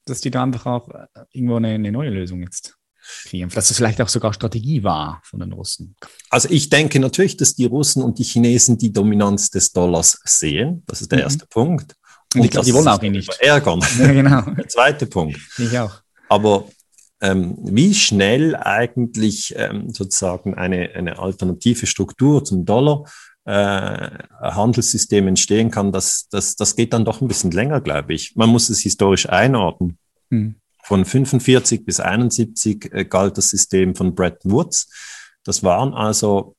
dass 0.06 0.20
die 0.20 0.30
da 0.30 0.42
einfach 0.42 0.66
auch 0.66 0.88
äh, 0.88 1.06
irgendwo 1.32 1.56
eine, 1.56 1.68
eine 1.68 1.92
neue 1.92 2.10
Lösung 2.10 2.42
jetzt 2.42 2.76
kriegen. 3.24 3.50
Dass 3.50 3.68
das 3.68 3.76
vielleicht 3.76 4.00
auch 4.00 4.08
sogar 4.08 4.32
Strategie 4.32 4.82
war 4.82 5.20
von 5.24 5.40
den 5.40 5.52
Russen. 5.52 5.94
Also 6.30 6.48
ich 6.50 6.70
denke 6.70 7.00
natürlich, 7.00 7.36
dass 7.36 7.54
die 7.54 7.66
Russen 7.66 8.02
und 8.02 8.18
die 8.18 8.24
Chinesen 8.24 8.78
die 8.78 8.92
Dominanz 8.92 9.50
des 9.50 9.72
Dollars 9.72 10.18
sehen. 10.24 10.82
Das 10.86 11.02
ist 11.02 11.12
der 11.12 11.18
mhm. 11.18 11.24
erste 11.24 11.46
Punkt. 11.46 11.94
Und, 12.34 12.40
und 12.40 12.44
ich 12.46 12.50
glaube, 12.50 12.66
die 12.66 12.74
wollen 12.74 12.88
auch 12.88 13.02
ihn 13.02 13.12
nicht. 13.12 13.30
Ärgern. 13.40 13.80
Ja, 13.98 14.12
genau. 14.12 14.40
Der 14.42 14.68
zweite 14.68 15.06
Punkt. 15.06 15.38
Ich 15.58 15.78
auch. 15.78 16.00
Aber 16.28 16.66
ähm, 17.20 17.56
wie 17.62 17.94
schnell 17.94 18.56
eigentlich 18.56 19.54
ähm, 19.56 19.90
sozusagen 19.90 20.54
eine, 20.54 20.90
eine 20.94 21.18
alternative 21.18 21.86
Struktur 21.86 22.44
zum 22.44 22.64
Dollar 22.64 23.04
äh, 23.46 24.10
Handelssystem 24.40 25.28
entstehen 25.28 25.70
kann, 25.70 25.92
das, 25.92 26.28
das, 26.30 26.56
das 26.56 26.76
geht 26.76 26.92
dann 26.92 27.04
doch 27.04 27.20
ein 27.20 27.28
bisschen 27.28 27.52
länger, 27.52 27.80
glaube 27.80 28.12
ich. 28.12 28.34
Man 28.34 28.50
muss 28.50 28.68
es 28.68 28.80
historisch 28.80 29.28
einordnen. 29.28 29.98
Mhm. 30.30 30.56
Von 30.82 31.04
45 31.04 31.84
bis 31.84 32.00
71 32.00 32.92
äh, 32.92 33.04
galt 33.04 33.38
das 33.38 33.50
System 33.50 33.94
von 33.94 34.14
Bretton 34.14 34.50
Woods. 34.50 34.88
Das 35.44 35.62
waren 35.62 35.94
also 35.94 36.56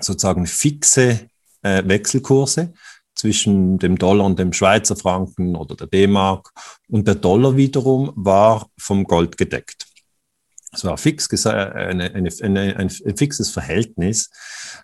sozusagen 0.00 0.46
fixe 0.46 1.28
äh, 1.62 1.82
Wechselkurse 1.86 2.72
zwischen 3.14 3.78
dem 3.78 3.98
Dollar 3.98 4.24
und 4.24 4.38
dem 4.38 4.52
Schweizer 4.52 4.96
Franken 4.96 5.56
oder 5.56 5.76
der 5.76 5.86
D-Mark. 5.86 6.50
Und 6.88 7.06
der 7.06 7.14
Dollar 7.14 7.56
wiederum 7.56 8.12
war 8.14 8.68
vom 8.78 9.04
Gold 9.04 9.36
gedeckt. 9.36 9.86
Es 10.72 10.84
war 10.84 10.96
fix, 10.96 11.28
eine, 11.46 12.14
eine, 12.14 12.30
eine, 12.42 12.76
ein 12.76 13.16
fixes 13.16 13.50
Verhältnis. 13.50 14.30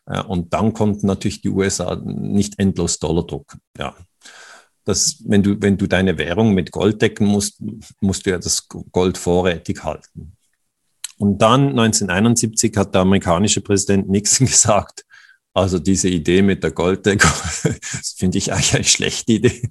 Äh, 0.06 0.22
und 0.22 0.52
dann 0.52 0.74
konnten 0.74 1.06
natürlich 1.06 1.40
die 1.40 1.48
USA 1.48 1.96
nicht 1.96 2.58
endlos 2.58 2.98
Dollar 2.98 3.26
drucken. 3.26 3.60
Ja. 3.78 3.96
Das, 4.84 5.22
wenn, 5.26 5.42
du, 5.42 5.60
wenn 5.60 5.76
du 5.76 5.86
deine 5.86 6.16
Währung 6.18 6.54
mit 6.54 6.72
Gold 6.72 7.02
decken 7.02 7.26
musst, 7.26 7.62
musst 8.00 8.24
du 8.24 8.30
ja 8.30 8.38
das 8.38 8.68
Gold 8.68 9.18
vorrätig 9.18 9.84
halten. 9.84 10.32
Und 11.18 11.42
dann 11.42 11.70
1971 11.70 12.76
hat 12.76 12.94
der 12.94 13.02
amerikanische 13.02 13.60
Präsident 13.60 14.08
Nixon 14.08 14.46
gesagt, 14.46 15.04
also 15.58 15.78
diese 15.78 16.08
Idee 16.08 16.42
mit 16.42 16.62
der 16.62 16.70
Golddeckung, 16.70 17.30
finde 18.16 18.38
ich 18.38 18.52
eigentlich 18.52 18.74
eine 18.74 18.84
schlechte 18.84 19.32
Idee. 19.32 19.70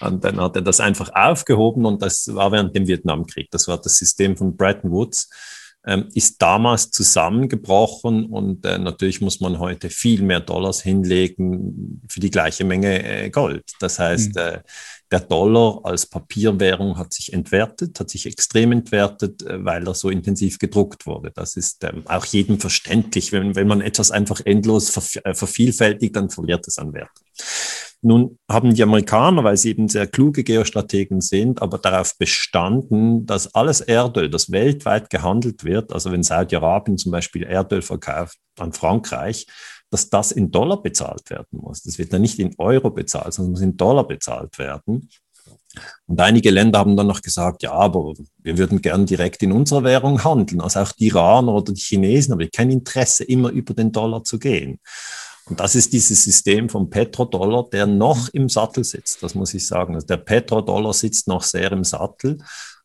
Und 0.00 0.24
dann 0.24 0.40
hat 0.40 0.56
er 0.56 0.62
das 0.62 0.80
einfach 0.80 1.10
aufgehoben 1.14 1.84
und 1.84 2.02
das 2.02 2.34
war 2.34 2.52
während 2.52 2.74
dem 2.76 2.86
Vietnamkrieg. 2.86 3.50
Das 3.50 3.68
war 3.68 3.78
das 3.80 3.94
System 3.94 4.36
von 4.36 4.56
Bretton 4.56 4.90
Woods 4.90 5.28
ähm, 5.86 6.08
ist 6.12 6.42
damals 6.42 6.90
zusammengebrochen 6.90 8.26
und 8.26 8.66
äh, 8.66 8.78
natürlich 8.78 9.20
muss 9.20 9.40
man 9.40 9.58
heute 9.58 9.90
viel 9.90 10.22
mehr 10.22 10.40
Dollars 10.40 10.82
hinlegen 10.82 12.02
für 12.08 12.20
die 12.20 12.30
gleiche 12.30 12.64
Menge 12.64 13.02
äh, 13.02 13.30
Gold. 13.30 13.64
Das 13.80 13.98
heißt, 13.98 14.34
mhm. 14.34 14.40
äh, 14.40 14.60
der 15.10 15.20
Dollar 15.20 15.80
als 15.84 16.06
Papierwährung 16.06 16.98
hat 16.98 17.12
sich 17.12 17.32
entwertet, 17.32 17.98
hat 17.98 18.10
sich 18.10 18.26
extrem 18.26 18.72
entwertet, 18.72 19.42
äh, 19.42 19.64
weil 19.64 19.86
er 19.86 19.94
so 19.94 20.10
intensiv 20.10 20.58
gedruckt 20.58 21.06
wurde. 21.06 21.30
Das 21.34 21.56
ist 21.56 21.82
ähm, 21.84 22.02
auch 22.06 22.24
jedem 22.26 22.60
verständlich. 22.60 23.32
Wenn, 23.32 23.56
wenn 23.56 23.68
man 23.68 23.80
etwas 23.80 24.10
einfach 24.10 24.40
endlos 24.44 24.90
ver 24.90 25.02
äh, 25.24 25.34
vervielfältigt, 25.34 26.14
dann 26.16 26.30
verliert 26.30 26.66
es 26.68 26.78
an 26.78 26.92
Wert. 26.92 27.10
Nun 28.00 28.38
haben 28.48 28.74
die 28.74 28.82
Amerikaner, 28.82 29.42
weil 29.42 29.56
sie 29.56 29.70
eben 29.70 29.88
sehr 29.88 30.06
kluge 30.06 30.44
Geostrategen 30.44 31.20
sind, 31.20 31.60
aber 31.60 31.78
darauf 31.78 32.16
bestanden, 32.16 33.26
dass 33.26 33.54
alles 33.56 33.80
Erdöl, 33.80 34.30
das 34.30 34.52
weltweit 34.52 35.10
gehandelt 35.10 35.64
wird, 35.64 35.92
also 35.92 36.12
wenn 36.12 36.22
Saudi-Arabien 36.22 36.96
zum 36.96 37.10
Beispiel 37.10 37.42
Erdöl 37.42 37.82
verkauft 37.82 38.38
an 38.56 38.72
Frankreich, 38.72 39.46
dass 39.90 40.10
das 40.10 40.32
in 40.32 40.50
Dollar 40.50 40.82
bezahlt 40.82 41.30
werden 41.30 41.46
muss. 41.50 41.82
Das 41.82 41.98
wird 41.98 42.12
dann 42.12 42.22
nicht 42.22 42.38
in 42.38 42.54
Euro 42.58 42.90
bezahlt, 42.90 43.32
sondern 43.34 43.52
muss 43.52 43.60
in 43.60 43.76
Dollar 43.76 44.06
bezahlt 44.06 44.58
werden. 44.58 45.08
Und 46.06 46.20
einige 46.20 46.50
Länder 46.50 46.78
haben 46.78 46.96
dann 46.96 47.06
noch 47.06 47.22
gesagt, 47.22 47.62
ja, 47.62 47.72
aber 47.72 48.14
wir 48.38 48.58
würden 48.58 48.82
gern 48.82 49.06
direkt 49.06 49.42
in 49.42 49.52
unserer 49.52 49.84
Währung 49.84 50.24
handeln, 50.24 50.60
also 50.60 50.80
auch 50.80 50.92
die 50.92 51.08
Iraner 51.08 51.54
oder 51.54 51.72
die 51.72 51.80
Chinesen, 51.80 52.32
aber 52.32 52.46
kein 52.48 52.70
Interesse, 52.70 53.24
immer 53.24 53.50
über 53.50 53.74
den 53.74 53.92
Dollar 53.92 54.24
zu 54.24 54.38
gehen. 54.38 54.80
Und 55.44 55.60
das 55.60 55.74
ist 55.74 55.92
dieses 55.92 56.24
System 56.24 56.68
vom 56.68 56.90
Petrodollar, 56.90 57.68
der 57.70 57.86
noch 57.86 58.28
im 58.30 58.48
Sattel 58.48 58.84
sitzt, 58.84 59.22
das 59.22 59.34
muss 59.34 59.54
ich 59.54 59.66
sagen. 59.66 59.94
Also 59.94 60.06
der 60.06 60.18
Petrodollar 60.18 60.92
sitzt 60.92 61.26
noch 61.26 61.42
sehr 61.42 61.72
im 61.72 61.84
Sattel. 61.84 62.38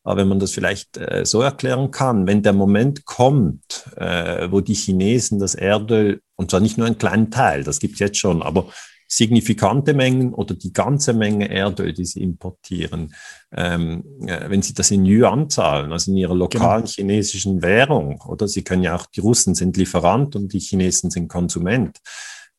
Aber 0.04 0.20
wenn 0.20 0.28
man 0.28 0.38
das 0.38 0.52
vielleicht 0.52 0.98
äh, 0.98 1.24
so 1.24 1.40
erklären 1.40 1.90
kann, 1.90 2.26
wenn 2.26 2.42
der 2.42 2.52
Moment 2.52 3.06
kommt, 3.06 3.88
äh, 3.96 4.48
wo 4.50 4.60
die 4.60 4.74
Chinesen 4.74 5.38
das 5.38 5.54
Erdöl, 5.54 6.20
und 6.36 6.50
zwar 6.50 6.60
nicht 6.60 6.76
nur 6.76 6.86
einen 6.86 6.98
kleinen 6.98 7.30
Teil, 7.30 7.64
das 7.64 7.80
gibt 7.80 7.94
es 7.94 8.00
jetzt 8.00 8.18
schon, 8.18 8.42
aber 8.42 8.68
signifikante 9.08 9.94
Mengen 9.94 10.34
oder 10.34 10.54
die 10.54 10.72
ganze 10.72 11.12
Menge 11.14 11.48
Erdöl, 11.50 11.92
die 11.92 12.04
sie 12.04 12.22
importieren, 12.22 13.14
ähm, 13.52 14.04
äh, 14.26 14.50
wenn 14.50 14.62
sie 14.62 14.74
das 14.74 14.90
in 14.90 15.06
Yuan 15.06 15.48
zahlen, 15.48 15.92
also 15.92 16.10
in 16.10 16.18
ihrer 16.18 16.34
lokalen 16.34 16.82
genau. 16.82 16.92
chinesischen 16.92 17.62
Währung, 17.62 18.20
oder 18.22 18.46
sie 18.46 18.62
können 18.62 18.82
ja 18.82 18.96
auch, 18.96 19.06
die 19.06 19.20
Russen 19.20 19.54
sind 19.54 19.76
Lieferant 19.76 20.36
und 20.36 20.52
die 20.52 20.60
Chinesen 20.60 21.10
sind 21.10 21.28
Konsument 21.28 21.98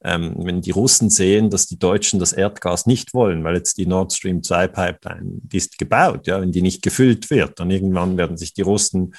ähm, 0.06 0.36
wenn 0.38 0.62
die 0.62 0.72
Russen 0.72 1.10
sehen, 1.10 1.50
dass 1.50 1.65
die 1.65 1.80
Deutschen 1.80 2.20
das 2.20 2.32
Erdgas 2.32 2.86
nicht 2.86 3.15
wollen, 3.15 3.44
weil 3.44 3.56
jetzt 3.56 3.80
die 3.80 3.88
Nord 3.88 4.13
Stream 4.13 4.44
2 4.44 4.68
Pipeline, 4.68 5.39
die 5.41 5.58
ist 5.58 5.80
gebaut, 5.80 6.28
ja, 6.28 6.39
wenn 6.39 6.52
die 6.52 6.62
nicht 6.62 6.84
gefüllt 6.84 7.32
wird, 7.32 7.60
dann 7.60 7.72
irgendwann 7.72 8.15
werden 8.15 8.38
sich 8.38 8.54
die 8.54 8.62
Russen 8.62 9.15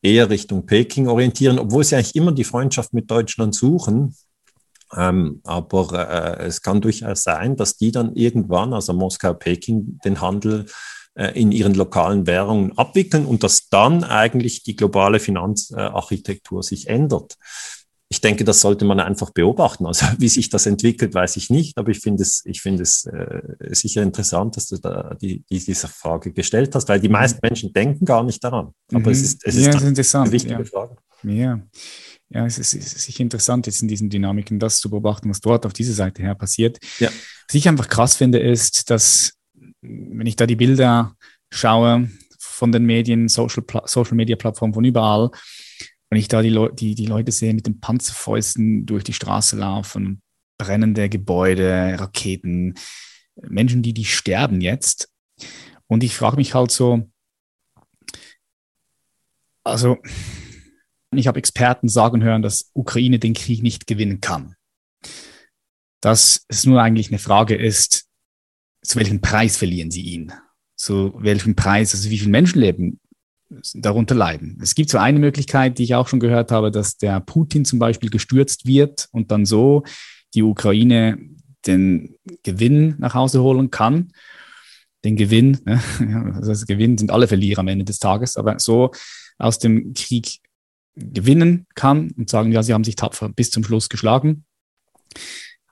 eher 0.00 0.30
Richtung 0.30 0.64
Peking 0.64 1.08
orientieren, 1.08 1.58
obwohl 1.58 1.84
sie 1.84 1.96
eigentlich 1.96 2.16
immer 2.16 2.32
die 2.32 2.44
Freundschaft 2.44 2.94
mit 2.94 3.10
Deutschland 3.10 3.54
suchen. 3.54 4.16
Ähm, 4.96 5.40
aber 5.44 6.38
äh, 6.38 6.46
es 6.46 6.62
kann 6.62 6.80
durchaus 6.80 7.22
sein, 7.22 7.56
dass 7.56 7.76
die 7.76 7.92
dann 7.92 8.14
irgendwann, 8.14 8.72
also 8.72 8.94
Moskau, 8.94 9.34
Peking, 9.34 9.98
den 10.06 10.22
Handel 10.22 10.66
äh, 11.16 11.38
in 11.38 11.52
ihren 11.52 11.74
lokalen 11.74 12.26
Währungen 12.26 12.78
abwickeln 12.78 13.26
und 13.26 13.42
dass 13.42 13.68
dann 13.68 14.04
eigentlich 14.04 14.62
die 14.62 14.76
globale 14.76 15.20
Finanzarchitektur 15.20 16.62
sich 16.62 16.88
ändert 16.88 17.36
ich 18.14 18.20
denke, 18.20 18.44
das 18.44 18.60
sollte 18.60 18.84
man 18.84 19.00
einfach 19.00 19.30
beobachten. 19.30 19.86
Also 19.86 20.06
wie 20.18 20.28
sich 20.28 20.48
das 20.48 20.66
entwickelt, 20.66 21.14
weiß 21.14 21.36
ich 21.36 21.50
nicht, 21.50 21.76
aber 21.76 21.90
ich 21.90 21.98
finde 21.98 22.22
es, 22.22 22.42
ich 22.44 22.62
finde 22.62 22.84
es 22.84 23.06
äh, 23.06 23.42
sicher 23.70 24.02
interessant, 24.02 24.56
dass 24.56 24.68
du 24.68 24.76
da 24.76 25.16
die, 25.20 25.44
die, 25.50 25.58
diese 25.58 25.88
Frage 25.88 26.32
gestellt 26.32 26.74
hast, 26.74 26.88
weil 26.88 27.00
die 27.00 27.08
meisten 27.08 27.38
mhm. 27.42 27.48
Menschen 27.48 27.72
denken 27.72 28.04
gar 28.04 28.22
nicht 28.22 28.42
daran. 28.42 28.72
Aber 28.92 29.00
mhm. 29.00 29.08
es 29.08 29.22
ist, 29.22 29.44
es 29.44 29.56
ist, 29.56 29.66
ja, 29.66 29.72
eine 29.72 29.88
interessant. 29.88 30.30
wichtige 30.30 30.60
ja. 30.60 30.64
Frage. 30.64 30.96
Ja. 31.24 31.60
ja, 32.28 32.46
es 32.46 32.58
ist, 32.58 32.70
sicher 32.70 33.20
interessant, 33.20 33.66
jetzt 33.66 33.82
in 33.82 33.88
diesen 33.88 34.10
Dynamiken 34.10 34.60
das 34.60 34.78
zu 34.78 34.90
beobachten, 34.90 35.28
was 35.28 35.40
dort 35.40 35.66
auf 35.66 35.72
dieser 35.72 35.94
Seite 35.94 36.22
her 36.22 36.36
passiert. 36.36 36.78
Ja. 37.00 37.10
Was 37.48 37.54
ich 37.54 37.68
einfach 37.68 37.88
krass 37.88 38.14
finde, 38.14 38.38
ist, 38.38 38.90
dass, 38.90 39.32
wenn 39.80 40.26
ich 40.26 40.36
da 40.36 40.46
die 40.46 40.56
Bilder 40.56 41.16
schaue 41.50 42.10
von 42.38 42.70
den 42.70 42.84
Medien, 42.84 43.28
Social, 43.28 43.64
Social 43.86 44.14
Media 44.14 44.36
Plattformen 44.36 44.74
von 44.74 44.84
überall, 44.84 45.30
wenn 46.14 46.20
ich 46.20 46.28
da 46.28 46.42
die, 46.42 46.50
Le 46.50 46.72
die, 46.72 46.94
die 46.94 47.06
Leute 47.06 47.32
sehe 47.32 47.52
mit 47.54 47.66
den 47.66 47.80
Panzerfäusten 47.80 48.86
durch 48.86 49.02
die 49.02 49.12
Straße 49.12 49.56
laufen, 49.56 50.22
brennende 50.58 51.08
Gebäude, 51.08 51.96
Raketen, 51.98 52.74
Menschen, 53.34 53.82
die, 53.82 53.94
die 53.94 54.04
sterben 54.04 54.60
jetzt. 54.60 55.10
Und 55.88 56.04
ich 56.04 56.14
frage 56.14 56.36
mich 56.36 56.54
halt 56.54 56.70
so, 56.70 57.10
also 59.64 59.98
ich 61.10 61.26
habe 61.26 61.40
Experten 61.40 61.88
sagen 61.88 62.22
hören, 62.22 62.42
dass 62.42 62.70
Ukraine 62.74 63.18
den 63.18 63.34
Krieg 63.34 63.64
nicht 63.64 63.88
gewinnen 63.88 64.20
kann. 64.20 64.54
Dass 66.00 66.44
es 66.46 66.64
nur 66.64 66.80
eigentlich 66.80 67.08
eine 67.08 67.18
Frage 67.18 67.56
ist, 67.56 68.06
zu 68.82 69.00
welchem 69.00 69.20
Preis 69.20 69.56
verlieren 69.56 69.90
sie 69.90 70.02
ihn? 70.02 70.32
Zu 70.76 71.12
welchem 71.18 71.56
Preis, 71.56 71.92
also 71.92 72.08
wie 72.08 72.18
viele 72.18 72.30
Menschenleben 72.30 73.00
darunter 73.74 74.14
leiden. 74.14 74.58
Es 74.62 74.74
gibt 74.74 74.90
so 74.90 74.98
eine 74.98 75.18
Möglichkeit, 75.18 75.78
die 75.78 75.84
ich 75.84 75.94
auch 75.94 76.08
schon 76.08 76.20
gehört 76.20 76.50
habe, 76.50 76.70
dass 76.70 76.96
der 76.96 77.20
Putin 77.20 77.64
zum 77.64 77.78
Beispiel 77.78 78.10
gestürzt 78.10 78.66
wird 78.66 79.08
und 79.12 79.30
dann 79.30 79.44
so 79.44 79.84
die 80.34 80.42
Ukraine 80.42 81.18
den 81.66 82.16
Gewinn 82.42 82.96
nach 82.98 83.14
Hause 83.14 83.42
holen 83.42 83.70
kann. 83.70 84.12
Den 85.04 85.16
Gewinn, 85.16 85.58
ne? 85.64 85.82
also 86.34 86.50
das 86.50 86.66
Gewinn 86.66 86.98
sind 86.98 87.10
alle 87.10 87.28
Verlierer 87.28 87.60
am 87.60 87.68
Ende 87.68 87.84
des 87.84 87.98
Tages, 87.98 88.36
aber 88.36 88.58
so 88.58 88.90
aus 89.38 89.58
dem 89.58 89.92
Krieg 89.94 90.40
gewinnen 90.96 91.66
kann 91.74 92.10
und 92.12 92.30
sagen, 92.30 92.52
ja, 92.52 92.62
sie 92.62 92.72
haben 92.72 92.84
sich 92.84 92.96
tapfer 92.96 93.28
bis 93.28 93.50
zum 93.50 93.64
Schluss 93.64 93.88
geschlagen. 93.88 94.44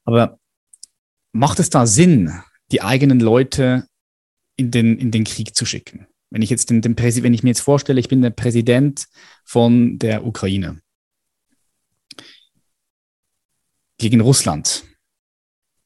Aber 0.05 0.39
macht 1.33 1.61
es 1.61 1.70
da 1.70 1.87
Sinn, 1.87 2.33
die 2.73 2.83
eigenen 2.83 3.20
Leute 3.20 3.87
in 4.57 4.70
den, 4.70 4.99
in 4.99 5.11
den 5.11 5.25
Krieg 5.25 5.55
zu 5.55 5.64
schicken? 5.64 6.07
Wenn 6.33 6.41
ich 6.41 6.49
jetzt 6.49 6.70
den, 6.70 6.80
den 6.80 6.97
wenn 6.97 7.35
ich 7.35 7.43
mir 7.43 7.51
jetzt 7.51 7.61
vorstelle, 7.61 8.01
ich 8.01 8.09
bin 8.09 8.22
der 8.22 8.30
Präsident 8.30 9.07
von 9.45 9.99
der 9.99 10.24
Ukraine 10.24 10.80
gegen 13.99 14.22
Russland, 14.22 14.85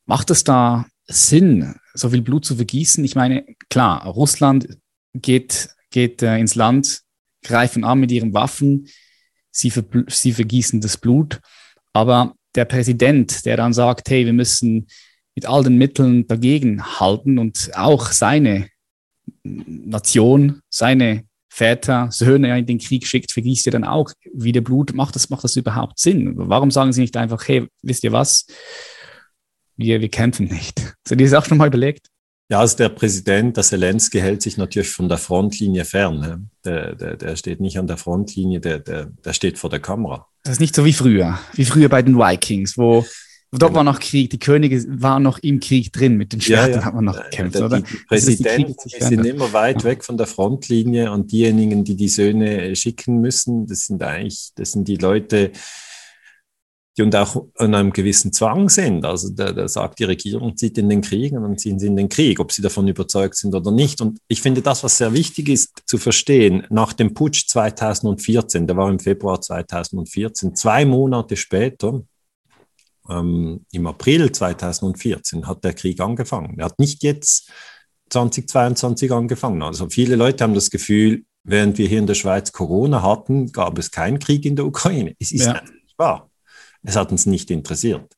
macht 0.05 0.31
es 0.31 0.45
da 0.45 0.87
Sinn, 1.09 1.75
so 1.95 2.11
viel 2.11 2.23
Blut 2.23 2.45
zu 2.45 2.55
vergießen? 2.55 3.05
Ich 3.05 3.17
meine, 3.17 3.45
klar, 3.71 4.07
Russland 4.07 4.79
geht, 5.15 5.69
geht 5.91 6.23
äh, 6.23 6.39
ins 6.39 6.55
Land, 6.55 7.03
greifen 7.43 7.83
an 7.83 7.99
mit 7.99 8.13
ihren 8.13 8.33
Waffen, 8.33 8.87
sie, 9.51 9.73
ver 9.73 9.85
sie 10.07 10.33
vergießen 10.33 10.81
das 10.81 10.97
Blut. 10.97 11.41
Aber 11.93 12.37
der 12.55 12.67
Präsident, 12.67 13.45
der 13.47 13.57
dann 13.57 13.73
sagt, 13.73 14.11
hey, 14.11 14.25
wir 14.25 14.33
müssen 14.33 14.87
mit 15.35 15.47
all 15.47 15.65
den 15.65 15.77
Mitteln 15.77 16.29
dagegen 16.29 17.01
halten 17.01 17.39
und 17.39 17.73
auch 17.75 18.13
seine 18.13 18.69
Nation, 19.43 20.61
seine 20.69 21.25
Väter, 21.49 22.11
Söhne 22.11 22.59
in 22.59 22.67
den 22.67 22.79
Krieg 22.79 23.07
schickt, 23.07 23.33
vergießt 23.33 23.67
ihr 23.67 23.73
dann 23.73 23.85
auch 23.85 24.13
wieder 24.35 24.61
Blut. 24.61 24.93
Macht 24.95 25.15
das, 25.15 25.31
macht 25.31 25.45
das 25.45 25.57
überhaupt 25.57 25.99
Sinn? 25.99 26.35
Warum 26.37 26.71
sagen 26.71 26.93
sie 26.93 27.01
nicht 27.01 27.17
einfach, 27.17 27.49
hey, 27.49 27.67
wisst 27.83 28.05
ihr 28.05 28.13
was? 28.13 28.47
Wir, 29.77 30.01
wir 30.01 30.09
kämpfen 30.09 30.47
nicht. 30.47 30.95
Du 31.09 31.15
dir 31.15 31.25
das 31.25 31.35
auch 31.35 31.47
schon 31.47 31.59
mal 31.59 31.69
überlegt? 31.69 32.09
Ja, 32.49 32.61
also 32.61 32.77
der 32.77 32.89
Präsident, 32.91 33.57
der 33.57 33.65
Zelensky, 33.65 34.21
hält 34.21 34.43
sich 34.43 34.57
natürlich 34.57 34.91
von 34.91 35.09
der 35.09 35.19
Frontlinie 35.19 35.85
fern. 35.85 36.21
Ne? 36.21 36.49
Der, 36.65 36.95
der, 36.95 37.17
der 37.17 37.37
steht 37.37 37.61
nicht 37.61 37.79
an 37.79 37.87
der 37.87 37.97
Frontlinie, 37.97 38.61
der, 38.61 38.81
der, 38.81 39.07
der 39.07 39.33
steht 39.33 39.59
vor 39.59 39.71
der 39.71 39.81
Kamera. 39.81 40.27
Das 40.43 40.55
ist 40.55 40.61
nicht 40.61 40.75
so 40.75 40.85
wie 40.85 40.93
früher, 40.93 41.39
wie 41.55 41.65
früher 41.65 41.89
bei 41.89 42.03
den 42.03 42.19
Vikings, 42.19 42.77
wo 42.77 43.05
dort 43.59 43.75
war 43.75 43.85
noch 43.85 44.01
Krieg, 44.01 44.31
die 44.31 44.39
Könige 44.39 44.85
waren 45.01 45.23
noch 45.23 45.39
im 45.39 45.61
Krieg 45.61 45.93
drin, 45.93 46.17
mit 46.17 46.33
den 46.33 46.41
Schwertern 46.41 46.71
ja, 46.71 46.79
ja. 46.79 46.85
hat 46.85 46.95
man 46.95 47.05
noch 47.05 47.23
gekämpft, 47.23 47.61
oder? 47.61 47.81
Die 47.81 47.97
Präsidenten 48.09 48.75
die 48.85 49.05
sind 49.05 49.25
immer 49.25 49.53
weit 49.53 49.85
weg 49.85 50.05
von 50.05 50.17
der 50.17 50.27
Frontlinie 50.27 51.13
und 51.13 51.33
diejenigen, 51.33 51.85
die 51.85 51.97
die 51.97 52.09
Söhne 52.09 52.75
schicken 52.77 53.21
müssen, 53.21 53.67
das 53.67 53.87
sind 53.87 54.03
eigentlich, 54.03 54.51
das 54.55 54.73
sind 54.73 54.89
die 54.89 54.97
Leute, 54.97 55.53
die 56.97 57.03
und 57.03 57.15
auch 57.15 57.45
an 57.57 57.75
einem 57.75 57.93
gewissen 57.93 58.33
Zwang 58.33 58.69
sind. 58.69 59.05
Also 59.05 59.29
da, 59.31 59.53
da 59.53 59.69
sagt 59.69 59.99
die 59.99 60.05
Regierung, 60.05 60.57
zieht 60.57 60.79
in 60.79 60.89
den 60.89 61.03
Krieg 61.03 61.33
und 61.33 61.43
dann 61.43 61.59
ziehen 61.59 61.79
sie 61.79 61.89
in 61.89 61.97
den 61.97 62.09
Krieg, 62.09 62.41
ob 62.41 62.53
sie 62.53 62.63
davon 62.63 62.89
überzeugt 62.89 63.37
sind 63.37 63.55
oder 63.55 63.71
nicht. 63.71 64.01
Und 64.01 64.19
ich 64.29 64.41
finde 64.41 64.63
das, 64.63 64.83
was 64.83 64.97
sehr 64.97 65.13
wichtig 65.13 65.49
ist 65.49 65.83
zu 65.85 65.99
verstehen, 65.99 66.67
nach 66.71 66.93
dem 66.93 67.13
Putsch 67.13 67.47
2014, 67.49 68.67
der 68.67 68.77
war 68.77 68.89
im 68.89 68.99
Februar 68.99 69.41
2014, 69.41 70.55
zwei 70.55 70.85
Monate 70.85 71.37
später, 71.37 72.03
ähm, 73.11 73.65
im 73.73 73.87
April 73.87 74.33
2014, 74.33 75.47
hat 75.47 75.65
der 75.65 75.75
Krieg 75.75 76.01
angefangen. 76.01 76.59
Er 76.59 76.67
hat 76.67 76.79
nicht 76.79 77.03
jetzt 77.03 77.51
2022 78.11 79.13
angefangen. 79.13 79.63
Also 79.63 79.89
viele 79.89 80.17
Leute 80.17 80.45
haben 80.45 80.55
das 80.55 80.71
Gefühl, 80.71 81.25
während 81.43 81.79
wir 81.79 81.89
hier 81.89 81.99
in 81.99 82.07
der 82.07 82.15
Schweiz 82.15 82.53
Corona 82.53 83.03
hatten, 83.03 83.53
gab 83.53 83.79
es 83.79 83.91
keinen 83.91 84.19
Krieg 84.19 84.45
in 84.45 84.57
der 84.57 84.67
Ukraine. 84.67 85.15
Es 85.19 85.33
ist 85.33 85.47
ja. 85.47 85.55
nicht 85.63 85.99
wahr. 85.99 86.31
Es 86.83 86.97
hat 86.97 87.11
uns 87.11 87.27
nicht 87.27 87.51
interessiert. 87.51 88.13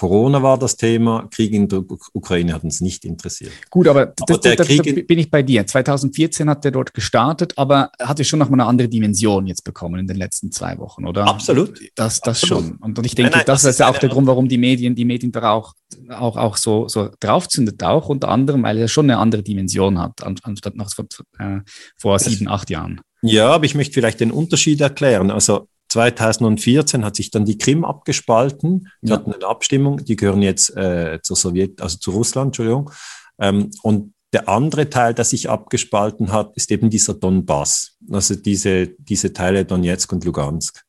Corona 0.00 0.42
war 0.42 0.56
das 0.56 0.78
Thema, 0.78 1.28
Krieg 1.30 1.52
in 1.52 1.68
der 1.68 1.84
Ukraine 2.14 2.54
hat 2.54 2.64
uns 2.64 2.80
nicht 2.80 3.04
interessiert. 3.04 3.52
Gut, 3.68 3.86
aber, 3.86 4.14
aber 4.18 4.38
das, 4.38 4.40
das, 4.40 4.56
das, 4.56 4.66
bin 4.66 5.18
ich 5.18 5.30
bei 5.30 5.42
dir. 5.42 5.66
2014 5.66 6.48
hat 6.48 6.64
er 6.64 6.70
dort 6.70 6.94
gestartet, 6.94 7.52
aber 7.56 7.90
hatte 8.00 8.24
schon 8.24 8.38
noch 8.38 8.48
mal 8.48 8.54
eine 8.54 8.64
andere 8.64 8.88
Dimension 8.88 9.46
jetzt 9.46 9.62
bekommen 9.62 10.00
in 10.00 10.06
den 10.06 10.16
letzten 10.16 10.52
zwei 10.52 10.78
Wochen, 10.78 11.06
oder? 11.06 11.26
Absolut. 11.26 11.78
Das, 11.96 12.22
das 12.22 12.42
Absolut. 12.42 12.64
schon. 12.64 12.76
Und, 12.76 12.98
und 12.98 13.04
ich 13.04 13.14
denke, 13.14 13.32
nein, 13.32 13.40
nein, 13.40 13.46
das, 13.46 13.60
das, 13.60 13.72
ist 13.72 13.80
ja 13.80 13.90
auch 13.90 13.98
der 13.98 14.08
Grund, 14.08 14.26
warum 14.26 14.48
die 14.48 14.56
Medien, 14.56 14.94
die 14.94 15.04
Medien 15.04 15.32
da 15.32 15.50
auch, 15.50 15.74
auch, 16.08 16.38
auch 16.38 16.56
so, 16.56 16.88
so 16.88 17.10
draufzündet, 17.20 17.82
auch 17.82 18.08
unter 18.08 18.28
anderem, 18.30 18.62
weil 18.62 18.78
er 18.78 18.88
schon 18.88 19.04
eine 19.04 19.18
andere 19.18 19.42
Dimension 19.42 19.98
hat, 19.98 20.24
anstatt 20.24 20.76
noch 20.76 20.90
vor, 20.94 21.04
äh, 21.38 21.58
vor 21.98 22.18
sieben, 22.18 22.48
acht 22.48 22.70
Jahren. 22.70 23.02
Ja, 23.20 23.50
aber 23.50 23.66
ich 23.66 23.74
möchte 23.74 23.92
vielleicht 23.92 24.20
den 24.20 24.30
Unterschied 24.30 24.80
erklären. 24.80 25.30
Also 25.30 25.68
2014 25.90 27.04
hat 27.04 27.16
sich 27.16 27.30
dann 27.30 27.44
die 27.44 27.58
Krim 27.58 27.84
abgespalten. 27.84 28.88
Die 29.02 29.10
ja. 29.10 29.16
hatten 29.16 29.32
eine 29.32 29.46
Abstimmung, 29.46 30.04
die 30.04 30.16
gehören 30.16 30.42
jetzt 30.42 30.76
äh, 30.76 31.18
zur 31.22 31.36
Sowjet, 31.36 31.82
also 31.82 31.98
zu 31.98 32.12
Russland, 32.12 32.48
Entschuldigung. 32.48 32.90
Ähm, 33.38 33.70
und 33.82 34.14
der 34.32 34.48
andere 34.48 34.88
Teil, 34.88 35.12
der 35.14 35.24
sich 35.24 35.50
abgespalten 35.50 36.32
hat, 36.32 36.56
ist 36.56 36.70
eben 36.70 36.88
dieser 36.88 37.14
Donbass, 37.14 37.96
also 38.10 38.36
diese, 38.36 38.88
diese 38.98 39.32
Teile 39.32 39.64
Donetsk 39.64 40.12
und 40.12 40.24
Lugansk. 40.24 40.84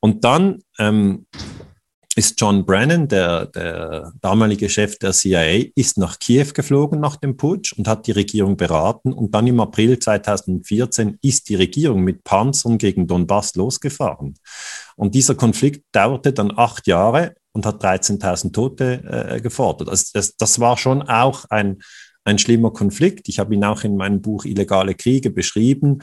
Und 0.00 0.24
dann 0.24 0.58
ähm, 0.78 1.26
ist 2.16 2.40
John 2.40 2.64
Brennan, 2.64 3.08
der, 3.08 3.46
der 3.46 4.12
damalige 4.20 4.68
Chef 4.68 4.98
der 4.98 5.12
CIA, 5.12 5.66
ist 5.74 5.98
nach 5.98 6.18
Kiew 6.18 6.48
geflogen 6.54 7.00
nach 7.00 7.16
dem 7.16 7.36
Putsch 7.36 7.72
und 7.72 7.88
hat 7.88 8.06
die 8.06 8.12
Regierung 8.12 8.56
beraten. 8.56 9.12
Und 9.12 9.34
dann 9.34 9.46
im 9.46 9.60
April 9.60 9.98
2014 9.98 11.18
ist 11.22 11.48
die 11.48 11.56
Regierung 11.56 12.02
mit 12.02 12.24
Panzern 12.24 12.78
gegen 12.78 13.06
Donbass 13.06 13.54
losgefahren. 13.56 14.34
Und 14.96 15.14
dieser 15.14 15.34
Konflikt 15.34 15.84
dauerte 15.92 16.32
dann 16.32 16.52
acht 16.56 16.86
Jahre 16.86 17.34
und 17.52 17.66
hat 17.66 17.84
13.000 17.84 18.52
Tote 18.52 19.02
äh, 19.04 19.40
gefordert. 19.40 19.88
Also 19.88 20.06
das, 20.14 20.36
das 20.36 20.60
war 20.60 20.76
schon 20.76 21.02
auch 21.02 21.44
ein, 21.50 21.82
ein 22.24 22.38
schlimmer 22.38 22.72
Konflikt. 22.72 23.28
Ich 23.28 23.38
habe 23.38 23.54
ihn 23.54 23.64
auch 23.64 23.84
in 23.84 23.96
meinem 23.96 24.22
Buch 24.22 24.44
Illegale 24.44 24.94
Kriege 24.94 25.30
beschrieben. 25.30 26.00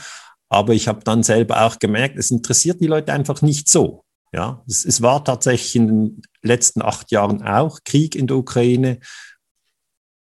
Aber 0.49 0.74
ich 0.74 0.88
habe 0.89 1.01
dann 1.03 1.24
selber 1.24 1.66
auch 1.66 1.80
gemerkt, 1.80 2.18
es 2.18 2.32
interessiert 2.32 2.82
die 2.82 2.88
Leute 2.88 3.14
einfach 3.14 3.41
nicht 3.41 3.70
so. 3.70 4.03
Ja, 4.34 4.63
es, 4.67 4.86
es 4.86 5.01
war 5.01 5.23
tatsächlich 5.23 5.75
in 5.75 5.88
den 5.88 6.21
letzten 6.41 6.82
acht 6.82 7.11
Jahren 7.11 7.41
auch 7.43 7.79
Krieg 7.84 8.15
in 8.15 8.27
der 8.27 8.38
Ukraine. 8.38 8.99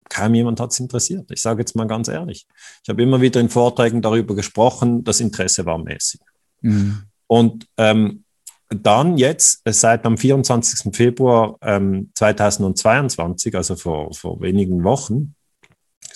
Kaum 0.09 0.35
jemand 0.35 0.59
hat 0.59 0.71
es 0.71 0.79
interessiert. 0.79 1.31
Ich 1.31 1.41
sage 1.41 1.61
jetzt 1.61 1.75
mal 1.75 1.87
ganz 1.87 2.07
ehrlich. 2.07 2.45
Ich 2.83 2.89
habe 2.89 3.01
immer 3.01 3.21
wieder 3.21 3.39
in 3.39 3.49
Vorträgen 3.49 4.01
darüber 4.01 4.35
gesprochen, 4.35 5.03
das 5.03 5.21
Interesse 5.21 5.65
war 5.65 5.77
mäßig. 5.77 6.21
Mhm. 6.61 7.03
Und 7.27 7.67
ähm, 7.77 8.23
dann 8.69 9.17
jetzt, 9.17 9.61
äh, 9.65 9.73
seit 9.73 10.05
am 10.05 10.17
24. 10.17 10.95
Februar 10.95 11.57
ähm, 11.61 12.11
2022, 12.15 13.55
also 13.55 13.75
vor, 13.75 14.13
vor 14.13 14.41
wenigen 14.41 14.83
Wochen, 14.83 15.35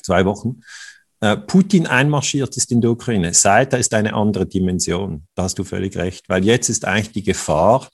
zwei 0.01 0.25
Wochen, 0.25 0.61
Putin 1.20 1.88
einmarschiert 1.88 2.55
ist 2.57 2.72
in 2.72 2.82
der 2.82 2.91
Ukraine, 2.91 3.34
seither 3.34 3.80
ist 3.80 3.93
eine 3.93 4.13
andere 4.13 4.45
Dimension. 4.45 5.26
Da 5.34 5.43
hast 5.43 5.57
du 5.57 5.63
völlig 5.63 5.97
recht, 5.97 6.30
weil 6.30 6.45
jetzt 6.45 6.70
ist 6.70 6.86
eigentlich 6.86 7.11
die 7.11 7.24
Gefahr, 7.24 7.88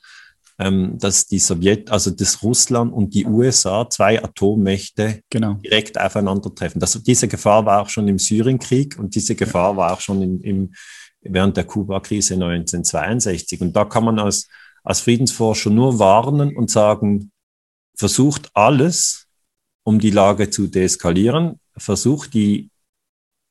ähm, 0.59 0.97
dass 0.99 1.25
die 1.25 1.39
Sowjet, 1.39 1.89
also 1.89 2.11
das 2.11 2.43
Russland 2.43 2.93
und 2.93 3.13
die 3.13 3.25
USA, 3.25 3.89
zwei 3.89 4.23
Atommächte, 4.23 5.21
genau. 5.29 5.53
direkt 5.55 5.99
aufeinandertreffen. 5.99 6.79
Das, 6.79 7.01
diese 7.01 7.27
Gefahr 7.27 7.65
war 7.65 7.81
auch 7.81 7.89
schon 7.89 8.07
im 8.07 8.19
Syrienkrieg 8.19 8.99
und 8.99 9.15
diese 9.15 9.35
Gefahr 9.35 9.71
ja. 9.71 9.77
war 9.77 9.93
auch 9.93 10.01
schon 10.01 10.21
im, 10.21 10.41
im, 10.41 10.73
während 11.21 11.57
der 11.57 11.63
Kuba-Krise 11.63 12.35
1962. 12.35 13.61
Und 13.61 13.75
da 13.75 13.85
kann 13.85 14.03
man 14.03 14.19
als, 14.19 14.47
als 14.83 14.99
Friedensforscher 14.99 15.69
nur 15.69 15.97
warnen 15.97 16.55
und 16.55 16.69
sagen, 16.69 17.31
versucht 17.95 18.51
alles, 18.53 19.27
um 19.83 19.99
die 19.99 20.11
Lage 20.11 20.49
zu 20.49 20.67
deeskalieren, 20.67 21.59
versucht 21.77 22.33
die 22.33 22.69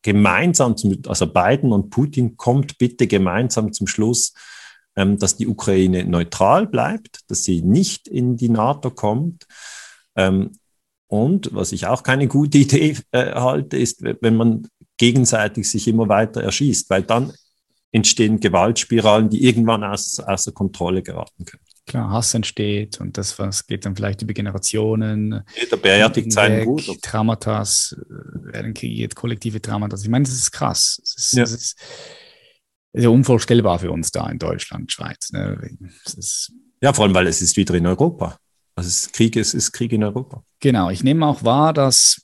gemeinsam, 0.02 0.76
zum, 0.76 0.98
also 1.06 1.26
Biden 1.26 1.72
und 1.72 1.90
Putin, 1.90 2.36
kommt 2.36 2.78
bitte 2.78 3.06
gemeinsam 3.06 3.72
zum 3.72 3.86
Schluss, 3.86 4.34
ähm, 4.96 5.18
dass 5.18 5.36
die 5.36 5.46
Ukraine 5.46 6.04
neutral 6.04 6.66
bleibt, 6.66 7.20
dass 7.28 7.44
sie 7.44 7.62
nicht 7.62 8.08
in 8.08 8.36
die 8.36 8.48
NATO 8.48 8.90
kommt. 8.90 9.46
Ähm, 10.16 10.52
und 11.06 11.54
was 11.54 11.72
ich 11.72 11.86
auch 11.86 12.02
keine 12.02 12.26
gute 12.26 12.58
Idee 12.58 12.96
äh, 13.12 13.32
halte, 13.34 13.76
ist, 13.76 14.02
wenn 14.02 14.36
man 14.36 14.68
gegenseitig 14.96 15.68
sich 15.68 15.88
immer 15.88 16.08
weiter 16.08 16.42
erschießt, 16.42 16.88
weil 16.90 17.02
dann 17.02 17.32
entstehen 17.90 18.40
Gewaltspiralen, 18.40 19.28
die 19.28 19.44
irgendwann 19.44 19.84
aus, 19.84 20.18
außer 20.20 20.52
Kontrolle 20.52 21.02
geraten 21.02 21.44
können. 21.44 21.62
Klar, 21.86 22.10
Hass 22.10 22.32
entsteht 22.34 23.00
und 23.00 23.18
das 23.18 23.38
was 23.40 23.66
geht 23.66 23.84
dann 23.84 23.96
vielleicht 23.96 24.22
über 24.22 24.32
Generationen. 24.32 25.42
Jeder 25.60 25.76
beerdigt 25.76 26.32
seinen 26.32 26.64
Bruder. 26.64 26.94
Traumata 27.02 27.62
äh, 27.62 28.52
werden 28.52 28.72
kreiert, 28.72 29.16
kollektive 29.16 29.60
Traumata. 29.60 29.96
Ich 29.96 30.08
meine, 30.08 30.24
das 30.24 30.34
ist 30.34 30.52
krass. 30.52 30.98
Das 31.00 31.16
ist, 31.16 31.32
ja. 31.32 31.42
das 31.42 31.52
ist, 31.52 31.80
ist 32.92 33.02
ja 33.02 33.08
unvorstellbar 33.08 33.80
für 33.80 33.90
uns 33.90 34.12
da 34.12 34.28
in 34.30 34.38
Deutschland, 34.38 34.92
Schweiz. 34.92 35.32
Ne? 35.32 35.76
ja, 36.80 36.92
vor 36.92 37.04
allem, 37.04 37.14
weil 37.14 37.26
es 37.26 37.42
ist 37.42 37.56
wieder 37.56 37.74
in 37.74 37.86
Europa. 37.86 38.38
Also 38.76 38.88
es 38.88 39.06
ist 39.06 39.12
Krieg, 39.12 39.36
es 39.36 39.52
ist 39.52 39.72
Krieg 39.72 39.92
in 39.92 40.04
Europa. 40.04 40.44
Genau, 40.60 40.88
ich 40.88 41.02
nehme 41.02 41.26
auch 41.26 41.42
wahr, 41.42 41.72
dass 41.72 42.22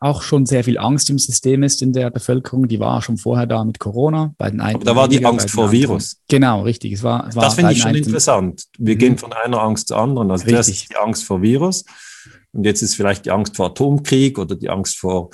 auch 0.00 0.22
schon 0.22 0.46
sehr 0.46 0.64
viel 0.64 0.78
Angst 0.78 1.10
im 1.10 1.18
System 1.18 1.62
ist 1.62 1.82
in 1.82 1.92
der 1.92 2.10
Bevölkerung. 2.10 2.66
Die 2.66 2.80
war 2.80 3.02
schon 3.02 3.18
vorher 3.18 3.46
da 3.46 3.62
mit 3.64 3.78
Corona. 3.78 4.34
Bei 4.38 4.50
den 4.50 4.60
einen 4.60 4.76
Aber 4.76 4.84
da 4.84 4.96
war 4.96 5.08
die 5.08 5.24
Angst 5.24 5.50
vor 5.50 5.64
anderen. 5.64 5.80
Virus. 5.80 6.16
Genau, 6.28 6.62
richtig. 6.62 6.92
Es 6.94 7.02
war, 7.02 7.28
es 7.28 7.36
war 7.36 7.44
das 7.44 7.54
finde 7.54 7.72
ich 7.72 7.82
schon 7.82 7.94
interessant. 7.94 8.64
Wir 8.78 8.94
mhm. 8.94 8.98
gehen 8.98 9.18
von 9.18 9.32
einer 9.32 9.60
Angst 9.60 9.88
zur 9.88 9.98
anderen. 9.98 10.30
Also 10.30 10.46
richtig. 10.46 10.64
zuerst 10.64 10.90
die 10.90 10.96
Angst 10.96 11.24
vor 11.24 11.42
Virus 11.42 11.84
und 12.52 12.64
jetzt 12.64 12.82
ist 12.82 12.94
vielleicht 12.94 13.26
die 13.26 13.30
Angst 13.30 13.56
vor 13.56 13.66
Atomkrieg 13.66 14.38
oder 14.38 14.56
die 14.56 14.70
Angst 14.70 14.98
vor 14.98 15.30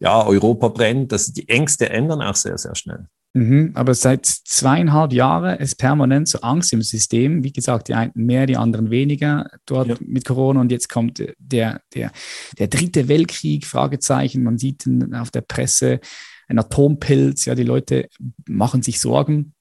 ja, 0.00 0.24
Europa 0.24 0.68
brennt. 0.68 1.12
Das, 1.12 1.32
die 1.32 1.48
Ängste 1.48 1.88
ändern 1.88 2.22
auch 2.22 2.36
sehr, 2.36 2.58
sehr 2.58 2.74
schnell. 2.74 3.06
Mhm, 3.36 3.72
aber 3.74 3.94
seit 3.94 4.26
zweieinhalb 4.26 5.12
Jahren 5.12 5.58
ist 5.58 5.74
permanent 5.74 6.28
so 6.28 6.40
Angst 6.40 6.72
im 6.72 6.82
System. 6.82 7.42
Wie 7.42 7.52
gesagt, 7.52 7.88
die 7.88 7.94
einen 7.94 8.12
mehr, 8.14 8.46
die 8.46 8.56
anderen 8.56 8.90
weniger 8.90 9.50
dort 9.66 9.88
ja. 9.88 9.96
mit 10.00 10.24
Corona. 10.24 10.60
Und 10.60 10.70
jetzt 10.70 10.88
kommt 10.88 11.18
der, 11.38 11.80
der, 11.92 12.12
der 12.58 12.68
dritte 12.68 13.08
Weltkrieg, 13.08 13.66
Fragezeichen. 13.66 14.44
Man 14.44 14.56
sieht 14.56 14.88
auf 15.14 15.32
der 15.32 15.40
Presse 15.40 15.98
ein 16.46 16.60
Atompilz. 16.60 17.46
Ja, 17.46 17.56
die 17.56 17.64
Leute 17.64 18.08
machen 18.48 18.82
sich 18.82 19.00
Sorgen. 19.00 19.54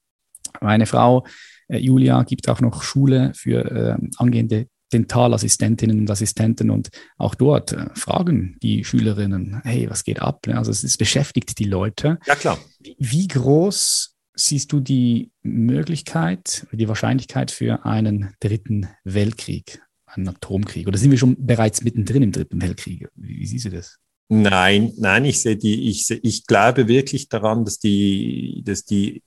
Meine 0.62 0.86
Frau 0.86 1.26
äh, 1.68 1.80
Julia 1.80 2.22
gibt 2.24 2.50
auch 2.50 2.62
noch 2.62 2.84
Schule 2.84 3.32
für 3.36 3.72
äh, 3.72 3.98
angehende 4.18 4.68
Dentalassistentinnen 4.94 6.00
und 6.00 6.10
Assistenten 6.10 6.70
und 6.70 6.89
auch 7.18 7.36
dort 7.36 7.74
äh, 7.74 7.88
fragen 7.96 8.58
die 8.62 8.84
Schülerinnen, 8.84 9.62
hey, 9.64 9.89
was 9.89 10.04
geht 10.04 10.22
ab? 10.22 10.48
Also 10.48 10.72
es, 10.72 10.84
es 10.84 10.98
beschäftigt 10.98 11.58
die 11.60 11.66
Leute. 11.66 12.20
Ja, 12.26 12.36
klar. 12.36 12.58
Wie 12.98 13.28
groß 13.28 14.16
siehst 14.36 14.72
du 14.72 14.80
die 14.80 15.32
Möglichkeit, 15.41 16.66
die 16.72 16.88
Wahrscheinlichkeit 16.88 17.52
für 17.52 17.86
einen 17.86 18.34
dritten 18.39 18.88
Weltkrieg, 19.04 19.82
einen 20.06 20.30
Atomkrieg? 20.30 20.88
Oder 20.88 20.98
sind 20.98 21.12
wir 21.12 21.18
schon 21.18 21.36
bereits 21.39 21.84
mittendrin 21.84 22.24
im 22.24 22.32
dritten 22.32 22.62
Weltkrieg? 22.62 23.10
Wie, 23.16 23.39
wie 23.39 23.48
siehst 23.48 23.66
du 23.66 23.70
das? 23.70 23.98
Nein, 24.30 24.94
nein, 24.98 25.26
ich 25.26 25.41
sehe 25.41 25.58
die, 25.58 25.89
ich, 25.89 26.10
ich 26.10 26.48
glaube 26.48 26.88
wirklich 26.88 27.30
daran, 27.30 27.66
dass 27.66 27.78
die, 27.78 28.64
dass 28.66 28.86
die 28.86 29.22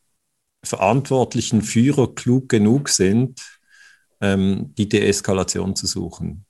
verantwortlichen 0.64 1.62
Führer 1.62 2.14
klug 2.14 2.48
genug 2.48 2.88
sind, 2.88 3.40
ähm, 4.20 4.74
die 4.76 4.88
Deeskalation 4.88 5.76
zu 5.76 5.86
suchen. 5.86 6.46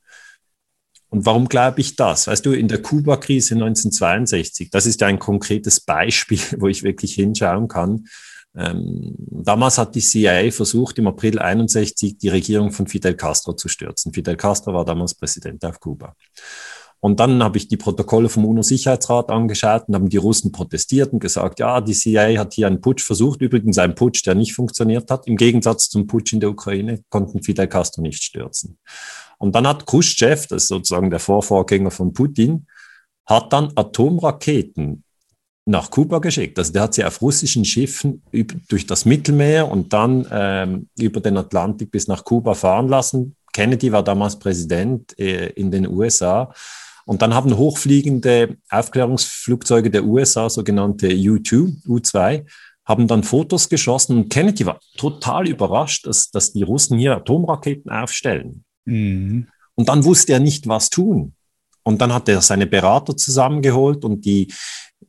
Und 1.08 1.24
warum 1.24 1.48
glaube 1.48 1.80
ich 1.80 1.96
das? 1.96 2.26
Weißt 2.26 2.44
du, 2.44 2.52
in 2.52 2.68
der 2.68 2.82
Kuba-Krise 2.82 3.54
1962, 3.54 4.70
das 4.70 4.86
ist 4.86 5.02
ein 5.02 5.18
konkretes 5.18 5.80
Beispiel, 5.80 6.40
wo 6.58 6.68
ich 6.68 6.82
wirklich 6.82 7.14
hinschauen 7.14 7.68
kann. 7.68 8.06
Ähm, 8.56 9.14
damals 9.30 9.78
hat 9.78 9.94
die 9.94 10.00
CIA 10.00 10.50
versucht, 10.50 10.98
im 10.98 11.06
April 11.06 11.38
61 11.38 12.18
die 12.18 12.28
Regierung 12.28 12.72
von 12.72 12.86
Fidel 12.86 13.14
Castro 13.14 13.52
zu 13.52 13.68
stürzen. 13.68 14.12
Fidel 14.12 14.36
Castro 14.36 14.72
war 14.72 14.84
damals 14.84 15.14
Präsident 15.14 15.64
auf 15.64 15.78
Kuba. 15.78 16.16
Und 17.00 17.20
dann 17.20 17.42
habe 17.42 17.58
ich 17.58 17.68
die 17.68 17.76
Protokolle 17.76 18.28
vom 18.28 18.44
UNO-Sicherheitsrat 18.44 19.30
angeschaut 19.30 19.84
und 19.88 19.94
haben 19.94 20.08
die 20.08 20.16
Russen 20.16 20.50
protestiert 20.50 21.12
und 21.12 21.20
gesagt, 21.20 21.58
ja, 21.60 21.80
die 21.80 21.92
CIA 21.92 22.38
hat 22.38 22.54
hier 22.54 22.66
einen 22.66 22.80
Putsch 22.80 23.04
versucht, 23.04 23.42
übrigens 23.42 23.78
einen 23.78 23.94
Putsch, 23.94 24.24
der 24.26 24.34
nicht 24.34 24.54
funktioniert 24.54 25.10
hat. 25.10 25.26
Im 25.26 25.36
Gegensatz 25.36 25.88
zum 25.88 26.06
Putsch 26.06 26.32
in 26.32 26.40
der 26.40 26.50
Ukraine 26.50 27.02
konnten 27.10 27.42
Fidel 27.42 27.68
Castro 27.68 28.02
nicht 28.02 28.22
stürzen. 28.22 28.78
Und 29.38 29.54
dann 29.54 29.66
hat 29.66 29.86
Khrushchev, 29.86 30.46
das 30.48 30.64
ist 30.64 30.68
sozusagen 30.68 31.10
der 31.10 31.20
Vorvorgänger 31.20 31.90
von 31.90 32.12
Putin, 32.12 32.66
hat 33.26 33.52
dann 33.52 33.72
Atomraketen 33.74 35.04
nach 35.66 35.90
Kuba 35.90 36.20
geschickt. 36.20 36.58
Also 36.58 36.72
der 36.72 36.82
hat 36.82 36.94
sie 36.94 37.04
auf 37.04 37.20
russischen 37.20 37.64
Schiffen 37.64 38.22
durch 38.68 38.86
das 38.86 39.04
Mittelmeer 39.04 39.68
und 39.68 39.92
dann 39.92 40.26
ähm, 40.30 40.88
über 40.98 41.20
den 41.20 41.36
Atlantik 41.36 41.90
bis 41.90 42.06
nach 42.06 42.24
Kuba 42.24 42.54
fahren 42.54 42.88
lassen. 42.88 43.36
Kennedy 43.52 43.90
war 43.90 44.02
damals 44.02 44.38
Präsident 44.38 45.18
äh, 45.18 45.48
in 45.50 45.70
den 45.70 45.88
USA. 45.88 46.52
Und 47.06 47.22
dann 47.22 47.34
haben 47.34 47.56
hochfliegende 47.56 48.56
Aufklärungsflugzeuge 48.68 49.90
der 49.90 50.04
USA, 50.04 50.50
sogenannte 50.50 51.08
U2, 51.08 51.84
U2, 51.86 52.44
haben 52.84 53.06
dann 53.06 53.22
Fotos 53.22 53.68
geschossen. 53.68 54.16
Und 54.16 54.28
Kennedy 54.28 54.66
war 54.66 54.80
total 54.96 55.48
überrascht, 55.48 56.06
dass, 56.06 56.30
dass 56.30 56.52
die 56.52 56.64
Russen 56.64 56.98
hier 56.98 57.16
Atomraketen 57.16 57.90
aufstellen. 57.90 58.64
Mhm. 58.84 59.46
Und 59.76 59.88
dann 59.88 60.04
wusste 60.04 60.32
er 60.32 60.40
nicht, 60.40 60.66
was 60.66 60.90
tun. 60.90 61.34
Und 61.84 62.00
dann 62.00 62.12
hat 62.12 62.28
er 62.28 62.40
seine 62.40 62.66
Berater 62.66 63.16
zusammengeholt 63.16 64.04
und 64.04 64.24
die, 64.24 64.52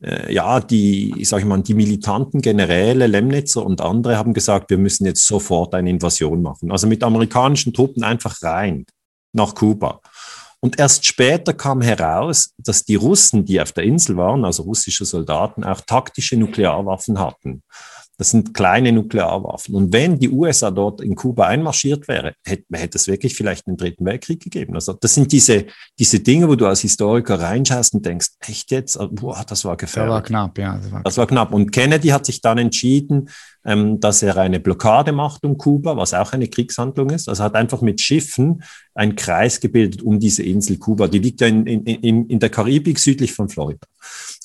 äh, 0.00 0.32
ja, 0.32 0.60
die, 0.60 1.12
ich 1.16 1.28
sage 1.28 1.44
mal, 1.44 1.60
die 1.60 1.74
militanten 1.74 2.40
Generäle, 2.40 3.08
Lemnitzer 3.08 3.66
und 3.66 3.80
andere 3.80 4.16
haben 4.16 4.34
gesagt, 4.34 4.70
wir 4.70 4.78
müssen 4.78 5.04
jetzt 5.04 5.26
sofort 5.26 5.74
eine 5.74 5.90
Invasion 5.90 6.40
machen. 6.42 6.70
Also 6.70 6.86
mit 6.86 7.02
amerikanischen 7.02 7.72
Truppen 7.72 8.04
einfach 8.04 8.40
rein 8.42 8.86
nach 9.32 9.56
Kuba. 9.56 10.00
Und 10.60 10.78
erst 10.78 11.06
später 11.06 11.54
kam 11.54 11.80
heraus, 11.82 12.52
dass 12.58 12.84
die 12.84 12.96
Russen, 12.96 13.44
die 13.44 13.60
auf 13.60 13.72
der 13.72 13.84
Insel 13.84 14.16
waren, 14.16 14.44
also 14.44 14.64
russische 14.64 15.04
Soldaten, 15.04 15.62
auch 15.62 15.80
taktische 15.82 16.36
Nuklearwaffen 16.36 17.20
hatten. 17.20 17.62
Das 18.18 18.30
sind 18.30 18.52
kleine 18.52 18.90
Nuklearwaffen. 18.90 19.76
Und 19.76 19.92
wenn 19.92 20.18
die 20.18 20.28
USA 20.28 20.72
dort 20.72 21.00
in 21.00 21.14
Kuba 21.14 21.46
einmarschiert 21.46 22.08
wäre, 22.08 22.34
hätte, 22.44 22.64
hätte 22.72 22.98
es 22.98 23.06
wirklich 23.06 23.36
vielleicht 23.36 23.68
einen 23.68 23.76
dritten 23.76 24.04
Weltkrieg 24.04 24.42
gegeben. 24.42 24.74
Also 24.74 24.92
das 24.92 25.14
sind 25.14 25.30
diese, 25.30 25.66
diese 26.00 26.18
Dinge, 26.18 26.48
wo 26.48 26.56
du 26.56 26.66
als 26.66 26.80
Historiker 26.80 27.38
reinschaust 27.38 27.94
und 27.94 28.04
denkst, 28.04 28.30
echt 28.40 28.72
jetzt? 28.72 28.98
Boah, 29.12 29.44
das 29.48 29.64
war 29.64 29.76
gefährlich. 29.76 30.08
Das 30.08 30.14
war 30.14 30.22
knapp, 30.22 30.58
ja. 30.58 30.76
Das 30.76 30.90
war, 30.90 31.02
das 31.04 31.16
war 31.16 31.26
knapp. 31.28 31.54
Und 31.54 31.70
Kennedy 31.70 32.08
hat 32.08 32.26
sich 32.26 32.40
dann 32.40 32.58
entschieden, 32.58 33.28
ähm, 33.64 34.00
dass 34.00 34.20
er 34.22 34.36
eine 34.36 34.58
Blockade 34.58 35.12
macht 35.12 35.44
um 35.44 35.56
Kuba, 35.56 35.96
was 35.96 36.12
auch 36.12 36.32
eine 36.32 36.48
Kriegshandlung 36.48 37.10
ist. 37.10 37.28
Also 37.28 37.44
hat 37.44 37.54
einfach 37.54 37.82
mit 37.82 38.00
Schiffen 38.00 38.64
einen 38.94 39.14
Kreis 39.14 39.60
gebildet 39.60 40.02
um 40.02 40.18
diese 40.18 40.42
Insel 40.42 40.78
Kuba. 40.78 41.06
Die 41.06 41.20
liegt 41.20 41.40
ja 41.40 41.46
in, 41.46 41.64
in, 41.66 41.84
in, 41.84 42.26
in 42.26 42.38
der 42.40 42.50
Karibik 42.50 42.98
südlich 42.98 43.32
von 43.32 43.48
Florida. 43.48 43.86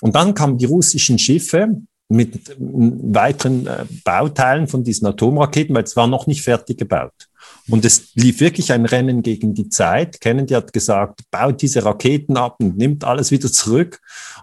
Und 0.02 0.14
dann 0.14 0.36
kamen 0.36 0.60
die 0.60 0.66
russischen 0.66 1.18
Schiffe, 1.18 1.82
mit 2.14 2.56
weiteren 2.60 3.68
äh, 3.68 3.86
Bauteilen 4.04 4.68
von 4.68 4.84
diesen 4.84 5.08
Atomraketen, 5.08 5.76
weil 5.76 5.84
es 5.84 5.96
war 5.96 6.08
noch 6.08 6.28
nicht 6.28 6.44
fertig 6.44 6.78
gebaut. 6.78 7.30
Und 7.70 7.86
es 7.86 8.14
lief 8.16 8.40
wirklich 8.40 8.72
ein 8.72 8.86
Rennen 8.86 9.22
gegen 9.22 9.54
die 9.54 9.70
Zeit. 9.70 10.20
Kennedy 10.20 10.54
hat 10.54 10.74
gesagt, 10.74 11.22
baut 11.32 11.62
diese 11.62 11.84
Raketen 11.84 12.38
ab 12.38 12.58
und 12.60 12.78
nimmt 12.78 13.04
alles 13.04 13.32
wieder 13.32 13.52
zurück. 13.52 14.00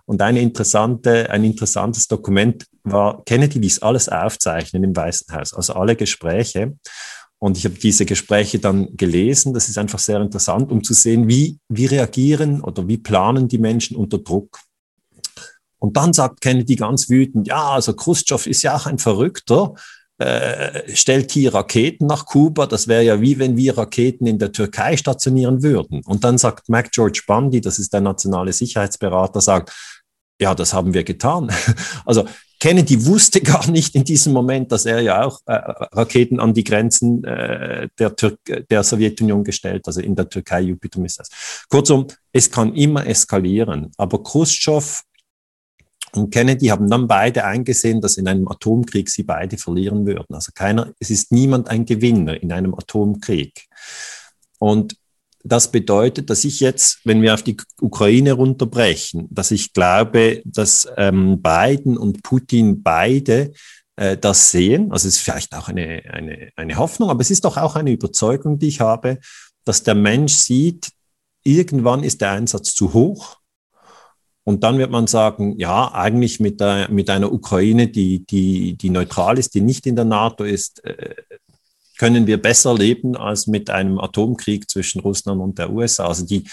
Und 0.07 0.23
eine 0.23 0.41
interessante, 0.41 1.31
ein 1.31 1.45
interessantes 1.45 2.09
Dokument 2.09 2.67
war, 2.83 3.23
Kennedy 3.25 3.59
ließ 3.59 3.83
alles 3.83 4.09
aufzeichnen 4.09 4.85
im 4.85 4.97
Weißen 4.97 5.35
Haus, 5.35 5.55
also 5.55 5.75
alle 5.75 5.97
Gespräche. 5.97 6.77
Und 7.39 7.57
ich 7.57 7.65
habe 7.65 7.75
diese 7.75 8.05
Gespräche 8.05 8.59
dann 8.59 8.97
gelesen. 8.97 9.55
Das 9.55 9.69
ist 9.69 9.79
einfach 9.79 9.99
sehr 9.99 10.21
interessant, 10.21 10.73
um 10.73 10.83
zu 10.83 10.93
sehen, 10.95 11.29
wie, 11.29 11.59
wie 11.69 11.87
reagieren 11.87 12.61
oder 12.61 12.87
wie 12.89 12.99
planen 12.99 13.49
die 13.49 13.59
Menschen 13.59 13.97
unter 13.97 14.19
Druck. 14.19 14.59
Und 15.81 15.97
dann 15.97 16.13
sagt 16.13 16.41
Kennedy 16.41 16.77
ganz 16.77 17.11
wütend, 17.11 17.49
ja, 17.49 17.71
also 17.71 17.95
Khrushchev 17.95 18.49
ist 18.49 18.63
ja 18.63 18.77
auch 18.77 18.87
ein 18.87 18.99
Verrückter, 18.99 19.75
äh, 20.19 20.95
stellt 20.95 21.33
hier 21.33 21.55
Raketen 21.55 22.07
nach 22.07 22.27
Kuba. 22.27 22.67
Das 22.67 22.87
wäre 22.87 23.03
ja 23.03 23.21
wie 23.21 23.39
wenn 23.39 23.57
wir 23.57 23.77
Raketen 23.77 24.27
in 24.27 24.39
der 24.39 24.53
Türkei 24.53 24.97
stationieren 24.97 25.63
würden. 25.63 26.03
Und 26.05 26.25
dann 26.25 26.37
sagt 26.37 26.69
Mac 26.69 26.93
George 26.93 27.23
Bundy, 27.27 27.63
das 27.63 27.79
ist 27.79 27.93
der 27.95 28.03
nationale 28.03 28.53
Sicherheitsberater, 28.53 29.41
sagt, 29.41 29.73
ja, 30.39 30.55
das 30.55 30.73
haben 30.73 30.95
wir 30.95 31.05
getan. 31.05 31.51
Also 32.05 32.27
Kennedy 32.61 33.07
wusste 33.07 33.41
gar 33.53 33.71
nicht 33.71 33.95
in 33.95 34.05
diesem 34.05 34.35
Moment, 34.35 34.71
dass 34.71 34.85
er 34.85 35.01
ja 35.01 35.25
auch 35.25 35.41
äh, 35.47 35.55
Raketen 35.55 36.39
an 36.39 36.53
die 36.53 36.65
Grenzen 36.65 37.25
äh, 37.25 37.89
der, 37.99 38.15
Tür 38.15 38.37
der 38.47 38.83
Sowjetunion 38.83 39.43
gestellt, 39.43 39.87
also 39.87 40.01
in 40.01 40.15
der 40.15 40.29
Türkei 40.29 40.61
Jupiter 40.61 41.01
Missiles. 41.01 41.31
Kurzum, 41.71 42.07
es 42.33 42.51
kann 42.51 42.75
immer 42.75 43.07
eskalieren, 43.07 43.91
aber 43.97 44.23
Khrushchev 44.23 45.03
und 46.15 46.31
Kennedy 46.31 46.67
haben 46.67 46.91
dann 46.91 47.07
beide 47.07 47.45
eingesehen, 47.45 48.01
dass 48.01 48.17
in 48.17 48.27
einem 48.27 48.49
Atomkrieg 48.49 49.09
sie 49.09 49.23
beide 49.23 49.59
verlieren 49.59 50.07
würden. 50.07 50.35
Also 50.35 50.53
keiner, 50.55 50.93
es 50.99 51.11
ist 51.11 51.33
niemand 51.33 51.69
ein 51.69 51.85
Gewinner 51.85 52.43
in 52.43 52.53
einem 52.53 52.75
Atomkrieg. 52.75 53.67
Und 54.59 54.97
das 55.43 55.71
bedeutet, 55.71 56.29
dass 56.29 56.45
ich 56.45 56.61
jetzt, 56.61 57.01
wenn 57.05 57.23
wir 57.23 57.33
auf 57.33 57.43
die 57.43 57.57
Ukraine 57.81 58.33
runterbrechen, 58.33 59.29
dass 59.31 59.51
ich 59.51 59.73
glaube, 59.73 60.43
dass 60.45 60.87
ähm, 60.97 61.41
Biden 61.41 61.97
und 61.97 62.23
Putin 62.23 62.83
beide 62.83 63.53
äh, 63.97 64.17
das 64.17 64.51
sehen. 64.51 64.93
Also 64.93 65.09
es 65.09 65.17
ist 65.17 65.23
vielleicht 65.23 65.55
auch 65.55 65.69
eine, 65.69 66.03
eine, 66.11 66.51
eine 66.57 66.77
Hoffnung, 66.77 67.09
aber 67.09 67.21
es 67.21 67.31
ist 67.31 67.45
doch 67.45 67.57
auch 67.57 67.77
eine 67.77 67.91
Überzeugung, 67.91 68.59
die 68.59 68.69
ich 68.69 68.81
habe, 68.81 69.19
dass 69.65 69.83
der 69.83 69.95
Mensch 69.95 70.35
sieht, 70.35 70.91
irgendwann 71.43 72.03
ist 72.03 72.21
der 72.21 72.33
Einsatz 72.33 72.75
zu 72.75 72.93
hoch. 72.93 73.40
Und 74.45 74.65
dann 74.65 74.79
wird 74.79 74.91
man 74.91 75.07
sagen, 75.07 75.59
ja, 75.59 75.93
eigentlich 75.93 76.41
mit, 76.41 76.61
der, 76.61 76.91
mit 76.91 77.11
einer 77.11 77.33
Ukraine, 77.33 77.89
die, 77.89 78.25
die, 78.25 78.75
die 78.75 78.91
neutral 78.91 79.39
ist, 79.39 79.55
die 79.55 79.61
nicht 79.61 79.87
in 79.87 79.97
der 79.97 80.07
NATO 80.07 80.45
ist, 80.45 80.85
äh, 80.85 81.15
können 81.99 82.27
wir 82.27 82.41
besser 82.41 82.75
leben 82.75 83.15
als 83.15 83.47
mit 83.47 83.69
einem 83.69 83.99
Atomkrieg 83.99 84.71
zwischen 84.71 85.01
Russland 85.01 85.41
und 85.43 85.59
der 85.59 85.71
USA. 85.71 86.07
Also 86.07 86.25
die, 86.25 86.49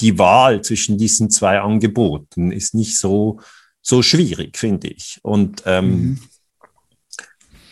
die 0.00 0.18
Wahl 0.18 0.62
zwischen 0.62 0.98
diesen 0.98 1.30
zwei 1.30 1.60
Angeboten 1.60 2.52
ist 2.52 2.72
nicht 2.72 2.96
so, 2.96 3.40
so 3.80 4.02
schwierig, 4.02 4.56
finde 4.56 4.88
ich. 4.88 5.18
Und 5.22 5.64
ähm, 5.66 5.90
mhm. 5.90 6.20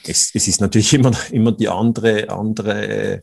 es, 0.04 0.32
es 0.34 0.48
ist 0.48 0.60
natürlich 0.60 0.92
immer, 0.94 1.12
immer 1.30 1.52
die 1.52 1.68
andere, 1.68 2.28
andere 2.30 3.22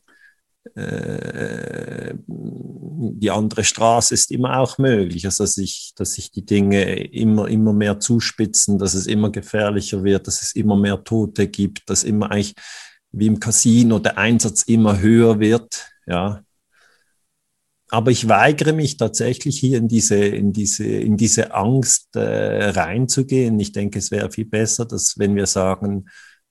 äh, 0.76 2.14
die 2.26 3.30
andere 3.30 3.64
Straße 3.64 4.14
ist 4.14 4.30
immer 4.30 4.58
auch 4.58 4.78
möglich, 4.78 5.24
also 5.24 5.44
dass 5.44 5.54
sich, 5.54 5.92
dass 5.96 6.14
sich 6.14 6.30
die 6.30 6.44
Dinge 6.44 7.04
immer, 7.12 7.48
immer 7.48 7.72
mehr 7.72 8.00
zuspitzen, 8.00 8.78
dass 8.78 8.94
es 8.94 9.06
immer 9.06 9.30
gefährlicher 9.30 10.04
wird, 10.04 10.26
dass 10.26 10.42
es 10.42 10.54
immer 10.54 10.76
mehr 10.76 11.02
Tote 11.04 11.48
gibt, 11.48 11.88
dass 11.88 12.04
immer 12.04 12.30
eigentlich 12.30 12.54
wie 13.12 13.26
im 13.26 13.40
Casino 13.40 13.98
der 13.98 14.18
Einsatz 14.18 14.62
immer 14.62 15.00
höher 15.00 15.40
wird, 15.40 15.90
ja. 16.06 16.42
Aber 17.90 18.10
ich 18.10 18.28
weigere 18.28 18.74
mich 18.74 18.98
tatsächlich 18.98 19.58
hier 19.58 19.78
in 19.78 19.88
diese, 19.88 20.16
in 20.16 20.52
diese, 20.52 20.84
in 20.84 21.16
diese 21.16 21.54
Angst 21.54 22.14
äh, 22.16 22.68
reinzugehen. 22.68 23.58
Ich 23.60 23.72
denke, 23.72 23.98
es 23.98 24.10
wäre 24.10 24.30
viel 24.30 24.44
besser, 24.44 24.84
dass 24.84 25.18
wenn 25.18 25.34
wir 25.34 25.46
sagen, 25.46 26.04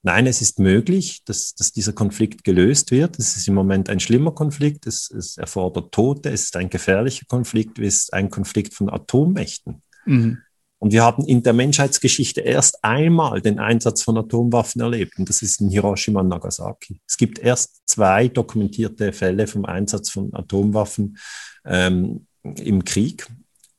Nein, 0.03 0.27
es 0.27 0.41
ist 0.41 0.59
möglich, 0.59 1.23
dass, 1.25 1.55
dass 1.55 1.73
dieser 1.73 1.93
Konflikt 1.93 2.43
gelöst 2.43 2.91
wird. 2.91 3.19
Es 3.19 3.35
ist 3.35 3.47
im 3.47 3.55
Moment 3.55 3.89
ein 3.89 3.99
schlimmer 3.99 4.31
Konflikt. 4.31 4.87
Es, 4.87 5.09
es 5.11 5.37
erfordert 5.37 5.91
Tote. 5.91 6.29
Es 6.29 6.45
ist 6.45 6.55
ein 6.55 6.69
gefährlicher 6.69 7.25
Konflikt. 7.27 7.79
Es 7.79 8.03
ist 8.03 8.13
ein 8.13 8.29
Konflikt 8.29 8.73
von 8.73 8.89
Atommächten. 8.89 9.81
Mhm. 10.05 10.37
Und 10.79 10.93
wir 10.93 11.03
haben 11.03 11.25
in 11.25 11.41
der 11.41 11.53
Menschheitsgeschichte 11.53 12.41
erst 12.41 12.83
einmal 12.83 13.41
den 13.41 13.57
Einsatz 13.59 14.03
von 14.03 14.17
Atomwaffen 14.17 14.81
erlebt. 14.81 15.17
Und 15.17 15.27
das 15.27 15.41
ist 15.41 15.59
in 15.59 15.69
Hiroshima 15.69 16.19
und 16.19 16.27
Nagasaki. 16.27 17.01
Es 17.07 17.17
gibt 17.17 17.39
erst 17.39 17.81
zwei 17.87 18.27
dokumentierte 18.27 19.11
Fälle 19.11 19.47
vom 19.47 19.65
Einsatz 19.65 20.11
von 20.11 20.33
Atomwaffen 20.33 21.17
ähm, 21.65 22.27
im 22.43 22.85
Krieg. 22.85 23.27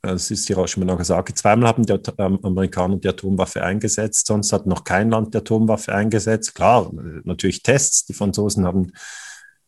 Das 0.01 0.31
ist 0.31 0.47
Hiroshima 0.47 0.83
und 0.83 0.89
Nagasaki. 0.89 1.35
Zweimal 1.35 1.69
haben 1.69 1.85
die 1.85 1.93
ähm, 2.19 2.39
Amerikaner 2.43 2.97
die 2.97 3.09
Atomwaffe 3.09 3.65
eingesetzt, 3.65 4.27
sonst 4.27 4.53
hat 4.53 4.67
noch 4.67 4.85
kein 4.85 5.11
Land 5.11 5.35
die 5.35 5.39
Atomwaffe 5.39 5.93
eingesetzt. 5.93 6.55
Klar, 6.55 6.91
natürlich 7.25 7.63
Tests. 7.63 8.05
Die 8.07 8.15
Franzosen 8.15 8.65
haben 8.65 8.93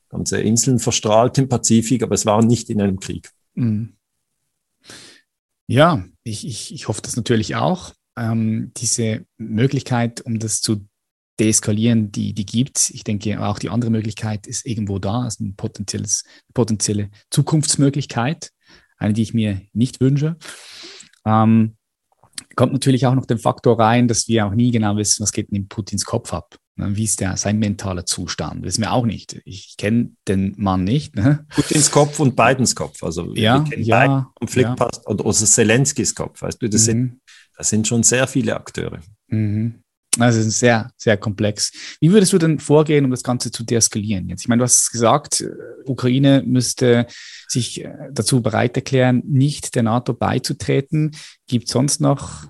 ganze 0.09 0.41
Inseln 0.41 0.79
verstrahlt 0.79 1.39
im 1.39 1.49
Pazifik, 1.49 2.03
aber 2.03 2.15
es 2.15 2.27
war 2.27 2.45
nicht 2.45 2.71
in 2.71 2.81
einem 2.81 3.01
Krieg. 3.01 3.31
Mhm. 3.55 3.95
Ja, 5.67 6.05
ich, 6.23 6.47
ich, 6.47 6.75
ich 6.75 6.89
hoffe 6.89 7.03
das 7.03 7.17
natürlich 7.17 7.57
auch. 7.57 7.93
Ähm, 8.17 8.73
diese 8.77 9.25
Möglichkeit, 9.37 10.21
um 10.21 10.39
das 10.39 10.61
zu 10.61 10.87
deeskalieren, 11.41 12.13
die, 12.13 12.35
die 12.35 12.47
gibt 12.47 12.79
es. 12.79 12.91
Ich 12.91 13.03
denke, 13.03 13.43
auch 13.43 13.59
die 13.59 13.71
andere 13.71 13.91
Möglichkeit 13.91 14.47
ist 14.47 14.67
irgendwo 14.67 14.99
da, 14.99 15.27
ist 15.27 15.41
eine 15.41 15.53
potenzielles, 15.53 16.25
potenzielle 16.55 17.11
Zukunftsmöglichkeit 17.31 18.51
eine, 19.01 19.15
die 19.15 19.23
ich 19.23 19.35
mir 19.35 19.61
nicht 19.73 20.01
wünsche. 20.01 20.37
Ähm, 21.25 21.77
kommt 22.55 22.73
natürlich 22.73 23.07
auch 23.07 23.15
noch 23.15 23.27
der 23.27 23.39
Faktor 23.39 23.79
rein, 23.79 24.07
dass 24.07 24.29
wir 24.29 24.47
auch 24.47 24.55
nie 24.55 24.71
genau 24.71 24.97
wissen, 24.97 25.23
was 25.23 25.33
geht 25.33 25.51
in 25.51 25.69
Putins 25.69 26.05
Kopf 26.05 26.33
ab. 26.33 26.57
Ne? 26.77 26.97
Wie 26.97 27.05
ist 27.05 27.21
der, 27.21 27.37
sein 27.37 27.59
mentaler 27.59 28.07
Zustand? 28.07 28.65
Wissen 28.65 28.83
wir 28.83 28.93
auch 28.93 29.07
nicht. 29.07 29.41
Ich 29.45 29.77
kenne 29.77 30.13
den 30.29 30.55
Mann 30.57 30.85
nicht. 30.85 31.17
Ne? 31.17 31.47
Putins 31.49 31.91
Kopf 31.91 32.21
und 32.21 32.37
Bidens 32.37 32.75
Kopf. 32.77 33.03
Also 33.03 33.35
ja, 33.35 33.65
wir 33.65 33.71
kennen 33.71 33.85
ja, 33.85 33.99
beiden 33.99 34.27
Konflikt 34.35 34.69
ja. 34.69 34.75
passt. 34.75 35.07
Oder, 35.07 35.25
oder 35.25 35.35
Zelenskis 35.35 36.15
Kopf. 36.15 36.43
Weißt 36.43 36.61
du, 36.61 36.69
das, 36.69 36.83
mhm. 36.83 36.85
sind, 36.85 37.21
das 37.57 37.69
sind 37.69 37.89
schon 37.89 38.03
sehr 38.03 38.27
viele 38.27 38.57
Akteure. 38.57 39.01
Mhm. 39.29 39.80
Also 40.19 40.43
sehr, 40.43 40.91
sehr 40.97 41.17
komplex. 41.17 41.71
Wie 42.01 42.11
würdest 42.11 42.33
du 42.33 42.39
denn 42.39 42.59
vorgehen, 42.59 43.05
um 43.05 43.13
das 43.13 43.23
Ganze 43.23 43.53
zu 43.53 43.63
deeskalieren 43.63 44.29
jetzt? 44.29 44.43
Ich 44.43 44.49
meine, 44.49 44.61
du 44.61 44.65
hast 44.65 44.91
gesagt, 44.91 45.41
äh, 45.41 45.51
Ukraine 45.85 46.43
müsste 46.45 47.07
sich 47.47 47.85
äh, 47.85 47.93
dazu 48.11 48.43
bereit 48.43 48.77
erklären, 48.77 49.23
nicht 49.25 49.75
der 49.77 49.85
NATO 49.85 50.13
beizutreten. 50.13 51.13
Gibt 51.47 51.67
es 51.67 51.73
sonst 51.73 52.01
noch 52.01 52.47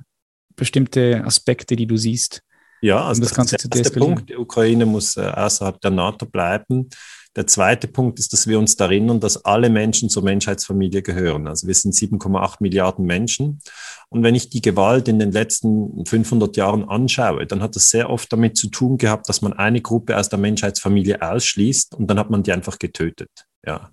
bestimmte 0.56 1.22
Aspekte, 1.24 1.76
die 1.76 1.86
du 1.86 1.98
siehst? 1.98 2.42
Ja, 2.80 3.04
also 3.04 3.18
um 3.18 3.20
das, 3.20 3.28
das 3.30 3.36
Ganze 3.36 3.56
ist 3.56 3.74
der 3.74 3.78
erste 3.78 3.98
Punkt. 3.98 4.30
Die 4.30 4.36
Ukraine 4.36 4.86
muss 4.86 5.18
äh, 5.18 5.20
außerhalb 5.20 5.78
der 5.82 5.90
NATO 5.90 6.24
bleiben. 6.24 6.88
Der 7.36 7.46
zweite 7.46 7.86
Punkt 7.86 8.18
ist, 8.18 8.32
dass 8.32 8.48
wir 8.48 8.58
uns 8.58 8.74
erinnern, 8.74 9.20
dass 9.20 9.44
alle 9.44 9.70
Menschen 9.70 10.08
zur 10.08 10.24
Menschheitsfamilie 10.24 11.00
gehören. 11.00 11.46
Also 11.46 11.68
wir 11.68 11.74
sind 11.74 11.94
7,8 11.94 12.56
Milliarden 12.58 13.04
Menschen. 13.06 13.60
Und 14.08 14.24
wenn 14.24 14.34
ich 14.34 14.50
die 14.50 14.60
Gewalt 14.60 15.06
in 15.06 15.20
den 15.20 15.30
letzten 15.30 16.04
500 16.04 16.56
Jahren 16.56 16.88
anschaue, 16.88 17.46
dann 17.46 17.62
hat 17.62 17.76
das 17.76 17.90
sehr 17.90 18.10
oft 18.10 18.32
damit 18.32 18.56
zu 18.56 18.68
tun 18.68 18.98
gehabt, 18.98 19.28
dass 19.28 19.42
man 19.42 19.52
eine 19.52 19.80
Gruppe 19.80 20.18
aus 20.18 20.28
der 20.28 20.40
Menschheitsfamilie 20.40 21.22
ausschließt 21.22 21.94
und 21.94 22.08
dann 22.08 22.18
hat 22.18 22.30
man 22.30 22.42
die 22.42 22.52
einfach 22.52 22.80
getötet. 22.80 23.30
Ja, 23.66 23.90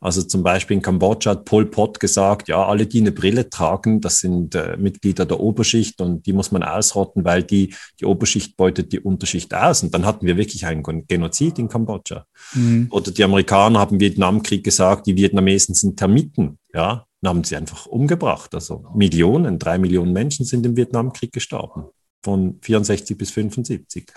also 0.00 0.22
zum 0.22 0.44
Beispiel 0.44 0.76
in 0.76 0.82
Kambodscha 0.82 1.32
hat 1.32 1.44
Pol 1.44 1.66
Pot 1.66 1.98
gesagt, 1.98 2.46
ja, 2.46 2.64
alle, 2.64 2.86
die 2.86 3.00
eine 3.00 3.10
Brille 3.10 3.50
tragen, 3.50 4.00
das 4.00 4.18
sind 4.20 4.54
äh, 4.54 4.76
Mitglieder 4.76 5.26
der 5.26 5.40
Oberschicht 5.40 6.00
und 6.00 6.24
die 6.26 6.32
muss 6.32 6.52
man 6.52 6.62
ausrotten, 6.62 7.24
weil 7.24 7.42
die, 7.42 7.74
die 7.98 8.04
Oberschicht 8.04 8.56
beutet 8.56 8.92
die 8.92 9.00
Unterschicht 9.00 9.52
aus. 9.52 9.82
Und 9.82 9.92
dann 9.92 10.06
hatten 10.06 10.24
wir 10.24 10.36
wirklich 10.36 10.66
einen 10.66 10.84
Genozid 11.08 11.58
in 11.58 11.68
Kambodscha. 11.68 12.26
Mhm. 12.54 12.86
Oder 12.92 13.10
die 13.10 13.24
Amerikaner 13.24 13.80
haben 13.80 13.96
im 13.96 14.00
Vietnamkrieg 14.00 14.62
gesagt, 14.62 15.08
die 15.08 15.16
Vietnamesen 15.16 15.74
sind 15.74 15.98
Termiten. 15.98 16.58
Ja, 16.72 17.06
dann 17.20 17.30
haben 17.30 17.44
sie 17.44 17.56
einfach 17.56 17.86
umgebracht. 17.86 18.54
Also 18.54 18.84
Millionen, 18.94 19.58
drei 19.58 19.78
Millionen 19.78 20.12
Menschen 20.12 20.44
sind 20.44 20.64
im 20.64 20.76
Vietnamkrieg 20.76 21.32
gestorben. 21.32 21.86
Von 22.22 22.58
64 22.62 23.18
bis 23.18 23.32
75. 23.32 24.12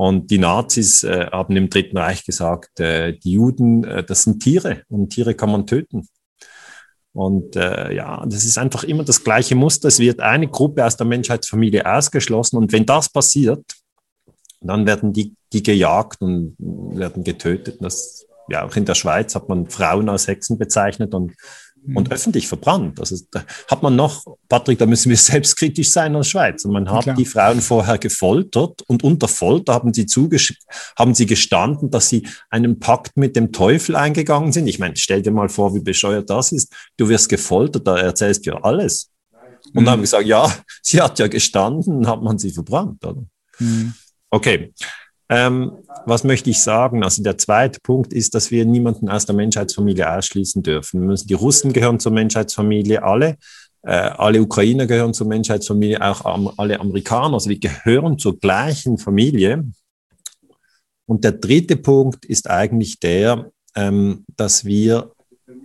Und 0.00 0.30
die 0.30 0.38
Nazis 0.38 1.04
äh, 1.04 1.26
haben 1.30 1.54
im 1.58 1.68
Dritten 1.68 1.98
Reich 1.98 2.24
gesagt, 2.24 2.80
äh, 2.80 3.18
die 3.18 3.32
Juden, 3.32 3.84
äh, 3.84 4.02
das 4.02 4.22
sind 4.22 4.42
Tiere 4.42 4.82
und 4.88 5.10
Tiere 5.10 5.34
kann 5.34 5.52
man 5.52 5.66
töten. 5.66 6.08
Und 7.12 7.54
äh, 7.54 7.92
ja, 7.92 8.24
das 8.24 8.46
ist 8.46 8.56
einfach 8.56 8.82
immer 8.84 9.04
das 9.04 9.22
gleiche 9.22 9.56
Muster. 9.56 9.88
Es 9.88 9.98
wird 9.98 10.20
eine 10.20 10.48
Gruppe 10.48 10.86
aus 10.86 10.96
der 10.96 11.06
Menschheitsfamilie 11.06 11.84
ausgeschlossen 11.84 12.56
und 12.56 12.72
wenn 12.72 12.86
das 12.86 13.10
passiert, 13.10 13.62
dann 14.62 14.86
werden 14.86 15.12
die, 15.12 15.34
die 15.52 15.62
gejagt 15.62 16.22
und 16.22 16.56
werden 16.58 17.22
getötet. 17.22 17.76
Das, 17.82 18.24
ja, 18.48 18.64
auch 18.64 18.76
in 18.76 18.86
der 18.86 18.94
Schweiz 18.94 19.34
hat 19.34 19.50
man 19.50 19.68
Frauen 19.68 20.08
als 20.08 20.26
Hexen 20.26 20.56
bezeichnet 20.56 21.12
und 21.12 21.34
und 21.86 22.08
mhm. 22.08 22.12
öffentlich 22.12 22.46
verbrannt. 22.46 23.00
Also 23.00 23.16
da 23.30 23.44
hat 23.68 23.82
man 23.82 23.96
noch, 23.96 24.24
Patrick, 24.48 24.78
da 24.78 24.86
müssen 24.86 25.10
wir 25.10 25.16
selbstkritisch 25.16 25.90
sein 25.90 26.14
als 26.14 26.28
Schweiz. 26.28 26.64
Und 26.64 26.72
man 26.72 26.90
hat 26.90 27.06
ja, 27.06 27.14
die 27.14 27.24
Frauen 27.24 27.60
vorher 27.60 27.98
gefoltert 27.98 28.82
und 28.86 29.02
unter 29.02 29.28
Folter 29.28 29.74
haben 29.74 29.92
sie, 29.94 30.06
haben 30.98 31.14
sie 31.14 31.26
gestanden, 31.26 31.90
dass 31.90 32.08
sie 32.08 32.26
einen 32.50 32.78
Pakt 32.78 33.16
mit 33.16 33.36
dem 33.36 33.52
Teufel 33.52 33.96
eingegangen 33.96 34.52
sind. 34.52 34.66
Ich 34.66 34.78
meine, 34.78 34.96
stell 34.96 35.22
dir 35.22 35.30
mal 35.30 35.48
vor, 35.48 35.74
wie 35.74 35.80
bescheuert 35.80 36.28
das 36.28 36.52
ist. 36.52 36.72
Du 36.96 37.08
wirst 37.08 37.28
gefoltert, 37.28 37.86
da 37.86 37.98
erzählst 37.98 38.46
du 38.46 38.50
ja 38.50 38.56
alles. 38.62 39.10
Und 39.72 39.82
mhm. 39.82 39.84
dann 39.84 39.92
haben 39.92 40.00
gesagt, 40.02 40.26
ja, 40.26 40.52
sie 40.82 41.00
hat 41.00 41.18
ja 41.18 41.28
gestanden, 41.28 42.06
hat 42.06 42.22
man 42.22 42.38
sie 42.38 42.50
verbrannt. 42.50 43.04
Oder? 43.04 43.24
Mhm. 43.58 43.94
Okay, 44.30 44.72
ähm, 45.30 45.72
was 46.06 46.24
möchte 46.24 46.50
ich 46.50 46.60
sagen? 46.60 47.04
Also 47.04 47.22
der 47.22 47.38
zweite 47.38 47.78
Punkt 47.80 48.12
ist, 48.12 48.34
dass 48.34 48.50
wir 48.50 48.64
niemanden 48.64 49.08
aus 49.08 49.26
der 49.26 49.36
Menschheitsfamilie 49.36 50.12
ausschließen 50.12 50.62
dürfen. 50.62 51.14
Die 51.14 51.34
Russen 51.34 51.72
gehören 51.72 52.00
zur 52.00 52.10
Menschheitsfamilie, 52.10 53.02
alle. 53.02 53.36
Äh, 53.82 53.92
alle 53.92 54.42
Ukrainer 54.42 54.86
gehören 54.86 55.14
zur 55.14 55.28
Menschheitsfamilie, 55.28 56.02
auch 56.02 56.24
am, 56.24 56.50
alle 56.56 56.80
Amerikaner. 56.80 57.34
Also 57.34 57.48
wir 57.48 57.60
gehören 57.60 58.18
zur 58.18 58.40
gleichen 58.40 58.98
Familie. 58.98 59.64
Und 61.06 61.22
der 61.22 61.32
dritte 61.32 61.76
Punkt 61.76 62.24
ist 62.24 62.50
eigentlich 62.50 62.98
der, 62.98 63.50
ähm, 63.76 64.24
dass 64.36 64.64
wir 64.64 65.12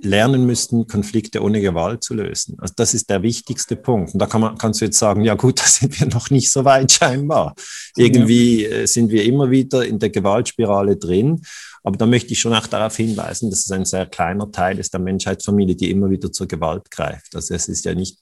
lernen 0.02 0.46
müssten, 0.46 0.88
Konflikte 0.88 1.41
ohne 1.41 1.62
Gewalt 1.62 2.04
zu 2.04 2.14
lösen. 2.14 2.58
Also 2.60 2.74
das 2.78 2.93
ist 2.93 3.10
der 3.10 3.22
wichtigste 3.24 3.76
Punkt. 3.76 4.14
Und 4.14 4.20
da 4.20 4.28
kann 4.28 4.41
man, 4.41 4.58
kannst 4.58 4.82
du 4.82 4.86
jetzt 4.86 5.00
sagen, 5.00 5.24
ja 5.24 5.36
gut, 5.36 5.60
da 5.62 5.66
sind 5.66 6.00
wir 6.00 6.08
noch 6.08 6.30
nicht 6.30 6.52
so 6.52 6.66
weit 6.66 6.91
scheinbar. 6.91 7.56
Irgendwie 7.96 8.64
ja. 8.64 8.70
Äh, 8.70 8.88
sind 8.88 9.10
wir 9.10 9.24
immer 9.24 9.52
wieder 9.52 9.86
in 9.86 10.00
der 10.00 10.10
Gewaltspirale 10.10 10.98
drin. 10.98 11.41
Aber 11.84 11.98
da 11.98 12.06
möchte 12.06 12.34
ich 12.34 12.39
schon 12.39 12.54
auch 12.54 12.68
darauf 12.68 12.98
hinweisen, 12.98 13.50
dass 13.50 13.60
es 13.60 13.72
ein 13.72 13.86
sehr 13.86 14.08
kleiner 14.08 14.52
Teil 14.52 14.80
ist 14.80 14.93
der 14.93 15.00
Menschheitsfamilie, 15.00 15.76
die 15.76 15.91
immer 15.91 16.10
wieder 16.10 16.32
zur 16.32 16.48
Gewalt 16.48 16.89
greift. 16.89 17.36
Also 17.36 17.54
es 17.54 17.68
ist 17.68 17.86
ja 17.86 17.93
nicht, 17.93 18.20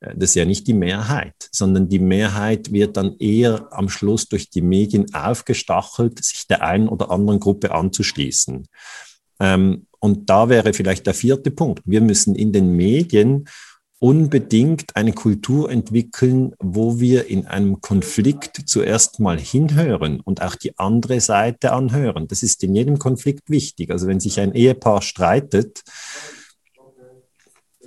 äh, 0.00 0.14
das 0.14 0.30
ist 0.30 0.34
ja 0.36 0.44
nicht 0.44 0.66
die 0.66 0.74
Mehrheit, 0.74 1.34
sondern 1.50 1.88
die 1.88 1.98
Mehrheit 1.98 2.70
wird 2.72 2.96
dann 2.96 3.16
eher 3.18 3.68
am 3.72 3.88
Schluss 3.88 4.28
durch 4.28 4.50
die 4.50 4.62
Medien 4.62 5.12
aufgestachelt, 5.14 6.22
sich 6.22 6.46
der 6.46 6.62
einen 6.62 6.88
oder 6.88 7.10
anderen 7.10 7.40
Gruppe 7.40 7.72
anzuschließen. 7.72 8.68
Ähm, 9.40 9.86
und 10.00 10.30
da 10.30 10.48
wäre 10.48 10.72
vielleicht 10.72 11.06
der 11.06 11.14
vierte 11.14 11.50
Punkt. 11.50 11.82
Wir 11.84 12.00
müssen 12.00 12.34
in 12.34 12.52
den 12.52 12.72
Medien 12.72 13.48
unbedingt 14.00 14.94
eine 14.94 15.12
Kultur 15.12 15.70
entwickeln, 15.70 16.54
wo 16.60 17.00
wir 17.00 17.26
in 17.26 17.46
einem 17.46 17.80
Konflikt 17.80 18.62
zuerst 18.66 19.18
mal 19.18 19.38
hinhören 19.38 20.20
und 20.20 20.40
auch 20.40 20.54
die 20.54 20.78
andere 20.78 21.20
Seite 21.20 21.72
anhören. 21.72 22.28
Das 22.28 22.44
ist 22.44 22.62
in 22.62 22.76
jedem 22.76 22.98
Konflikt 22.98 23.50
wichtig. 23.50 23.90
Also 23.90 24.06
wenn 24.06 24.20
sich 24.20 24.38
ein 24.38 24.54
Ehepaar 24.54 25.02
streitet, 25.02 25.82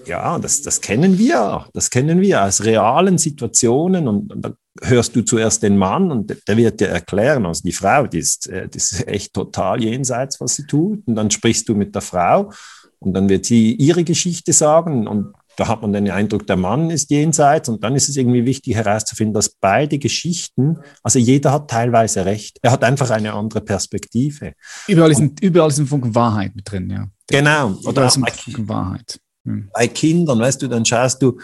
ja, 0.05 0.39
das, 0.39 0.64
das 0.64 0.82
kennen 0.82 1.18
wir, 1.18 1.68
das 1.74 1.91
kennen 1.91 2.22
wir 2.22 2.43
aus 2.43 2.64
realen 2.64 3.18
Situationen 3.18 4.07
und, 4.07 4.34
und 4.34 4.41
da 4.41 4.53
hörst 4.82 5.15
du 5.15 5.22
zuerst 5.22 5.63
den 5.63 5.78
Mann 5.78 6.11
und 6.11 6.36
der 6.47 6.57
wird 6.57 6.80
dir 6.80 6.88
erklären, 6.88 7.45
also 7.45 7.61
die 7.63 7.74
Frau, 7.74 8.07
die 8.07 8.19
ist, 8.19 8.47
äh, 8.47 8.67
die 8.69 8.78
ist 8.78 9.07
echt 9.07 9.34
total 9.34 9.84
jenseits, 9.84 10.39
was 10.39 10.55
sie 10.55 10.65
tut 10.65 11.05
und 11.07 11.15
dann 11.15 11.30
sprichst 11.30 11.67
du 11.67 11.76
mit 11.76 11.93
der 11.93 12.01
Frau 12.01 12.51
und 12.99 13.13
dann 13.13 13.28
wird 13.28 13.45
sie 13.45 13.74
ihre 13.74 14.03
Geschichte 14.03 14.53
sagen 14.53 15.07
und 15.07 15.34
da 15.57 15.67
hat 15.67 15.82
man 15.82 15.91
den 15.91 16.09
Eindruck, 16.09 16.47
der 16.47 16.55
Mann 16.55 16.89
ist 16.89 17.11
jenseits 17.11 17.67
und 17.67 17.84
dann 17.84 17.95
ist 17.95 18.07
es 18.07 18.15
irgendwie 18.15 18.45
wichtig 18.45 18.74
herauszufinden, 18.74 19.34
dass 19.34 19.49
beide 19.49 19.99
Geschichten, 19.99 20.78
also 21.03 21.19
jeder 21.19 21.51
hat 21.51 21.69
teilweise 21.69 22.26
recht. 22.26 22.57
Er 22.61 22.72
hat 22.72 22.84
einfach 22.84 23.09
eine 23.09 23.34
andere 23.34 23.61
Perspektive. 23.61 24.53
Überall 24.88 25.11
ist 25.11 25.19
ein, 25.19 25.36
überall 25.41 25.69
ist 25.69 25.80
ein 25.80 25.88
Funken 25.88 26.15
Wahrheit 26.15 26.55
mit 26.55 26.72
drin, 26.72 26.89
ja. 26.89 27.07
Genau. 27.28 27.76
Oder 27.84 28.07
ist 28.07 28.17
ein 28.17 28.26
Funken 28.26 28.69
Wahrheit. 28.69 29.19
Hm. 29.45 29.69
Bei 29.74 29.88
Kindern, 29.88 30.39
weißt 30.39 30.61
du, 30.61 30.67
dann 30.67 30.86
schaust 30.86 31.22
du, 31.22 31.38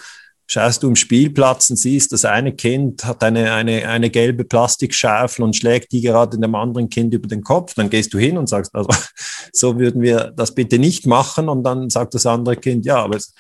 schaust 0.48 0.82
du 0.82 0.88
im 0.88 0.96
Spielplatz 0.96 1.70
und 1.70 1.76
siehst, 1.76 2.14
das 2.14 2.26
eine 2.26 2.54
Kind 2.54 3.06
hat 3.06 3.24
eine, 3.24 3.54
eine, 3.54 3.88
eine 3.88 4.10
gelbe 4.10 4.46
Plastikschaufel 4.46 5.44
und 5.44 5.56
schlägt 5.56 5.92
die 5.92 6.02
gerade 6.02 6.40
dem 6.40 6.56
anderen 6.56 6.90
Kind 6.90 7.14
über 7.14 7.28
den 7.28 7.44
Kopf. 7.44 7.74
Dann 7.74 7.90
gehst 7.90 8.14
du 8.14 8.18
hin 8.18 8.38
und 8.38 8.48
sagst, 8.48 8.74
also, 8.74 8.90
so 9.54 9.78
würden 9.78 10.02
wir 10.02 10.34
das 10.36 10.56
bitte 10.56 10.80
nicht 10.80 11.06
machen. 11.06 11.50
Und 11.50 11.64
dann 11.64 11.90
sagt 11.90 12.14
das 12.14 12.26
andere 12.26 12.56
Kind, 12.56 12.86
ja, 12.86 13.04
aber 13.04 13.18
es, 13.18 13.34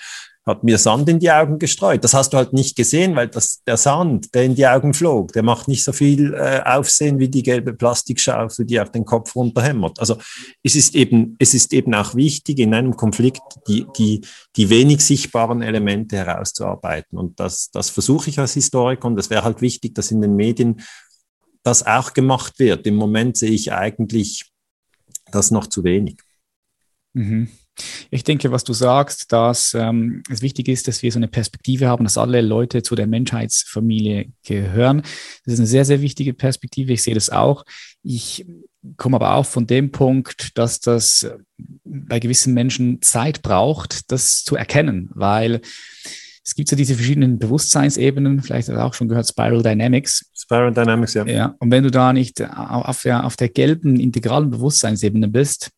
hat 0.47 0.63
mir 0.63 0.77
Sand 0.77 1.09
in 1.09 1.19
die 1.19 1.29
Augen 1.29 1.59
gestreut. 1.59 2.03
Das 2.05 2.13
hast 2.13 2.31
du 2.31 2.37
halt 2.37 2.53
nicht 2.53 2.77
gesehen, 2.77 3.15
weil 3.17 3.27
das, 3.27 3.61
der 3.65 3.75
Sand, 3.75 4.33
der 4.33 4.45
in 4.45 4.55
die 4.55 4.65
Augen 4.65 4.93
flog, 4.93 5.33
der 5.33 5.43
macht 5.43 5.67
nicht 5.67 5.83
so 5.83 5.91
viel 5.91 6.33
äh, 6.33 6.61
Aufsehen 6.63 7.19
wie 7.19 7.27
die 7.27 7.43
gelbe 7.43 7.73
Plastikschaufel, 7.73 8.65
die 8.65 8.79
auf 8.79 8.89
den 8.89 9.03
Kopf 9.03 9.35
runterhämmert. 9.35 9.99
Also 9.99 10.17
es 10.63 10.75
ist 10.75 10.95
eben, 10.95 11.35
es 11.37 11.53
ist 11.53 11.73
eben 11.73 11.93
auch 11.93 12.15
wichtig, 12.15 12.59
in 12.59 12.73
einem 12.73 12.95
Konflikt 12.95 13.41
die, 13.67 13.85
die, 13.97 14.21
die 14.55 14.69
wenig 14.69 15.01
sichtbaren 15.01 15.61
Elemente 15.61 16.15
herauszuarbeiten. 16.15 17.17
Und 17.17 17.39
das, 17.39 17.69
das 17.71 17.89
versuche 17.89 18.29
ich 18.29 18.39
als 18.39 18.53
Historiker 18.53 19.07
und 19.07 19.19
es 19.19 19.29
wäre 19.29 19.43
halt 19.43 19.61
wichtig, 19.61 19.95
dass 19.95 20.11
in 20.11 20.21
den 20.21 20.37
Medien 20.37 20.81
das 21.63 21.85
auch 21.85 22.13
gemacht 22.13 22.57
wird. 22.59 22.87
Im 22.87 22.95
Moment 22.95 23.35
sehe 23.35 23.51
ich 23.51 23.73
eigentlich 23.73 24.49
das 25.29 25.51
noch 25.51 25.67
zu 25.67 25.83
wenig. 25.83 26.21
Mhm. 27.13 27.49
Ich 28.09 28.23
denke, 28.23 28.51
was 28.51 28.63
du 28.63 28.73
sagst, 28.73 29.31
dass 29.31 29.73
ähm, 29.73 30.23
es 30.29 30.41
wichtig 30.41 30.67
ist, 30.67 30.87
dass 30.87 31.03
wir 31.03 31.11
so 31.11 31.19
eine 31.19 31.27
Perspektive 31.27 31.87
haben, 31.87 32.03
dass 32.03 32.17
alle 32.17 32.41
Leute 32.41 32.83
zu 32.83 32.95
der 32.95 33.07
Menschheitsfamilie 33.07 34.27
gehören. 34.45 35.01
Das 35.45 35.53
ist 35.53 35.59
eine 35.59 35.67
sehr, 35.67 35.85
sehr 35.85 36.01
wichtige 36.01 36.33
Perspektive. 36.33 36.93
Ich 36.93 37.03
sehe 37.03 37.15
das 37.15 37.29
auch. 37.29 37.65
Ich 38.03 38.45
komme 38.95 39.17
aber 39.17 39.35
auch 39.35 39.45
von 39.45 39.67
dem 39.67 39.91
Punkt, 39.91 40.57
dass 40.57 40.79
das 40.79 41.29
bei 41.83 42.19
gewissen 42.19 42.53
Menschen 42.53 43.01
Zeit 43.01 43.41
braucht, 43.41 44.11
das 44.11 44.43
zu 44.43 44.55
erkennen, 44.55 45.09
weil 45.13 45.61
es 46.47 46.55
gibt 46.55 46.69
so 46.69 46.77
diese 46.77 46.95
verschiedenen 46.95 47.39
Bewusstseinsebenen, 47.39 48.41
vielleicht 48.41 48.69
hast 48.69 48.75
du 48.77 48.81
auch 48.81 48.93
schon 48.93 49.09
gehört, 49.09 49.27
Spiral 49.27 49.61
Dynamics. 49.61 50.31
Spiral 50.33 50.73
Dynamics, 50.73 51.13
ja. 51.13 51.25
Ja, 51.25 51.55
und 51.59 51.71
wenn 51.71 51.83
du 51.83 51.91
da 51.91 52.13
nicht 52.13 52.41
auf 52.41 53.01
der, 53.01 53.25
auf 53.25 53.35
der 53.35 53.49
gelben 53.49 53.99
integralen 53.99 54.49
Bewusstseinsebene 54.49 55.27
bist, 55.27 55.71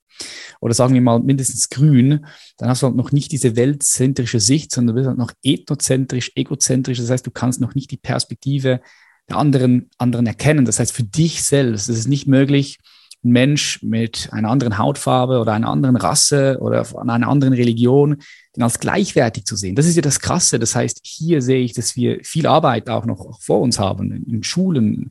oder 0.59 0.73
sagen 0.73 0.93
wir 0.93 1.01
mal 1.01 1.19
mindestens 1.19 1.69
grün, 1.69 2.25
dann 2.57 2.69
hast 2.69 2.81
du 2.81 2.87
halt 2.87 2.95
noch 2.95 3.11
nicht 3.11 3.31
diese 3.31 3.55
weltzentrische 3.55 4.39
Sicht, 4.39 4.71
sondern 4.71 4.95
du 4.95 4.99
bist 4.99 5.07
halt 5.07 5.17
noch 5.17 5.31
ethnozentrisch, 5.43 6.31
egozentrisch. 6.35 6.97
Das 6.97 7.09
heißt, 7.09 7.25
du 7.25 7.31
kannst 7.31 7.61
noch 7.61 7.75
nicht 7.75 7.91
die 7.91 7.97
Perspektive 7.97 8.81
der 9.29 9.37
anderen, 9.37 9.89
anderen 9.97 10.27
erkennen. 10.27 10.65
Das 10.65 10.79
heißt, 10.79 10.91
für 10.91 11.03
dich 11.03 11.43
selbst 11.43 11.89
ist 11.89 11.97
es 11.97 12.07
nicht 12.07 12.27
möglich, 12.27 12.79
ein 13.23 13.31
Mensch 13.31 13.83
mit 13.83 14.29
einer 14.31 14.49
anderen 14.49 14.77
Hautfarbe 14.77 15.39
oder 15.39 15.53
einer 15.53 15.67
anderen 15.67 15.97
Rasse 15.97 16.57
oder 16.61 16.85
einer 16.97 17.27
anderen 17.27 17.53
Religion, 17.53 18.17
den 18.55 18.63
als 18.63 18.79
gleichwertig 18.79 19.45
zu 19.45 19.55
sehen. 19.55 19.75
Das 19.75 19.85
ist 19.85 19.97
ja 19.97 20.01
das 20.01 20.21
Krasse. 20.21 20.57
Das 20.57 20.73
heißt, 20.73 21.01
hier 21.03 21.41
sehe 21.41 21.59
ich, 21.59 21.73
dass 21.73 21.95
wir 21.95 22.19
viel 22.23 22.47
Arbeit 22.47 22.89
auch 22.89 23.05
noch 23.05 23.41
vor 23.41 23.59
uns 23.59 23.77
haben, 23.77 24.11
in 24.25 24.43
Schulen, 24.43 25.09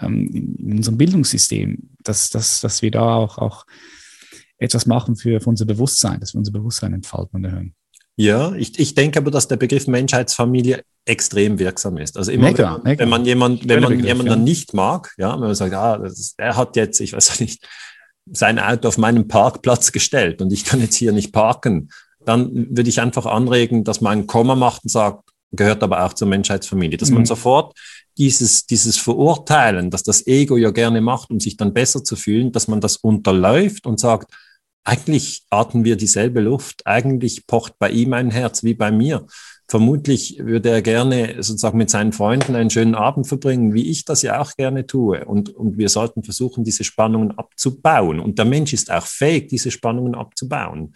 ähm, 0.00 0.56
in 0.58 0.76
unserem 0.78 0.96
Bildungssystem, 0.96 1.90
dass, 2.02 2.30
dass, 2.30 2.60
dass 2.60 2.80
wir 2.80 2.90
da 2.90 3.14
auch, 3.14 3.36
auch 3.36 3.66
etwas 4.58 4.86
machen 4.86 5.16
für, 5.16 5.40
für 5.40 5.50
unser 5.50 5.64
Bewusstsein, 5.64 6.20
dass 6.20 6.34
wir 6.34 6.38
unser 6.38 6.52
Bewusstsein 6.52 6.92
entfalten 6.92 7.36
und 7.36 7.44
erhöhen. 7.44 7.74
Ja, 8.16 8.54
ich, 8.54 8.78
ich 8.78 8.94
denke 8.94 9.18
aber, 9.18 9.30
dass 9.30 9.48
der 9.48 9.56
Begriff 9.56 9.88
Menschheitsfamilie 9.88 10.84
extrem 11.04 11.58
wirksam 11.58 11.98
ist. 11.98 12.16
Also 12.16 12.30
immer, 12.30 12.48
mega, 12.48 12.62
wenn, 12.62 12.72
man, 12.72 12.82
mega. 12.82 12.98
wenn 13.00 13.08
man 13.08 13.24
jemand, 13.24 13.68
wenn 13.68 13.80
man 13.80 13.90
Begriff, 13.90 14.06
jemanden 14.06 14.32
ja. 14.32 14.36
nicht 14.36 14.72
mag, 14.72 15.12
ja, 15.18 15.32
wenn 15.32 15.40
man 15.40 15.54
sagt, 15.54 15.74
ah, 15.74 15.96
ist, 16.04 16.34
er 16.38 16.56
hat 16.56 16.76
jetzt, 16.76 17.00
ich 17.00 17.12
weiß 17.12 17.40
nicht, 17.40 17.66
sein 18.30 18.58
Auto 18.58 18.88
auf 18.88 18.98
meinen 18.98 19.28
Parkplatz 19.28 19.92
gestellt 19.92 20.40
und 20.40 20.52
ich 20.52 20.64
kann 20.64 20.80
jetzt 20.80 20.94
hier 20.94 21.12
nicht 21.12 21.32
parken, 21.32 21.90
dann 22.24 22.68
würde 22.74 22.88
ich 22.88 23.00
einfach 23.00 23.26
anregen, 23.26 23.84
dass 23.84 24.00
man 24.00 24.20
ein 24.20 24.26
Komma 24.26 24.54
macht 24.54 24.84
und 24.84 24.90
sagt, 24.90 25.23
gehört 25.56 25.82
aber 25.82 26.04
auch 26.04 26.12
zur 26.12 26.28
Menschheitsfamilie, 26.28 26.98
dass 26.98 27.10
mhm. 27.10 27.16
man 27.16 27.26
sofort 27.26 27.76
dieses, 28.16 28.66
dieses 28.66 28.96
Verurteilen, 28.96 29.90
dass 29.90 30.02
das 30.02 30.26
Ego 30.26 30.56
ja 30.56 30.70
gerne 30.70 31.00
macht, 31.00 31.30
um 31.30 31.40
sich 31.40 31.56
dann 31.56 31.74
besser 31.74 32.04
zu 32.04 32.16
fühlen, 32.16 32.52
dass 32.52 32.68
man 32.68 32.80
das 32.80 32.96
unterläuft 32.96 33.86
und 33.86 33.98
sagt, 33.98 34.32
eigentlich 34.84 35.44
atmen 35.50 35.84
wir 35.84 35.96
dieselbe 35.96 36.40
Luft, 36.40 36.86
eigentlich 36.86 37.46
pocht 37.46 37.78
bei 37.78 37.90
ihm 37.90 38.12
ein 38.12 38.30
Herz 38.30 38.62
wie 38.62 38.74
bei 38.74 38.90
mir. 38.90 39.26
Vermutlich 39.66 40.38
würde 40.40 40.68
er 40.68 40.82
gerne 40.82 41.42
sozusagen 41.42 41.78
mit 41.78 41.88
seinen 41.88 42.12
Freunden 42.12 42.54
einen 42.54 42.68
schönen 42.68 42.94
Abend 42.94 43.26
verbringen, 43.26 43.72
wie 43.72 43.90
ich 43.90 44.04
das 44.04 44.20
ja 44.20 44.38
auch 44.40 44.52
gerne 44.56 44.86
tue. 44.86 45.24
Und, 45.24 45.48
und 45.48 45.78
wir 45.78 45.88
sollten 45.88 46.22
versuchen, 46.22 46.64
diese 46.64 46.84
Spannungen 46.84 47.30
abzubauen. 47.38 48.20
Und 48.20 48.38
der 48.38 48.44
Mensch 48.44 48.74
ist 48.74 48.90
auch 48.90 49.06
fähig, 49.06 49.48
diese 49.48 49.70
Spannungen 49.70 50.14
abzubauen. 50.14 50.92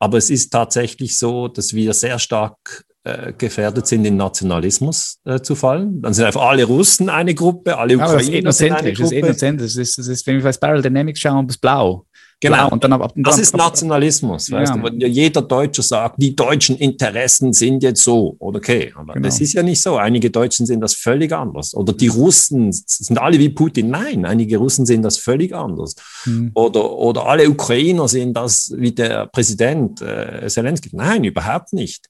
Aber 0.00 0.18
es 0.18 0.28
ist 0.28 0.50
tatsächlich 0.50 1.16
so, 1.18 1.46
dass 1.46 1.72
wir 1.72 1.94
sehr 1.94 2.18
stark 2.18 2.84
äh, 3.04 3.32
gefährdet 3.32 3.86
sind, 3.86 4.04
in 4.04 4.16
Nationalismus 4.16 5.18
äh, 5.24 5.40
zu 5.40 5.54
fallen. 5.54 6.02
Dann 6.02 6.12
sind 6.12 6.26
einfach 6.26 6.42
alle 6.42 6.64
Russen 6.64 7.08
eine 7.08 7.34
Gruppe, 7.34 7.78
alle 7.78 7.96
Ukrainer 7.96 8.52
sind 8.52 8.72
eine 8.72 8.92
Gruppe. 8.92 9.02
Das 9.02 9.12
ist 9.12 9.18
ethnozentrisch. 9.18 9.74
Das 9.74 9.76
ist, 9.76 9.98
das 9.98 10.06
ist, 10.08 10.26
wenn 10.26 10.36
wir 10.36 10.42
bei 10.42 10.52
Spiral 10.52 10.82
Dynamics 10.82 11.20
schauen, 11.20 11.46
das 11.46 11.56
Blau. 11.56 12.06
Genau, 12.42 12.70
und 12.70 12.82
dann 12.82 12.94
ab, 12.94 13.02
ab, 13.02 13.12
das 13.16 13.38
ist 13.38 13.54
Nationalismus, 13.54 14.50
weißt 14.50 14.74
ja. 14.74 14.90
du. 14.90 15.06
Jeder 15.06 15.42
Deutsche 15.42 15.82
sagt, 15.82 16.16
die 16.18 16.34
deutschen 16.34 16.76
Interessen 16.76 17.52
sind 17.52 17.82
jetzt 17.82 18.02
so. 18.02 18.36
Okay, 18.38 18.92
aber 18.96 19.12
genau. 19.12 19.26
das 19.26 19.40
ist 19.42 19.52
ja 19.52 19.62
nicht 19.62 19.82
so. 19.82 19.96
Einige 19.96 20.30
Deutschen 20.30 20.64
sehen 20.64 20.80
das 20.80 20.94
völlig 20.94 21.32
anders. 21.32 21.74
Oder 21.74 21.92
die 21.92 22.08
Russen 22.08 22.72
sind 22.72 23.18
alle 23.18 23.38
wie 23.38 23.50
Putin. 23.50 23.90
Nein, 23.90 24.24
einige 24.24 24.56
Russen 24.56 24.86
sehen 24.86 25.02
das 25.02 25.18
völlig 25.18 25.54
anders. 25.54 25.94
Mhm. 26.24 26.50
Oder, 26.54 26.90
oder 26.92 27.26
alle 27.26 27.48
Ukrainer 27.48 28.08
sehen 28.08 28.32
das 28.32 28.72
wie 28.74 28.92
der 28.92 29.26
Präsident 29.26 30.00
äh, 30.00 30.46
Zelensky. 30.48 30.90
Nein, 30.92 31.24
überhaupt 31.24 31.74
nicht 31.74 32.06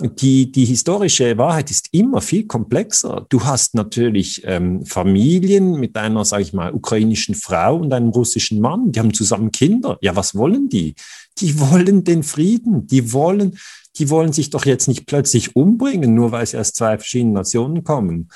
die, 0.00 0.50
die 0.52 0.64
historische 0.64 1.36
Wahrheit 1.38 1.70
ist 1.70 1.88
immer 1.92 2.20
viel 2.20 2.46
komplexer. 2.46 3.26
Du 3.28 3.44
hast 3.44 3.74
natürlich 3.74 4.42
ähm, 4.44 4.84
Familien 4.84 5.74
mit 5.74 5.96
einer, 5.96 6.24
sage 6.24 6.42
ich 6.42 6.52
mal, 6.52 6.72
ukrainischen 6.72 7.34
Frau 7.34 7.76
und 7.76 7.92
einem 7.92 8.10
russischen 8.10 8.60
Mann, 8.60 8.92
die 8.92 9.00
haben 9.00 9.12
zusammen 9.12 9.50
Kinder. 9.50 9.98
Ja, 10.00 10.14
was 10.16 10.34
wollen 10.34 10.68
die? 10.68 10.94
Die 11.38 11.58
wollen 11.58 12.04
den 12.04 12.22
Frieden. 12.22 12.86
Die 12.86 13.12
wollen, 13.12 13.58
die 13.96 14.10
wollen 14.10 14.32
sich 14.32 14.50
doch 14.50 14.66
jetzt 14.66 14.88
nicht 14.88 15.06
plötzlich 15.06 15.56
umbringen, 15.56 16.14
nur 16.14 16.32
weil 16.32 16.46
sie 16.46 16.58
aus 16.58 16.72
zwei 16.72 16.96
verschiedenen 16.98 17.34
Nationen 17.34 17.84
kommen. 17.84 18.28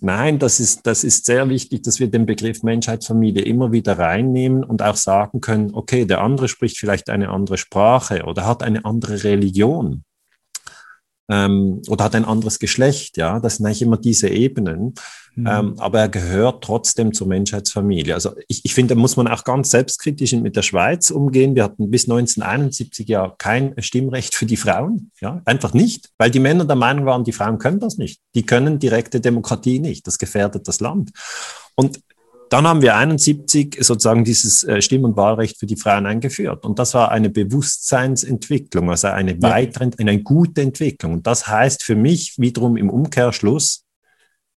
Nein, 0.00 0.38
das 0.38 0.60
ist, 0.60 0.86
das 0.86 1.04
ist 1.04 1.24
sehr 1.24 1.48
wichtig, 1.48 1.82
dass 1.82 2.00
wir 2.00 2.08
den 2.08 2.26
Begriff 2.26 2.62
Menschheitsfamilie 2.62 3.42
immer 3.42 3.72
wieder 3.72 3.98
reinnehmen 3.98 4.62
und 4.62 4.82
auch 4.82 4.96
sagen 4.96 5.40
können, 5.40 5.70
okay, 5.72 6.04
der 6.04 6.20
andere 6.20 6.48
spricht 6.48 6.78
vielleicht 6.78 7.08
eine 7.08 7.30
andere 7.30 7.56
Sprache 7.56 8.24
oder 8.24 8.46
hat 8.46 8.62
eine 8.62 8.84
andere 8.84 9.24
Religion 9.24 10.04
ähm, 11.28 11.82
oder 11.88 12.04
hat 12.04 12.14
ein 12.14 12.24
anderes 12.24 12.58
Geschlecht, 12.58 13.16
ja, 13.16 13.40
das 13.40 13.56
sind 13.56 13.66
eigentlich 13.66 13.82
immer 13.82 13.96
diese 13.96 14.28
Ebenen. 14.28 14.94
Mhm. 15.34 15.46
Ähm, 15.46 15.74
aber 15.78 16.00
er 16.00 16.08
gehört 16.08 16.64
trotzdem 16.64 17.12
zur 17.12 17.26
Menschheitsfamilie. 17.26 18.14
Also 18.14 18.30
ich, 18.48 18.64
ich 18.64 18.72
finde, 18.72 18.94
da 18.94 19.00
muss 19.00 19.16
man 19.16 19.28
auch 19.28 19.44
ganz 19.44 19.70
selbstkritisch 19.70 20.32
mit 20.32 20.56
der 20.56 20.62
Schweiz 20.62 21.10
umgehen. 21.10 21.54
Wir 21.54 21.64
hatten 21.64 21.90
bis 21.90 22.04
1971 22.04 23.06
ja 23.08 23.34
kein 23.36 23.74
Stimmrecht 23.78 24.34
für 24.34 24.46
die 24.46 24.56
Frauen, 24.56 25.10
ja, 25.20 25.42
einfach 25.44 25.74
nicht, 25.74 26.10
weil 26.16 26.30
die 26.30 26.40
Männer 26.40 26.64
der 26.64 26.76
Meinung 26.76 27.04
waren, 27.04 27.24
die 27.24 27.32
Frauen 27.32 27.58
können 27.58 27.80
das 27.80 27.98
nicht. 27.98 28.20
Die 28.34 28.46
können 28.46 28.78
direkte 28.78 29.20
Demokratie 29.20 29.78
nicht. 29.78 30.06
Das 30.06 30.18
gefährdet 30.18 30.66
das 30.68 30.80
Land. 30.80 31.10
Und 31.74 32.00
dann 32.50 32.66
haben 32.66 32.82
wir 32.82 32.96
71 32.96 33.78
sozusagen 33.80 34.24
dieses 34.24 34.62
äh, 34.64 34.80
Stimm- 34.80 35.04
und 35.04 35.16
Wahlrecht 35.16 35.58
für 35.58 35.66
die 35.66 35.76
Frauen 35.76 36.06
eingeführt. 36.06 36.64
Und 36.64 36.78
das 36.78 36.94
war 36.94 37.10
eine 37.10 37.30
Bewusstseinsentwicklung, 37.30 38.90
also 38.90 39.08
eine 39.08 39.40
weitere, 39.42 39.90
eine 39.98 40.22
gute 40.22 40.62
Entwicklung. 40.62 41.14
Und 41.14 41.26
das 41.26 41.48
heißt 41.48 41.82
für 41.82 41.96
mich 41.96 42.38
wiederum 42.38 42.76
im 42.76 42.90
Umkehrschluss, 42.90 43.84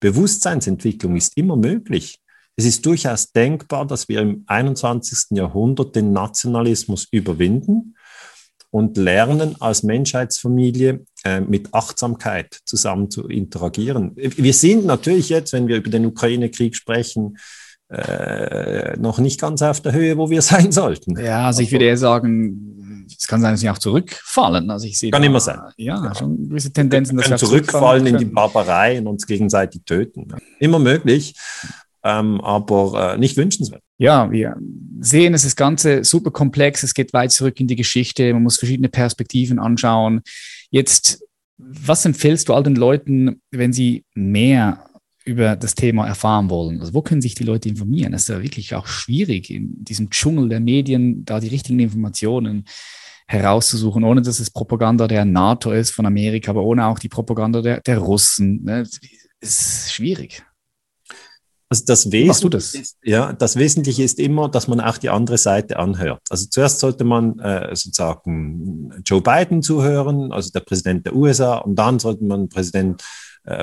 Bewusstseinsentwicklung 0.00 1.16
ist 1.16 1.36
immer 1.36 1.56
möglich. 1.56 2.18
Es 2.56 2.64
ist 2.64 2.84
durchaus 2.86 3.32
denkbar, 3.32 3.86
dass 3.86 4.08
wir 4.08 4.20
im 4.20 4.44
21. 4.46 5.36
Jahrhundert 5.36 5.94
den 5.94 6.12
Nationalismus 6.12 7.06
überwinden 7.10 7.96
und 8.70 8.96
lernen 8.96 9.56
als 9.60 9.82
Menschheitsfamilie 9.82 11.04
äh, 11.24 11.40
mit 11.40 11.72
Achtsamkeit 11.72 12.58
zusammen 12.64 13.10
zu 13.10 13.28
interagieren. 13.28 14.12
Wir 14.16 14.54
sind 14.54 14.86
natürlich 14.86 15.28
jetzt, 15.28 15.52
wenn 15.52 15.68
wir 15.68 15.76
über 15.76 15.90
den 15.90 16.06
Ukraine-Krieg 16.06 16.74
sprechen, 16.74 17.38
äh, 17.88 18.96
noch 18.98 19.18
nicht 19.18 19.40
ganz 19.40 19.62
auf 19.62 19.80
der 19.80 19.92
Höhe, 19.92 20.16
wo 20.16 20.30
wir 20.30 20.42
sein 20.42 20.72
sollten. 20.72 21.18
Ja, 21.18 21.46
also 21.46 21.62
ich 21.62 21.72
würde 21.72 21.84
eher 21.84 21.96
sagen, 21.96 23.06
es 23.08 23.26
kann 23.26 23.40
sein, 23.40 23.52
dass 23.52 23.60
sie 23.60 23.70
auch 23.70 23.78
zurückfallen. 23.78 24.70
Also 24.70 24.86
ich 24.86 24.98
sehe 24.98 25.10
kann 25.10 25.22
da, 25.22 25.26
immer 25.26 25.40
sein. 25.40 25.60
Ja, 25.76 26.02
ja, 26.02 26.14
schon 26.14 26.48
gewisse 26.48 26.72
Tendenzen, 26.72 27.16
dass 27.16 27.30
wir 27.30 27.36
zurückfallen 27.36 28.06
in 28.06 28.18
die 28.18 28.24
Barbarei 28.24 28.98
und 28.98 29.06
uns 29.06 29.26
gegenseitig 29.26 29.82
töten. 29.84 30.28
Immer 30.58 30.78
möglich, 30.78 31.34
ähm, 32.02 32.40
aber 32.40 33.14
äh, 33.14 33.18
nicht 33.18 33.36
wünschenswert. 33.36 33.82
Ja, 33.98 34.30
wir 34.30 34.56
sehen, 35.00 35.34
es 35.34 35.44
ist 35.44 35.52
das 35.52 35.56
Ganze 35.56 36.04
super 36.04 36.30
komplex. 36.30 36.82
Es 36.82 36.94
geht 36.94 37.12
weit 37.12 37.32
zurück 37.32 37.58
in 37.60 37.66
die 37.66 37.76
Geschichte. 37.76 38.32
Man 38.32 38.42
muss 38.42 38.58
verschiedene 38.58 38.88
Perspektiven 38.88 39.58
anschauen. 39.58 40.22
Jetzt, 40.70 41.24
was 41.56 42.04
empfiehlst 42.04 42.48
du 42.48 42.54
all 42.54 42.62
den 42.62 42.76
Leuten, 42.76 43.40
wenn 43.50 43.72
sie 43.72 44.04
mehr 44.14 44.86
über 45.26 45.56
das 45.56 45.74
Thema 45.74 46.06
erfahren 46.06 46.48
wollen? 46.48 46.80
Also 46.80 46.94
wo 46.94 47.02
können 47.02 47.20
sich 47.20 47.34
die 47.34 47.44
Leute 47.44 47.68
informieren? 47.68 48.12
Das 48.12 48.22
ist 48.22 48.28
ja 48.28 48.42
wirklich 48.42 48.74
auch 48.74 48.86
schwierig, 48.86 49.50
in 49.50 49.84
diesem 49.84 50.08
Dschungel 50.08 50.48
der 50.48 50.60
Medien 50.60 51.24
da 51.24 51.40
die 51.40 51.48
richtigen 51.48 51.80
Informationen 51.80 52.64
herauszusuchen, 53.26 54.04
ohne 54.04 54.22
dass 54.22 54.38
es 54.38 54.50
Propaganda 54.50 55.08
der 55.08 55.24
NATO 55.24 55.72
ist 55.72 55.90
von 55.90 56.06
Amerika, 56.06 56.52
aber 56.52 56.62
ohne 56.62 56.86
auch 56.86 57.00
die 57.00 57.08
Propaganda 57.08 57.60
der, 57.60 57.80
der 57.80 57.98
Russen. 57.98 58.62
Ne? 58.62 58.84
Das 58.84 59.00
ist 59.40 59.92
schwierig. 59.92 60.44
Also 61.68 61.84
das 61.84 62.12
Wesentliche, 62.12 62.50
das? 62.50 62.74
Ist, 62.74 62.96
ja, 63.02 63.32
das 63.32 63.56
Wesentliche 63.56 64.04
ist 64.04 64.20
immer, 64.20 64.48
dass 64.48 64.68
man 64.68 64.80
auch 64.80 64.98
die 64.98 65.10
andere 65.10 65.36
Seite 65.36 65.80
anhört. 65.80 66.22
Also 66.30 66.46
zuerst 66.48 66.78
sollte 66.78 67.02
man 67.02 67.40
äh, 67.40 67.74
sozusagen 67.74 68.92
Joe 69.04 69.20
Biden 69.20 69.62
zuhören, 69.62 70.30
also 70.30 70.50
der 70.52 70.60
Präsident 70.60 71.06
der 71.06 71.16
USA, 71.16 71.56
und 71.56 71.74
dann 71.74 71.98
sollte 71.98 72.22
man 72.22 72.48
Präsident 72.48 73.02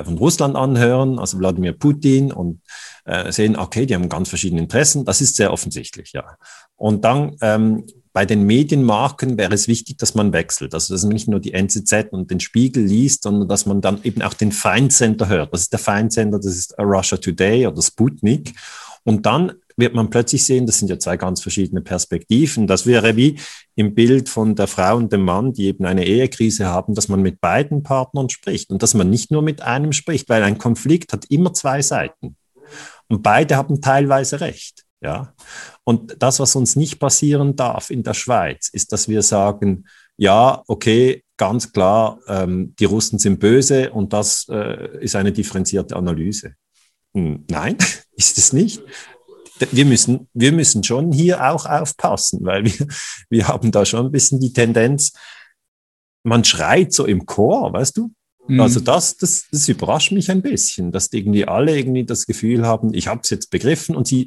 von 0.04 0.18
Russland 0.18 0.56
anhören, 0.56 1.18
also 1.18 1.38
Wladimir 1.38 1.72
Putin, 1.72 2.32
und 2.32 2.60
äh, 3.04 3.30
sehen, 3.30 3.56
okay, 3.56 3.86
die 3.86 3.94
haben 3.94 4.08
ganz 4.08 4.28
verschiedene 4.28 4.62
Interessen. 4.62 5.04
Das 5.04 5.20
ist 5.20 5.36
sehr 5.36 5.52
offensichtlich, 5.52 6.12
ja. 6.12 6.36
Und 6.76 7.04
dann 7.04 7.36
ähm, 7.40 7.84
bei 8.14 8.24
den 8.24 8.44
Medienmarken 8.44 9.36
wäre 9.36 9.52
es 9.54 9.66
wichtig, 9.66 9.98
dass 9.98 10.14
man 10.14 10.32
wechselt. 10.32 10.72
Also, 10.72 10.94
dass 10.94 11.02
man 11.02 11.12
nicht 11.12 11.26
nur 11.26 11.40
die 11.40 11.52
NZZ 11.52 12.12
und 12.12 12.30
den 12.30 12.38
Spiegel 12.38 12.84
liest, 12.84 13.24
sondern 13.24 13.48
dass 13.48 13.66
man 13.66 13.80
dann 13.80 14.00
eben 14.04 14.22
auch 14.22 14.34
den 14.34 14.52
Feindsender 14.52 15.28
hört. 15.28 15.52
Das 15.52 15.62
ist 15.62 15.72
der 15.72 15.80
Feindsender, 15.80 16.38
das 16.38 16.54
ist 16.54 16.78
Russia 16.78 17.18
Today 17.18 17.66
oder 17.66 17.82
Sputnik. 17.82 18.54
Und 19.02 19.26
dann 19.26 19.52
wird 19.76 19.94
man 19.94 20.10
plötzlich 20.10 20.44
sehen, 20.44 20.66
das 20.66 20.78
sind 20.78 20.88
ja 20.88 20.98
zwei 20.98 21.16
ganz 21.16 21.40
verschiedene 21.40 21.80
Perspektiven. 21.80 22.66
Das 22.66 22.86
wäre 22.86 23.16
wie 23.16 23.38
im 23.74 23.94
Bild 23.94 24.28
von 24.28 24.54
der 24.54 24.66
Frau 24.66 24.96
und 24.96 25.12
dem 25.12 25.22
Mann, 25.22 25.52
die 25.52 25.66
eben 25.66 25.84
eine 25.84 26.06
Ehekrise 26.06 26.66
haben, 26.66 26.94
dass 26.94 27.08
man 27.08 27.22
mit 27.22 27.40
beiden 27.40 27.82
Partnern 27.82 28.28
spricht 28.28 28.70
und 28.70 28.82
dass 28.82 28.94
man 28.94 29.10
nicht 29.10 29.30
nur 29.30 29.42
mit 29.42 29.62
einem 29.62 29.92
spricht, 29.92 30.28
weil 30.28 30.42
ein 30.42 30.58
Konflikt 30.58 31.12
hat 31.12 31.26
immer 31.26 31.52
zwei 31.52 31.82
Seiten. 31.82 32.36
Und 33.08 33.22
beide 33.22 33.56
haben 33.56 33.80
teilweise 33.80 34.40
recht. 34.40 34.84
Ja. 35.00 35.34
Und 35.82 36.16
das, 36.22 36.40
was 36.40 36.56
uns 36.56 36.76
nicht 36.76 36.98
passieren 36.98 37.56
darf 37.56 37.90
in 37.90 38.02
der 38.02 38.14
Schweiz, 38.14 38.68
ist, 38.68 38.92
dass 38.92 39.08
wir 39.08 39.22
sagen, 39.22 39.86
ja, 40.16 40.62
okay, 40.66 41.24
ganz 41.36 41.72
klar, 41.72 42.20
ähm, 42.28 42.74
die 42.78 42.84
Russen 42.84 43.18
sind 43.18 43.40
böse 43.40 43.90
und 43.90 44.12
das 44.12 44.46
äh, 44.48 45.02
ist 45.02 45.16
eine 45.16 45.32
differenzierte 45.32 45.96
Analyse. 45.96 46.54
Hm, 47.12 47.44
nein, 47.50 47.76
ist 48.12 48.38
es 48.38 48.52
nicht 48.52 48.82
wir 49.58 49.84
müssen, 49.84 50.28
wir 50.34 50.52
müssen 50.52 50.82
schon 50.82 51.12
hier 51.12 51.50
auch 51.50 51.66
aufpassen, 51.66 52.40
weil 52.42 52.64
wir, 52.64 52.86
wir 53.30 53.48
haben 53.48 53.70
da 53.70 53.84
schon 53.84 54.06
ein 54.06 54.12
bisschen 54.12 54.40
die 54.40 54.52
Tendenz, 54.52 55.12
man 56.22 56.44
schreit 56.44 56.92
so 56.92 57.04
im 57.06 57.26
Chor, 57.26 57.72
weißt 57.72 57.96
du? 57.96 58.10
Mhm. 58.46 58.60
Also 58.60 58.80
das, 58.80 59.16
das, 59.16 59.46
das 59.50 59.68
überrascht 59.68 60.12
mich 60.12 60.30
ein 60.30 60.42
bisschen, 60.42 60.92
dass 60.92 61.12
irgendwie 61.12 61.46
alle 61.46 61.76
irgendwie 61.76 62.04
das 62.04 62.26
Gefühl 62.26 62.66
haben, 62.66 62.94
ich 62.94 63.08
habe 63.08 63.20
es 63.22 63.30
jetzt 63.30 63.50
begriffen 63.50 63.96
und 63.96 64.06
sie, 64.06 64.26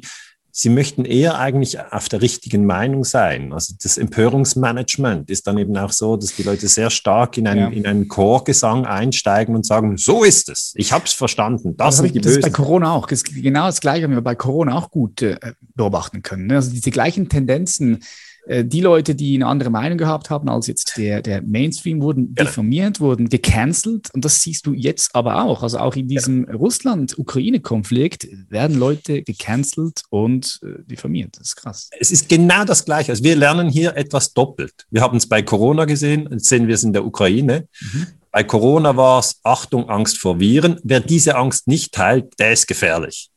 sie 0.50 0.70
möchten 0.70 1.04
eher 1.04 1.38
eigentlich 1.38 1.78
auf 1.80 2.08
der 2.08 2.20
richtigen 2.20 2.66
Meinung 2.66 3.04
sein. 3.04 3.52
Also 3.52 3.74
das 3.80 3.98
Empörungsmanagement 3.98 5.30
ist 5.30 5.46
dann 5.46 5.58
eben 5.58 5.76
auch 5.76 5.92
so, 5.92 6.16
dass 6.16 6.34
die 6.34 6.42
Leute 6.42 6.68
sehr 6.68 6.90
stark 6.90 7.38
in 7.38 7.46
einen, 7.46 7.60
ja. 7.60 7.68
in 7.68 7.86
einen 7.86 8.08
Chorgesang 8.08 8.86
einsteigen 8.86 9.54
und 9.54 9.66
sagen, 9.66 9.96
so 9.96 10.24
ist 10.24 10.48
es, 10.48 10.72
ich 10.76 10.92
habe 10.92 11.04
es 11.04 11.12
verstanden. 11.12 11.76
Das, 11.76 11.96
das, 11.96 12.04
sind 12.04 12.14
die 12.14 12.20
das 12.20 12.32
ist 12.32 12.42
bei 12.42 12.50
Corona 12.50 12.92
auch. 12.92 13.06
Das 13.06 13.22
genau 13.24 13.66
das 13.66 13.80
Gleiche 13.80 14.04
haben 14.04 14.14
wir 14.14 14.20
bei 14.20 14.34
Corona 14.34 14.76
auch 14.76 14.90
gut 14.90 15.22
äh, 15.22 15.38
beobachten 15.74 16.22
können. 16.22 16.46
Ne? 16.46 16.56
Also 16.56 16.70
diese 16.70 16.90
gleichen 16.90 17.28
Tendenzen 17.28 18.02
die 18.48 18.80
Leute, 18.80 19.14
die 19.14 19.34
eine 19.34 19.46
andere 19.46 19.70
Meinung 19.70 19.98
gehabt 19.98 20.30
haben 20.30 20.48
als 20.48 20.66
jetzt 20.66 20.96
der, 20.96 21.20
der 21.22 21.42
Mainstream, 21.42 22.00
wurden 22.00 22.34
diffamiert, 22.34 23.00
wurden 23.00 23.28
gecancelt. 23.28 24.08
Und 24.14 24.24
das 24.24 24.42
siehst 24.42 24.66
du 24.66 24.72
jetzt 24.72 25.14
aber 25.14 25.44
auch. 25.44 25.62
Also 25.62 25.78
auch 25.78 25.96
in 25.96 26.08
diesem 26.08 26.46
ja. 26.46 26.54
Russland-Ukraine-Konflikt 26.54 28.26
werden 28.48 28.78
Leute 28.78 29.22
gecancelt 29.22 30.02
und 30.10 30.60
äh, 30.62 30.82
diffamiert. 30.84 31.36
Das 31.38 31.48
ist 31.48 31.56
krass. 31.56 31.90
Es 31.98 32.10
ist 32.10 32.28
genau 32.28 32.64
das 32.64 32.84
Gleiche. 32.84 33.12
Also 33.12 33.22
wir 33.24 33.36
lernen 33.36 33.68
hier 33.68 33.96
etwas 33.96 34.32
doppelt. 34.32 34.86
Wir 34.90 35.02
haben 35.02 35.18
es 35.18 35.26
bei 35.26 35.42
Corona 35.42 35.84
gesehen, 35.84 36.28
jetzt 36.30 36.46
sehen 36.46 36.66
wir 36.68 36.74
es 36.74 36.84
in 36.84 36.92
der 36.92 37.04
Ukraine. 37.04 37.68
Mhm. 37.80 38.06
Bei 38.30 38.44
Corona 38.44 38.96
war 38.96 39.18
es 39.20 39.40
Achtung, 39.42 39.88
Angst 39.88 40.18
vor 40.18 40.38
Viren. 40.38 40.78
Wer 40.84 41.00
diese 41.00 41.36
Angst 41.36 41.66
nicht 41.66 41.92
teilt, 41.92 42.38
der 42.38 42.52
ist 42.52 42.66
gefährlich. 42.66 43.30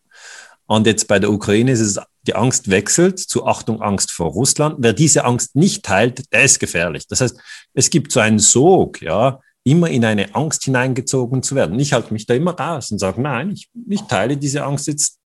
Und 0.71 0.87
jetzt 0.87 1.09
bei 1.09 1.19
der 1.19 1.29
Ukraine 1.29 1.73
ist 1.73 1.81
es 1.81 1.99
die 2.25 2.33
Angst 2.33 2.69
wechselt 2.69 3.19
zu 3.19 3.45
Achtung, 3.45 3.81
Angst 3.81 4.09
vor 4.09 4.31
Russland. 4.31 4.77
Wer 4.79 4.93
diese 4.93 5.25
Angst 5.25 5.53
nicht 5.53 5.83
teilt, 5.83 6.31
der 6.31 6.43
ist 6.43 6.61
gefährlich. 6.61 7.05
Das 7.09 7.19
heißt, 7.19 7.37
es 7.73 7.89
gibt 7.89 8.13
so 8.13 8.21
einen 8.21 8.39
Sog, 8.39 9.01
ja, 9.01 9.41
immer 9.65 9.89
in 9.89 10.05
eine 10.05 10.33
Angst 10.33 10.63
hineingezogen 10.63 11.43
zu 11.43 11.55
werden. 11.55 11.77
Ich 11.77 11.91
halte 11.91 12.13
mich 12.13 12.25
da 12.25 12.35
immer 12.35 12.57
raus 12.57 12.89
und 12.89 12.99
sage, 12.99 13.21
nein, 13.21 13.51
ich, 13.51 13.69
ich 13.89 14.03
teile 14.03 14.37
diese 14.37 14.63
Angst 14.63 14.87
jetzt 14.87 15.17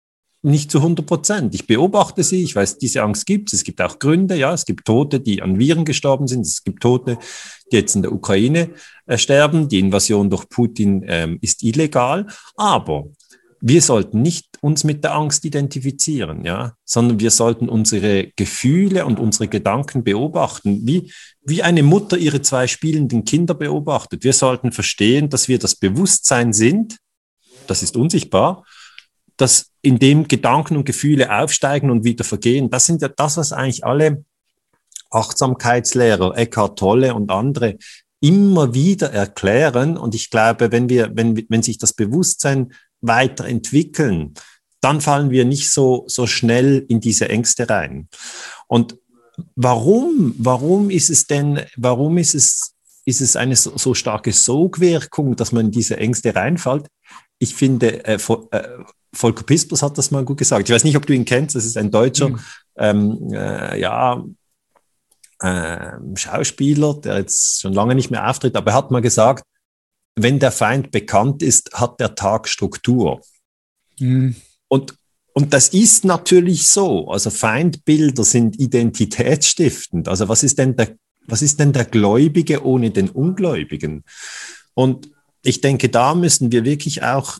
nicht 0.41 0.71
zu 0.71 0.79
100 0.79 1.05
Prozent. 1.05 1.53
Ich 1.53 1.67
beobachte 1.67 2.23
sie, 2.23 2.41
ich 2.41 2.55
weiß, 2.55 2.79
diese 2.79 3.03
Angst 3.03 3.27
gibt 3.27 3.49
es. 3.49 3.59
Es 3.59 3.63
gibt 3.63 3.79
auch 3.83 3.99
Gründe, 3.99 4.35
ja, 4.35 4.51
es 4.51 4.65
gibt 4.65 4.85
Tote, 4.85 5.19
die 5.19 5.43
an 5.43 5.59
Viren 5.59 5.85
gestorben 5.85 6.27
sind. 6.27 6.41
Es 6.41 6.63
gibt 6.63 6.81
Tote, 6.81 7.19
die 7.71 7.75
jetzt 7.75 7.95
in 7.95 8.01
der 8.01 8.11
Ukraine 8.11 8.71
äh, 9.05 9.19
sterben. 9.19 9.69
Die 9.69 9.77
Invasion 9.77 10.27
durch 10.27 10.49
Putin 10.49 11.05
ähm, 11.07 11.37
ist 11.41 11.61
illegal. 11.61 12.25
Aber 12.55 13.09
wir 13.61 13.81
sollten 13.81 14.21
nicht 14.21 14.57
uns 14.61 14.83
mit 14.83 15.03
der 15.03 15.15
Angst 15.15 15.45
identifizieren, 15.45 16.45
ja, 16.45 16.75
sondern 16.83 17.19
wir 17.19 17.31
sollten 17.31 17.69
unsere 17.69 18.31
Gefühle 18.35 19.05
und 19.05 19.19
unsere 19.19 19.47
Gedanken 19.47 20.03
beobachten, 20.03 20.85
wie, 20.85 21.11
wie 21.41 21.63
eine 21.63 21.83
Mutter 21.83 22.17
ihre 22.17 22.41
zwei 22.41 22.67
spielenden 22.67 23.25
Kinder 23.25 23.53
beobachtet. 23.53 24.23
Wir 24.23 24.33
sollten 24.33 24.71
verstehen, 24.71 25.29
dass 25.29 25.47
wir 25.47 25.59
das 25.59 25.75
Bewusstsein 25.75 26.53
sind, 26.53 26.97
das 27.67 27.81
ist 27.81 27.97
unsichtbar, 27.97 28.65
dass 29.37 29.71
in 29.81 29.99
dem 29.99 30.27
Gedanken 30.27 30.77
und 30.77 30.85
Gefühle 30.85 31.35
aufsteigen 31.35 31.89
und 31.89 32.03
wieder 32.03 32.23
vergehen. 32.23 32.69
Das 32.69 32.85
sind 32.85 33.01
ja 33.01 33.09
das, 33.09 33.37
was 33.37 33.51
eigentlich 33.51 33.85
alle 33.85 34.23
Achtsamkeitslehrer, 35.11 36.37
Eckhart 36.37 36.79
Tolle 36.79 37.13
und 37.13 37.31
andere 37.31 37.77
immer 38.21 38.73
wieder 38.73 39.11
erklären. 39.11 39.97
Und 39.97 40.15
ich 40.15 40.29
glaube, 40.29 40.71
wenn 40.71 40.89
wir, 40.89 41.11
wenn, 41.13 41.45
wenn 41.49 41.63
sich 41.63 41.77
das 41.77 41.93
Bewusstsein 41.93 42.73
weiterentwickeln, 43.07 44.33
dann 44.81 45.01
fallen 45.01 45.31
wir 45.31 45.45
nicht 45.45 45.71
so, 45.71 46.03
so 46.07 46.27
schnell 46.27 46.85
in 46.87 46.99
diese 46.99 47.29
Ängste 47.29 47.69
rein. 47.69 48.07
Und 48.67 48.97
warum, 49.55 50.35
warum 50.37 50.89
ist 50.89 51.09
es 51.09 51.27
denn, 51.27 51.61
warum 51.75 52.17
ist 52.17 52.35
es, 52.35 52.75
ist 53.05 53.21
es 53.21 53.35
eine 53.35 53.55
so, 53.55 53.77
so 53.77 53.93
starke 53.93 54.31
Sogwirkung, 54.31 55.35
dass 55.35 55.51
man 55.51 55.65
in 55.65 55.71
diese 55.71 55.97
Ängste 55.97 56.35
reinfällt? 56.35 56.87
Ich 57.39 57.55
finde, 57.55 58.05
äh, 58.05 58.19
äh, 58.51 58.67
Volker 59.13 59.43
Pispers 59.43 59.81
hat 59.81 59.97
das 59.97 60.11
mal 60.11 60.23
gut 60.23 60.37
gesagt. 60.37 60.69
Ich 60.69 60.75
weiß 60.75 60.83
nicht, 60.83 60.97
ob 60.97 61.05
du 61.05 61.13
ihn 61.13 61.25
kennst, 61.25 61.55
das 61.55 61.65
ist 61.65 61.77
ein 61.77 61.91
Deutscher, 61.91 62.29
mhm. 62.29 62.39
ähm, 62.77 63.33
äh, 63.33 63.79
ja, 63.79 64.23
äh, 65.39 65.91
Schauspieler, 66.15 66.93
der 66.95 67.17
jetzt 67.17 67.61
schon 67.61 67.73
lange 67.73 67.95
nicht 67.95 68.11
mehr 68.11 68.29
auftritt, 68.29 68.55
aber 68.55 68.71
er 68.71 68.77
hat 68.77 68.91
mal 68.91 69.01
gesagt, 69.01 69.43
wenn 70.15 70.39
der 70.39 70.51
Feind 70.51 70.91
bekannt 70.91 71.43
ist, 71.43 71.73
hat 71.73 71.99
der 71.99 72.15
Tag 72.15 72.47
Struktur. 72.47 73.21
Mhm. 73.99 74.35
Und, 74.67 74.95
und 75.33 75.53
das 75.53 75.69
ist 75.69 76.05
natürlich 76.05 76.67
so. 76.69 77.09
Also 77.09 77.29
Feindbilder 77.29 78.23
sind 78.23 78.59
identitätsstiftend. 78.59 80.07
Also 80.07 80.29
was 80.29 80.43
ist 80.43 80.57
denn 80.57 80.75
der, 80.75 80.95
was 81.27 81.41
ist 81.41 81.59
denn 81.59 81.73
der 81.73 81.85
Gläubige 81.85 82.65
ohne 82.65 82.91
den 82.91 83.09
Ungläubigen? 83.09 84.03
Und 84.73 85.09
ich 85.43 85.61
denke, 85.61 85.89
da 85.89 86.15
müssen 86.15 86.51
wir 86.51 86.63
wirklich 86.63 87.03
auch, 87.03 87.39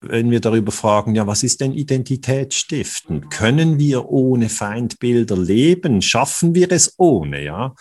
wenn 0.00 0.30
wir 0.30 0.40
darüber 0.40 0.72
fragen, 0.72 1.14
ja, 1.14 1.26
was 1.26 1.42
ist 1.42 1.60
denn 1.60 1.72
identitätsstiftend? 1.72 3.30
Können 3.30 3.78
wir 3.78 4.08
ohne 4.08 4.48
Feindbilder 4.48 5.36
leben? 5.36 6.02
Schaffen 6.02 6.54
wir 6.54 6.70
es 6.70 6.94
ohne, 6.98 7.42
ja? 7.42 7.74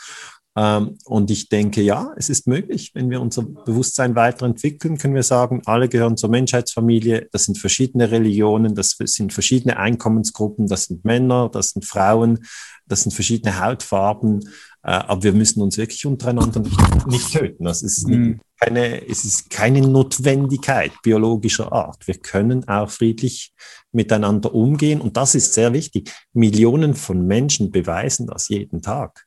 Ähm, 0.57 0.97
und 1.05 1.29
ich 1.29 1.49
denke, 1.49 1.81
ja, 1.83 2.13
es 2.17 2.29
ist 2.29 2.47
möglich, 2.47 2.91
wenn 2.95 3.11
wir 3.11 3.21
unser 3.21 3.43
Bewusstsein 3.43 4.15
weiterentwickeln, 4.15 4.97
können 4.97 5.13
wir 5.13 5.21
sagen, 5.21 5.61
alle 5.65 5.87
gehören 5.87 6.17
zur 6.17 6.31
Menschheitsfamilie. 6.31 7.29
Das 7.31 7.43
sind 7.43 7.59
verschiedene 7.59 8.09
Religionen, 8.09 8.73
das 8.73 8.97
sind 8.97 9.33
verschiedene 9.33 9.77
Einkommensgruppen, 9.77 10.67
das 10.67 10.85
sind 10.85 11.05
Männer, 11.05 11.49
das 11.53 11.71
sind 11.71 11.85
Frauen, 11.85 12.39
das 12.87 13.03
sind 13.03 13.11
verschiedene 13.11 13.63
Hautfarben. 13.63 14.49
Äh, 14.81 14.91
aber 14.91 15.21
wir 15.21 15.33
müssen 15.33 15.61
uns 15.61 15.77
wirklich 15.77 16.07
untereinander 16.07 16.61
nicht, 16.61 17.07
nicht 17.07 17.31
töten. 17.33 17.65
Das 17.65 17.83
ist 17.83 18.07
mhm. 18.07 18.39
keine, 18.59 19.07
es 19.07 19.25
ist 19.25 19.51
keine 19.51 19.81
Notwendigkeit 19.81 20.91
biologischer 21.03 21.71
Art. 21.71 22.07
Wir 22.07 22.15
können 22.15 22.67
auch 22.67 22.89
friedlich 22.89 23.53
miteinander 23.91 24.55
umgehen. 24.55 25.01
Und 25.01 25.17
das 25.17 25.35
ist 25.35 25.53
sehr 25.53 25.71
wichtig. 25.73 26.11
Millionen 26.33 26.95
von 26.95 27.27
Menschen 27.27 27.69
beweisen 27.69 28.25
das 28.25 28.49
jeden 28.49 28.81
Tag. 28.81 29.26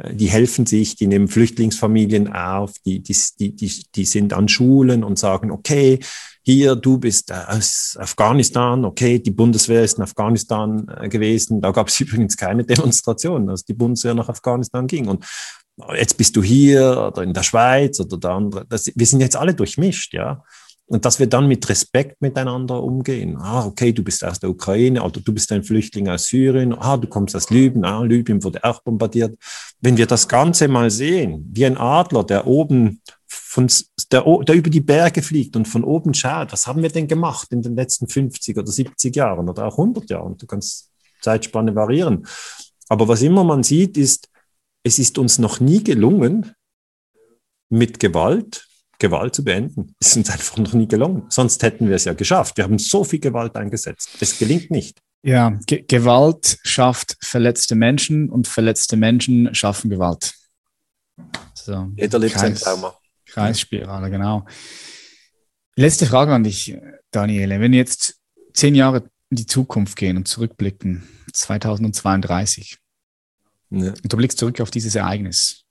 Äh, 0.00 0.14
die 0.14 0.28
helfen 0.28 0.66
sich, 0.66 0.96
die 0.96 1.06
nehmen 1.06 1.28
Flüchtlingsfamilien 1.28 2.32
auf, 2.32 2.74
die, 2.84 3.00
die, 3.00 3.16
die, 3.38 3.84
die, 3.94 4.04
sind 4.04 4.32
an 4.32 4.48
Schulen 4.48 5.04
und 5.04 5.18
sagen, 5.18 5.50
okay, 5.50 6.00
hier, 6.42 6.74
du 6.74 6.98
bist 6.98 7.32
aus 7.32 7.96
Afghanistan, 8.00 8.84
okay, 8.84 9.18
die 9.18 9.30
Bundeswehr 9.30 9.84
ist 9.84 9.98
in 9.98 10.04
Afghanistan 10.04 10.86
äh, 11.00 11.08
gewesen, 11.08 11.60
da 11.60 11.70
gab 11.70 11.88
es 11.88 12.00
übrigens 12.00 12.36
keine 12.36 12.64
Demonstration, 12.64 13.48
als 13.48 13.64
die 13.64 13.74
Bundeswehr 13.74 14.14
nach 14.14 14.28
Afghanistan 14.28 14.86
ging. 14.86 15.08
Und 15.08 15.24
jetzt 15.94 16.16
bist 16.16 16.36
du 16.36 16.42
hier 16.42 17.10
oder 17.12 17.22
in 17.22 17.34
der 17.34 17.42
Schweiz 17.42 18.00
oder 18.00 18.18
da 18.18 18.36
andere. 18.36 18.66
Das, 18.66 18.90
wir 18.94 19.06
sind 19.06 19.20
jetzt 19.20 19.36
alle 19.36 19.54
durchmischt, 19.54 20.14
ja. 20.14 20.42
Und 20.90 21.04
dass 21.04 21.20
wir 21.20 21.28
dann 21.28 21.46
mit 21.46 21.68
Respekt 21.68 22.20
miteinander 22.20 22.82
umgehen. 22.82 23.36
Ah, 23.36 23.64
okay, 23.64 23.92
du 23.92 24.02
bist 24.02 24.24
aus 24.24 24.40
der 24.40 24.50
Ukraine 24.50 25.00
oder 25.04 25.20
du 25.20 25.32
bist 25.32 25.52
ein 25.52 25.62
Flüchtling 25.62 26.08
aus 26.08 26.24
Syrien. 26.24 26.74
Ah, 26.76 26.96
du 26.96 27.06
kommst 27.06 27.36
aus 27.36 27.48
Libyen. 27.48 27.84
Ah, 27.84 28.02
Libyen 28.02 28.42
wurde 28.42 28.64
auch 28.64 28.82
bombardiert. 28.82 29.38
Wenn 29.80 29.96
wir 29.96 30.06
das 30.06 30.26
Ganze 30.26 30.66
mal 30.66 30.90
sehen, 30.90 31.48
wie 31.52 31.64
ein 31.64 31.78
Adler, 31.78 32.24
der 32.24 32.44
oben 32.44 33.00
von, 33.28 33.70
der, 34.10 34.24
der 34.24 34.54
über 34.56 34.68
die 34.68 34.80
Berge 34.80 35.22
fliegt 35.22 35.54
und 35.54 35.68
von 35.68 35.84
oben 35.84 36.12
schaut, 36.12 36.50
was 36.50 36.66
haben 36.66 36.82
wir 36.82 36.90
denn 36.90 37.06
gemacht 37.06 37.52
in 37.52 37.62
den 37.62 37.76
letzten 37.76 38.08
50 38.08 38.58
oder 38.58 38.66
70 38.66 39.14
Jahren 39.14 39.48
oder 39.48 39.66
auch 39.66 39.78
100 39.78 40.10
Jahren? 40.10 40.36
Du 40.38 40.46
kannst 40.46 40.90
Zeitspanne 41.20 41.72
variieren. 41.72 42.26
Aber 42.88 43.06
was 43.06 43.22
immer 43.22 43.44
man 43.44 43.62
sieht, 43.62 43.96
ist, 43.96 44.28
es 44.82 44.98
ist 44.98 45.18
uns 45.18 45.38
noch 45.38 45.60
nie 45.60 45.84
gelungen, 45.84 46.52
mit 47.68 48.00
Gewalt 48.00 48.66
Gewalt 49.00 49.34
zu 49.34 49.42
beenden. 49.42 49.94
Es 49.98 50.08
ist 50.08 50.16
uns 50.18 50.30
einfach 50.30 50.58
noch 50.58 50.72
nie 50.74 50.86
gelungen. 50.86 51.24
Sonst 51.28 51.62
hätten 51.64 51.88
wir 51.88 51.96
es 51.96 52.04
ja 52.04 52.12
geschafft. 52.12 52.56
Wir 52.56 52.64
haben 52.64 52.78
so 52.78 53.02
viel 53.02 53.18
Gewalt 53.18 53.56
eingesetzt. 53.56 54.10
Es 54.20 54.38
gelingt 54.38 54.70
nicht. 54.70 55.00
Ja, 55.22 55.58
Ge 55.66 55.84
Gewalt 55.86 56.58
schafft 56.62 57.16
verletzte 57.20 57.74
Menschen 57.74 58.30
und 58.30 58.46
verletzte 58.46 58.96
Menschen 58.96 59.54
schaffen 59.54 59.90
Gewalt. 59.90 60.34
So, 61.54 61.88
Jeder 61.96 62.18
lebt 62.18 62.38
sein 62.38 62.54
Trauma. 62.54 62.94
Kreisspirale, 63.26 64.10
genau. 64.10 64.46
Letzte 65.76 66.06
Frage 66.06 66.32
an 66.32 66.44
dich, 66.44 66.76
Daniele. 67.10 67.60
Wenn 67.60 67.72
wir 67.72 67.78
jetzt 67.78 68.18
zehn 68.54 68.74
Jahre 68.74 69.08
in 69.30 69.36
die 69.36 69.46
Zukunft 69.46 69.96
gehen 69.96 70.16
und 70.16 70.26
zurückblicken, 70.26 71.06
2032, 71.32 72.78
ja. 73.70 73.90
und 73.90 74.12
du 74.12 74.16
blickst 74.16 74.38
zurück 74.38 74.60
auf 74.60 74.70
dieses 74.70 74.94
Ereignis, 74.94 75.64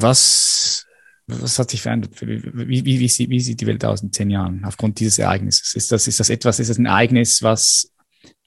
Was, 0.00 0.86
was 1.26 1.58
hat 1.58 1.70
sich 1.70 1.82
verändert? 1.82 2.20
Wie, 2.20 2.84
wie, 2.84 2.84
wie, 2.84 3.08
sieht, 3.08 3.30
wie 3.30 3.40
sieht 3.40 3.60
die 3.60 3.66
Welt 3.66 3.84
aus 3.84 4.02
in 4.02 4.12
zehn 4.12 4.30
Jahren 4.30 4.64
aufgrund 4.64 5.00
dieses 5.00 5.18
Ereignisses? 5.18 5.74
Ist 5.74 5.92
das, 5.92 6.06
ist 6.06 6.20
das 6.20 6.30
etwas, 6.30 6.58
ist 6.60 6.70
das 6.70 6.78
ein 6.78 6.86
Ereignis, 6.86 7.42
was 7.42 7.92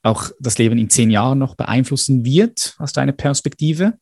auch 0.04 0.32
das 0.39 0.58
Leben 0.58 0.78
in 0.78 0.89
zehn 0.89 1.10
Jahren 1.10 1.39
noch 1.39 1.56
beeinflussen 1.56 2.24
wird, 2.24 2.76
aus 2.78 2.93
deiner 2.93 3.12
Perspektive? 3.12 3.97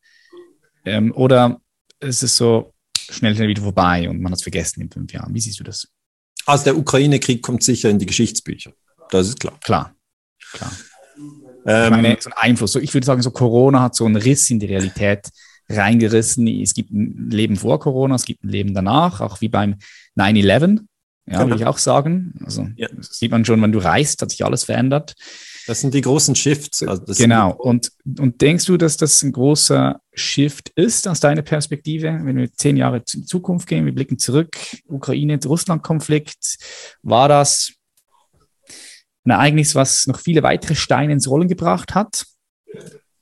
Ähm, 0.84 1.12
oder 1.14 1.60
ist 2.00 2.22
es 2.22 2.36
so 2.36 2.72
schnell, 2.94 3.34
schnell 3.34 3.48
wieder 3.48 3.62
vorbei 3.62 4.08
und 4.08 4.20
man 4.20 4.32
hat 4.32 4.38
es 4.38 4.42
vergessen 4.42 4.82
in 4.82 4.90
fünf 4.90 5.12
Jahren? 5.12 5.34
Wie 5.34 5.40
siehst 5.40 5.58
du 5.58 5.64
das? 5.64 5.88
Also 6.46 6.64
der 6.64 6.76
Ukraine-Krieg 6.76 7.42
kommt 7.42 7.62
sicher 7.62 7.90
in 7.90 7.98
die 7.98 8.06
Geschichtsbücher. 8.06 8.72
Das 9.10 9.28
ist 9.28 9.40
klar. 9.40 9.58
Klar, 9.62 9.94
klar. 10.52 10.72
Ähm, 11.66 11.94
ich 11.94 12.02
meine, 12.02 12.16
so 12.20 12.30
ein 12.30 12.36
Einfluss. 12.36 12.72
So, 12.72 12.78
ich 12.78 12.94
würde 12.94 13.04
sagen, 13.04 13.22
so 13.22 13.30
Corona 13.30 13.82
hat 13.82 13.94
so 13.94 14.06
einen 14.06 14.16
Riss 14.16 14.48
in 14.50 14.60
die 14.60 14.66
Realität 14.66 15.28
reingerissen. 15.68 16.46
Es 16.46 16.74
gibt 16.74 16.90
ein 16.90 17.30
Leben 17.30 17.56
vor 17.56 17.78
Corona, 17.80 18.14
es 18.14 18.24
gibt 18.24 18.44
ein 18.44 18.48
Leben 18.48 18.74
danach, 18.74 19.20
auch 19.20 19.40
wie 19.40 19.48
beim 19.48 19.76
9-11, 20.16 20.80
ja, 21.26 21.38
genau. 21.38 21.46
würde 21.46 21.56
ich 21.56 21.66
auch 21.66 21.78
sagen. 21.78 22.34
Also 22.44 22.66
ja. 22.76 22.88
sieht 23.00 23.30
man 23.30 23.44
schon, 23.44 23.60
wenn 23.62 23.72
du 23.72 23.78
reist, 23.78 24.22
hat 24.22 24.30
sich 24.30 24.44
alles 24.44 24.64
verändert. 24.64 25.14
Das 25.66 25.82
sind 25.82 25.92
die 25.92 26.00
großen 26.00 26.34
Shifts. 26.34 26.82
Also 26.82 27.12
genau. 27.12 27.52
Und, 27.52 27.92
und 28.18 28.40
denkst 28.40 28.64
du, 28.64 28.78
dass 28.78 28.96
das 28.96 29.22
ein 29.22 29.32
großer 29.32 30.00
Shift 30.14 30.70
ist 30.70 31.06
aus 31.06 31.20
deiner 31.20 31.42
Perspektive, 31.42 32.18
wenn 32.22 32.38
wir 32.38 32.50
zehn 32.50 32.78
Jahre 32.78 33.02
in 33.14 33.26
Zukunft 33.26 33.68
gehen, 33.68 33.84
wir 33.84 33.94
blicken 33.94 34.18
zurück, 34.18 34.56
Ukraine-Russland-Konflikt, 34.86 36.56
war 37.02 37.28
das 37.28 37.74
ein 39.24 39.32
Ereignis, 39.32 39.74
was 39.74 40.06
noch 40.06 40.20
viele 40.20 40.42
weitere 40.42 40.74
Steine 40.74 41.12
ins 41.12 41.28
Rollen 41.28 41.48
gebracht 41.48 41.94
hat? 41.94 42.24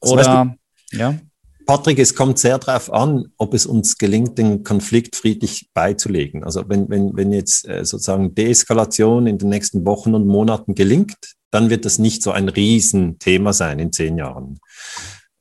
Oder, 0.00 0.56
du, 0.92 0.96
ja? 0.96 1.18
Patrick, 1.66 1.98
es 1.98 2.14
kommt 2.14 2.38
sehr 2.38 2.58
darauf 2.58 2.92
an, 2.92 3.32
ob 3.36 3.52
es 3.52 3.66
uns 3.66 3.98
gelingt, 3.98 4.38
den 4.38 4.62
Konflikt 4.62 5.16
friedlich 5.16 5.68
beizulegen. 5.74 6.44
Also 6.44 6.68
wenn, 6.68 6.88
wenn, 6.88 7.16
wenn 7.16 7.32
jetzt 7.32 7.68
äh, 7.68 7.84
sozusagen 7.84 8.34
Deeskalation 8.34 9.26
in 9.26 9.38
den 9.38 9.48
nächsten 9.48 9.84
Wochen 9.84 10.14
und 10.14 10.28
Monaten 10.28 10.76
gelingt, 10.76 11.16
dann 11.50 11.68
wird 11.68 11.84
das 11.84 11.98
nicht 11.98 12.22
so 12.22 12.30
ein 12.30 12.48
Riesenthema 12.48 13.52
sein 13.52 13.80
in 13.80 13.92
zehn 13.92 14.16
Jahren. 14.16 14.60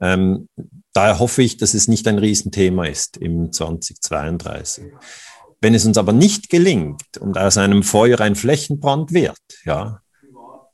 Ähm, 0.01 0.49
daher 0.93 1.19
hoffe 1.19 1.43
ich, 1.43 1.57
dass 1.57 1.75
es 1.75 1.87
nicht 1.87 2.07
ein 2.07 2.17
Riesenthema 2.17 2.85
ist 2.85 3.17
im 3.17 3.51
2032. 3.51 4.85
Wenn 5.61 5.73
es 5.75 5.85
uns 5.85 5.97
aber 5.97 6.11
nicht 6.11 6.49
gelingt 6.49 7.17
und 7.19 7.37
aus 7.37 7.57
einem 7.57 7.83
Feuer 7.83 8.19
ein 8.19 8.35
Flächenbrand 8.35 9.13
wird, 9.13 9.37
ja, 9.63 10.01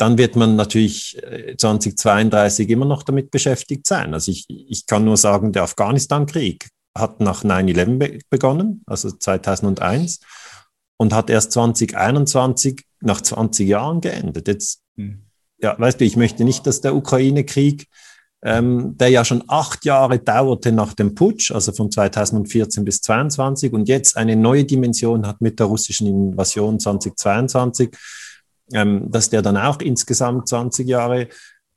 dann 0.02 0.18
wird 0.18 0.36
man 0.36 0.56
natürlich 0.56 1.22
2032 1.58 2.68
äh, 2.68 2.74
immer 2.74 2.86
noch 2.86 3.04
damit 3.04 3.30
beschäftigt 3.30 3.86
sein. 3.86 4.16
Also 4.16 4.32
ich, 4.32 4.48
ich 4.50 4.88
kann 4.88 5.06
nur 5.06 5.16
sagen, 5.16 5.52
der 5.52 5.62
Afghanistan-Krieg 5.62 6.70
hat 6.98 7.20
nach 7.20 7.44
9-11 7.44 7.98
be 8.00 8.20
begonnen, 8.32 8.82
also 8.88 9.12
2001, 9.12 10.20
und 10.98 11.14
hat 11.14 11.30
erst 11.30 11.52
2021 11.52 12.84
nach 13.02 13.22
20 13.22 13.68
Jahren 13.68 14.02
geendet. 14.02 14.48
Jetzt, 14.48 14.82
hm. 14.98 15.22
ja, 15.62 15.78
weißt 15.78 16.02
du, 16.02 16.06
ich 16.06 16.18
möchte 16.18 16.46
nicht, 16.46 16.66
dass 16.66 16.82
der 16.82 16.96
Ukraine-Krieg, 16.96 17.88
ähm, 18.44 18.98
der 18.98 19.10
ja 19.10 19.24
schon 19.24 19.44
acht 19.48 19.86
Jahre 19.86 20.18
dauerte 20.18 20.72
nach 20.72 20.96
dem 20.96 21.14
Putsch, 21.14 21.52
also 21.52 21.74
von 21.74 21.92
2014 21.92 22.84
bis 22.84 23.02
2022 23.02 23.72
und 23.72 23.88
jetzt 23.88 24.18
eine 24.18 24.36
neue 24.36 24.66
Dimension 24.66 25.28
hat 25.28 25.42
mit 25.42 25.60
der 25.60 25.68
russischen 25.68 26.08
Invasion 26.08 26.80
2022, 26.80 27.96
ähm, 28.74 29.10
dass 29.12 29.30
der 29.30 29.42
dann 29.42 29.58
auch 29.58 29.80
insgesamt 29.80 30.48
20 30.48 30.88
Jahre 30.88 31.28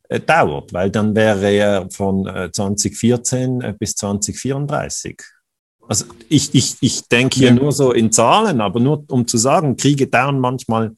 äh, 0.08 0.20
dauert, 0.20 0.72
weil 0.72 0.90
dann 0.90 1.14
wäre 1.14 1.50
er 1.50 1.90
von 1.90 2.26
äh, 2.26 2.50
2014 2.52 3.60
äh, 3.60 3.74
bis 3.78 3.94
2034. 3.96 5.20
Also 5.88 6.06
ich, 6.28 6.54
ich, 6.54 6.76
ich 6.80 7.08
denke 7.08 7.36
hier 7.36 7.48
ja. 7.48 7.54
nur 7.54 7.72
so 7.72 7.92
in 7.92 8.12
Zahlen, 8.12 8.60
aber 8.60 8.80
nur 8.80 9.04
um 9.08 9.26
zu 9.26 9.36
sagen, 9.36 9.76
Kriege 9.76 10.06
dauern 10.06 10.40
manchmal 10.40 10.94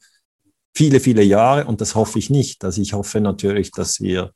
viele, 0.75 0.99
viele 0.99 1.23
Jahre 1.23 1.65
und 1.65 1.81
das 1.81 1.95
hoffe 1.95 2.19
ich 2.19 2.29
nicht. 2.29 2.63
Also 2.63 2.81
ich 2.81 2.93
hoffe 2.93 3.19
natürlich, 3.19 3.71
dass 3.71 3.99
wir, 4.01 4.31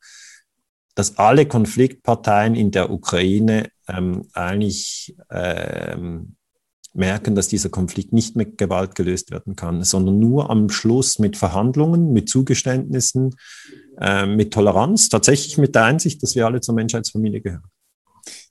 dass 0.96 1.18
alle 1.18 1.46
Konfliktparteien 1.46 2.56
in 2.56 2.72
der 2.72 2.90
Ukraine 2.90 3.70
ähm, 3.88 4.28
eigentlich 4.34 5.16
ähm, 5.30 6.36
merken, 6.94 7.36
dass 7.36 7.48
dieser 7.48 7.70
Konflikt 7.70 8.14
nicht 8.14 8.36
mit 8.36 8.58
Gewalt 8.58 8.96
gelöst 8.96 9.32
werden 9.32 9.56
kann, 9.56 9.84
sondern 9.84 10.20
nur 10.20 10.50
am 10.50 10.70
Schluss 10.70 11.20
mit 11.20 11.38
Verhandlungen, 11.38 12.12
mit 12.12 12.30
Zugeständnissen, 12.30 13.36
äh, 14.00 14.26
mit 14.26 14.54
Toleranz, 14.54 15.10
tatsächlich 15.10 15.58
mit 15.58 15.76
der 15.76 15.86
Einsicht, 15.86 16.22
dass 16.22 16.36
wir 16.36 16.46
alle 16.46 16.62
zur 16.62 16.76
Menschheitsfamilie 16.76 17.42
gehören. 17.42 17.64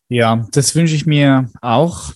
Ja, 0.09 0.47
das 0.53 0.75
wünsche 0.75 0.95
ich 0.95 1.07
mir 1.07 1.51
auch. 1.61 2.13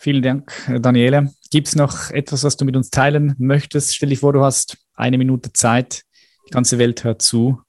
Vielen 0.00 0.22
Dank, 0.22 0.52
Daniele. 0.80 1.32
Gibt 1.50 1.68
es 1.68 1.76
noch 1.76 2.10
etwas, 2.10 2.42
was 2.44 2.56
du 2.56 2.64
mit 2.64 2.76
uns 2.76 2.90
teilen 2.90 3.34
möchtest? 3.38 3.94
Stell 3.94 4.08
dich 4.08 4.20
vor, 4.20 4.32
du 4.32 4.42
hast 4.42 4.78
eine 4.94 5.18
Minute 5.18 5.52
Zeit. 5.52 6.02
Die 6.48 6.50
ganze 6.50 6.78
Welt 6.78 7.04
hört 7.04 7.22
zu 7.22 7.60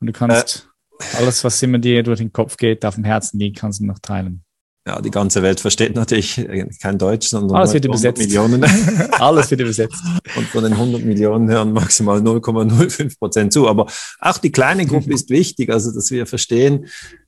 und 0.00 0.06
du 0.06 0.12
kannst 0.12 0.68
äh, 1.00 1.16
alles, 1.16 1.42
was 1.44 1.62
immer 1.62 1.78
dir 1.78 2.02
durch 2.02 2.18
den 2.18 2.32
Kopf 2.32 2.56
geht, 2.56 2.84
auf 2.84 2.94
dem 2.94 3.04
Herzen 3.04 3.38
liegt, 3.38 3.58
kannst 3.58 3.80
du 3.80 3.86
noch 3.86 3.98
teilen. 3.98 4.44
Ja, 4.88 5.02
die 5.02 5.10
ganze 5.10 5.42
Welt 5.42 5.60
versteht 5.60 5.94
natürlich 5.94 6.40
kein 6.80 6.96
Deutsch, 6.96 7.28
sondern 7.28 7.58
alles 7.58 7.74
wird 7.74 7.84
übersetzt. 7.84 8.22
Millionen. 8.22 8.64
alles 9.18 9.50
wird 9.50 9.60
übersetzt. 9.60 10.02
Und 10.34 10.46
von 10.46 10.64
den 10.64 10.72
100 10.72 11.04
Millionen 11.04 11.50
hören 11.50 11.74
maximal 11.74 12.20
0,05 12.20 13.18
Prozent 13.18 13.52
zu. 13.52 13.68
Aber 13.68 13.86
auch 14.18 14.38
die 14.38 14.50
kleine 14.50 14.86
Gruppe 14.86 15.12
ist 15.12 15.28
wichtig, 15.28 15.68
also 15.68 15.92
dass 15.92 16.10
wir 16.10 16.24
verstehen, 16.24 16.86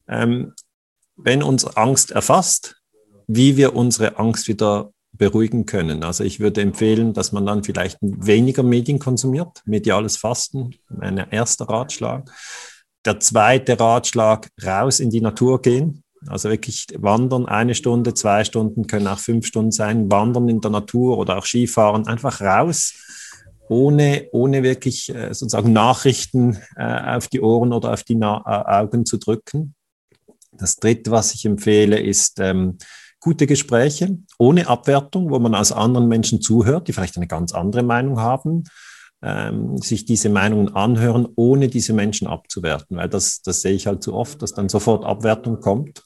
ähm, 0.09 0.55
wenn 1.19 1.43
uns 1.43 1.67
Angst 1.67 2.13
erfasst, 2.13 2.81
wie 3.27 3.59
wir 3.59 3.77
unsere 3.77 4.19
Angst 4.19 4.49
wieder 4.49 4.95
beruhigen 5.13 5.67
können. 5.67 6.03
Also 6.03 6.25
ich 6.25 6.41
würde 6.41 6.63
empfehlen, 6.63 7.13
dass 7.13 7.33
man 7.33 7.45
dann 7.45 7.63
vielleicht 7.63 7.99
weniger 8.01 8.63
Medien 8.63 8.99
konsumiert, 8.99 9.61
mediales 9.67 10.17
Fasten, 10.17 10.77
mein 10.89 11.19
erster 11.19 11.67
Ratschlag. 11.67 12.31
der 13.05 13.21
zweite 13.21 13.79
Ratschlag, 13.79 14.49
raus 14.65 14.99
in 14.99 15.11
die 15.11 15.21
Natur 15.21 15.61
gehen. 15.61 16.03
Also 16.27 16.51
wirklich 16.51 16.87
wandern, 16.99 17.47
eine 17.47 17.75
Stunde, 17.75 18.15
zwei 18.15 18.45
Stunden, 18.45 18.87
können 18.87 19.07
auch 19.07 19.19
fünf 19.19 19.47
Stunden 19.47 19.73
sein, 19.73 20.11
wandern 20.11 20.49
in 20.49 20.61
der 20.61 20.71
Natur 20.71 21.19
oder 21.19 21.39
auch 21.39 21.47
Skifahren, 21.47 22.07
einfach 22.07 22.41
raus, 22.41 22.95
ohne, 23.69 24.29
ohne 24.33 24.63
wirklich 24.63 25.15
äh, 25.15 25.33
sozusagen 25.33 25.73
Nachrichten 25.73 26.59
äh, 26.77 27.17
auf 27.17 27.29
die 27.29 27.41
Ohren 27.41 27.73
oder 27.73 27.93
auf 27.93 28.03
die 28.03 28.17
Na 28.17 28.43
äh, 28.47 28.83
Augen 28.83 29.07
zu 29.07 29.17
drücken. 29.17 29.75
Das 30.53 30.77
dritte, 30.77 31.11
was 31.11 31.35
ich 31.35 31.47
empfehle, 31.47 31.99
ist 31.99 32.39
ähm, 32.41 32.77
gute 33.21 33.47
Gespräche 33.47 34.19
ohne 34.39 34.67
Abwertung, 34.67 35.31
wo 35.31 35.39
man 35.39 35.55
als 35.55 35.73
anderen 35.73 36.09
Menschen 36.09 36.43
zuhört, 36.43 36.89
die 36.89 36.93
vielleicht 36.93 37.17
eine 37.17 37.29
ganz 37.29 37.53
andere 37.53 37.83
Meinung 37.83 38.19
haben 38.21 38.65
ähm, 39.23 39.79
sich 39.79 40.05
diese 40.05 40.29
Meinungen 40.29 40.75
anhören, 40.75 41.29
ohne 41.37 41.69
diese 41.69 41.93
Menschen 41.93 42.27
abzuwerten, 42.27 42.97
weil 42.97 43.09
das, 43.09 43.43
das 43.43 43.63
sehe 43.63 43.75
ich 43.75 43.87
halt 43.87 44.03
zu 44.03 44.15
oft, 44.15 44.41
dass 44.43 44.55
dann 44.55 44.69
sofort 44.69 45.05
Abwertung 45.05 45.61
kommt. 45.61 46.05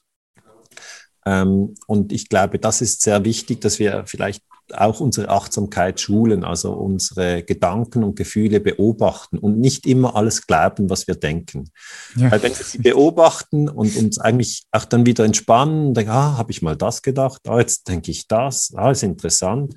Ähm, 1.27 1.75
und 1.87 2.13
ich 2.13 2.29
glaube, 2.29 2.59
das 2.59 2.81
ist 2.81 3.03
sehr 3.03 3.25
wichtig, 3.25 3.61
dass 3.61 3.79
wir 3.79 4.05
vielleicht 4.07 4.43
auch 4.73 5.01
unsere 5.01 5.29
Achtsamkeit 5.29 6.01
schulen, 6.01 6.43
also 6.43 6.73
unsere 6.73 7.43
Gedanken 7.43 8.03
und 8.03 8.17
Gefühle 8.17 8.61
beobachten 8.61 9.39
und 9.39 9.59
nicht 9.59 9.87
immer 9.87 10.17
alles 10.17 10.47
glauben, 10.47 10.89
was 10.89 11.07
wir 11.07 11.17
denken. 11.17 11.71
Ja. 12.17 12.31
Weil 12.31 12.43
wenn 12.43 12.57
wir 12.57 12.65
sie 12.65 12.79
beobachten 12.79 13.69
und 13.69 13.97
uns 13.97 14.19
eigentlich 14.19 14.65
auch 14.73 14.87
dann 14.87 15.05
wieder 15.05 15.25
entspannen, 15.25 15.93
denken, 15.93 16.11
ah, 16.11 16.39
habe 16.39 16.51
ich 16.51 16.63
mal 16.63 16.77
das 16.77 17.03
gedacht, 17.03 17.43
ah, 17.47 17.59
jetzt 17.59 17.89
denke 17.89 18.11
ich 18.11 18.27
das, 18.27 18.73
ah, 18.75 18.91
ist 18.91 19.03
interessant, 19.03 19.75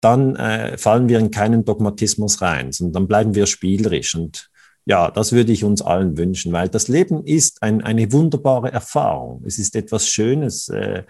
dann 0.00 0.36
äh, 0.36 0.76
fallen 0.76 1.08
wir 1.08 1.18
in 1.18 1.30
keinen 1.30 1.64
Dogmatismus 1.64 2.42
rein, 2.42 2.72
sondern 2.72 2.92
dann 2.92 3.08
bleiben 3.08 3.34
wir 3.34 3.46
spielerisch. 3.46 4.14
Und 4.14 4.50
ja, 4.86 5.10
das 5.10 5.32
würde 5.32 5.52
ich 5.52 5.64
uns 5.64 5.82
allen 5.82 6.16
wünschen, 6.16 6.52
weil 6.52 6.68
das 6.68 6.86
Leben 6.86 7.24
ist 7.24 7.62
ein, 7.62 7.82
eine 7.82 8.12
wunderbare 8.12 8.72
Erfahrung. 8.72 9.42
Es 9.44 9.58
ist 9.58 9.74
etwas 9.74 10.08
Schönes. 10.08 10.68
Äh, 10.68 11.02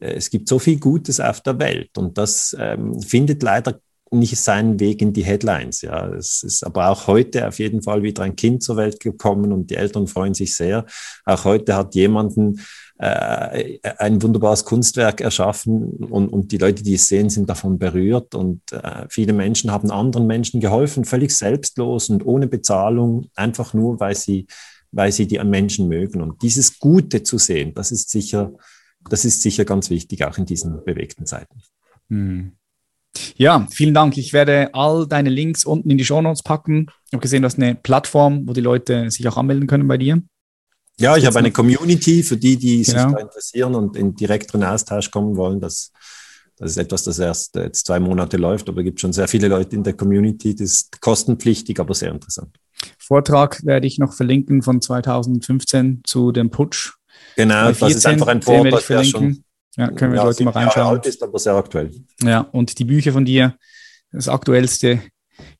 es 0.00 0.30
gibt 0.30 0.48
so 0.48 0.58
viel 0.58 0.80
Gutes 0.80 1.20
auf 1.20 1.42
der 1.42 1.58
Welt 1.58 1.98
und 1.98 2.16
das 2.16 2.56
ähm, 2.58 3.00
findet 3.02 3.42
leider 3.42 3.78
nicht 4.10 4.36
seinen 4.38 4.80
Weg 4.80 5.02
in 5.02 5.12
die 5.12 5.22
Headlines. 5.22 5.82
Ja, 5.82 6.08
es 6.08 6.42
ist 6.42 6.64
aber 6.64 6.88
auch 6.88 7.06
heute 7.06 7.46
auf 7.46 7.58
jeden 7.58 7.82
Fall 7.82 8.02
wieder 8.02 8.22
ein 8.22 8.36
Kind 8.36 8.62
zur 8.62 8.76
Welt 8.76 9.00
gekommen 9.00 9.52
und 9.52 9.70
die 9.70 9.76
Eltern 9.76 10.06
freuen 10.06 10.34
sich 10.34 10.56
sehr. 10.56 10.86
Auch 11.26 11.44
heute 11.44 11.76
hat 11.76 11.94
jemanden 11.94 12.60
äh, 13.02 13.78
ein 13.96 14.20
wunderbares 14.20 14.66
Kunstwerk 14.66 15.22
erschaffen 15.22 16.04
und, 16.10 16.28
und 16.28 16.52
die 16.52 16.58
Leute, 16.58 16.82
die 16.82 16.94
es 16.94 17.08
sehen, 17.08 17.30
sind 17.30 17.48
davon 17.48 17.78
berührt 17.78 18.34
und 18.34 18.60
äh, 18.72 19.06
viele 19.08 19.32
Menschen 19.32 19.70
haben 19.70 19.90
anderen 19.90 20.26
Menschen 20.26 20.60
geholfen, 20.60 21.06
völlig 21.06 21.34
selbstlos 21.34 22.10
und 22.10 22.26
ohne 22.26 22.46
Bezahlung, 22.46 23.30
einfach 23.34 23.72
nur, 23.72 24.00
weil 24.00 24.14
sie, 24.14 24.46
weil 24.92 25.12
sie 25.12 25.26
die 25.26 25.38
Menschen 25.38 25.88
mögen. 25.88 26.20
Und 26.20 26.42
dieses 26.42 26.78
Gute 26.78 27.22
zu 27.22 27.38
sehen, 27.38 27.72
das 27.72 27.90
ist 27.90 28.10
sicher, 28.10 28.52
das 29.08 29.24
ist 29.24 29.40
sicher 29.40 29.64
ganz 29.64 29.88
wichtig, 29.88 30.26
auch 30.26 30.36
in 30.36 30.44
diesen 30.44 30.84
bewegten 30.84 31.24
Zeiten. 31.24 31.62
Hm. 32.10 32.52
Ja, 33.36 33.66
vielen 33.70 33.94
Dank. 33.94 34.18
Ich 34.18 34.34
werde 34.34 34.74
all 34.74 35.06
deine 35.08 35.30
Links 35.30 35.64
unten 35.64 35.88
in 35.88 35.96
die 35.96 36.04
Show 36.04 36.20
Notes 36.20 36.42
packen. 36.42 36.88
Ich 37.06 37.14
habe 37.14 37.22
gesehen, 37.22 37.40
du 37.40 37.46
hast 37.46 37.56
eine 37.56 37.76
Plattform, 37.76 38.46
wo 38.46 38.52
die 38.52 38.60
Leute 38.60 39.10
sich 39.10 39.26
auch 39.26 39.38
anmelden 39.38 39.66
können 39.66 39.88
bei 39.88 39.96
dir. 39.96 40.22
Ja, 41.00 41.16
ich 41.16 41.24
habe 41.24 41.38
eine 41.38 41.50
Community 41.50 42.22
für 42.22 42.36
die, 42.36 42.56
die 42.56 42.82
genau. 42.82 43.08
sich 43.08 43.16
da 43.16 43.20
interessieren 43.20 43.74
und 43.74 43.96
in 43.96 44.14
direkteren 44.14 44.62
Austausch 44.64 45.10
kommen 45.10 45.36
wollen. 45.36 45.58
Das, 45.58 45.92
das 46.56 46.72
ist 46.72 46.76
etwas, 46.76 47.04
das 47.04 47.18
erst 47.18 47.56
jetzt 47.56 47.86
zwei 47.86 47.98
Monate 47.98 48.36
läuft, 48.36 48.68
aber 48.68 48.80
es 48.80 48.84
gibt 48.84 49.00
schon 49.00 49.14
sehr 49.14 49.26
viele 49.26 49.48
Leute 49.48 49.76
in 49.76 49.82
der 49.82 49.94
Community. 49.94 50.54
Das 50.54 50.70
ist 50.70 51.00
kostenpflichtig, 51.00 51.80
aber 51.80 51.94
sehr 51.94 52.10
interessant. 52.10 52.54
Vortrag 52.98 53.64
werde 53.64 53.86
ich 53.86 53.98
noch 53.98 54.12
verlinken 54.12 54.62
von 54.62 54.82
2015 54.82 56.02
zu 56.04 56.32
dem 56.32 56.50
Putsch. 56.50 56.92
Genau, 57.36 57.72
14, 57.72 57.88
das 57.88 57.96
ist 57.96 58.06
einfach 58.06 58.26
ein 58.28 58.42
Vortrag, 58.42 58.86
der 58.86 59.04
schon 59.04 59.44
ja, 59.76 59.90
können 59.90 60.12
wir 60.12 60.18
ja, 60.18 60.24
Leute 60.24 60.44
mal 60.44 60.50
reinschauen. 60.50 60.86
alt 60.86 61.06
ist, 61.06 61.22
aber 61.22 61.38
sehr 61.38 61.54
aktuell. 61.54 61.90
Ja, 62.22 62.40
und 62.40 62.78
die 62.78 62.84
Bücher 62.84 63.12
von 63.12 63.24
dir, 63.24 63.56
das 64.12 64.28
aktuellste 64.28 65.00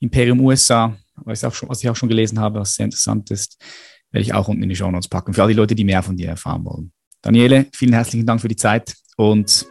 Imperium 0.01 0.41
USA, 0.41 0.97
was 1.16 1.43
ich 1.43 1.47
auch 1.47 1.55
schon, 1.55 1.68
was 1.70 1.82
ich 1.82 1.88
auch 1.88 1.97
schon 1.97 2.11
gelesen 2.11 2.38
habe, 2.41 2.61
was 2.61 2.74
sehr 2.74 2.84
interessant 2.84 3.30
ist, 3.30 3.57
werde 4.12 4.22
ich 4.22 4.34
auch 4.34 4.48
unten 4.48 4.62
in 4.62 4.68
die 4.68 4.76
Show 4.76 4.90
Notes 4.90 5.08
packen, 5.08 5.34
für 5.34 5.42
alle 5.42 5.52
Leute, 5.52 5.74
die 5.74 5.84
mehr 5.84 6.02
von 6.02 6.16
dir 6.16 6.28
erfahren 6.28 6.64
wollen. 6.64 6.92
Daniele, 7.22 7.66
vielen 7.72 7.92
herzlichen 7.92 8.26
Dank 8.26 8.40
für 8.40 8.48
die 8.48 8.56
Zeit 8.56 8.94
und 9.16 9.66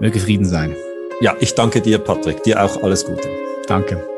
möge 0.00 0.20
Frieden 0.20 0.44
sein. 0.44 0.74
Ja, 1.20 1.36
ich 1.40 1.54
danke 1.54 1.80
dir, 1.80 1.98
Patrick. 1.98 2.42
Dir 2.42 2.62
auch 2.64 2.82
alles 2.82 3.04
Gute. 3.04 3.28
Danke. 3.66 4.13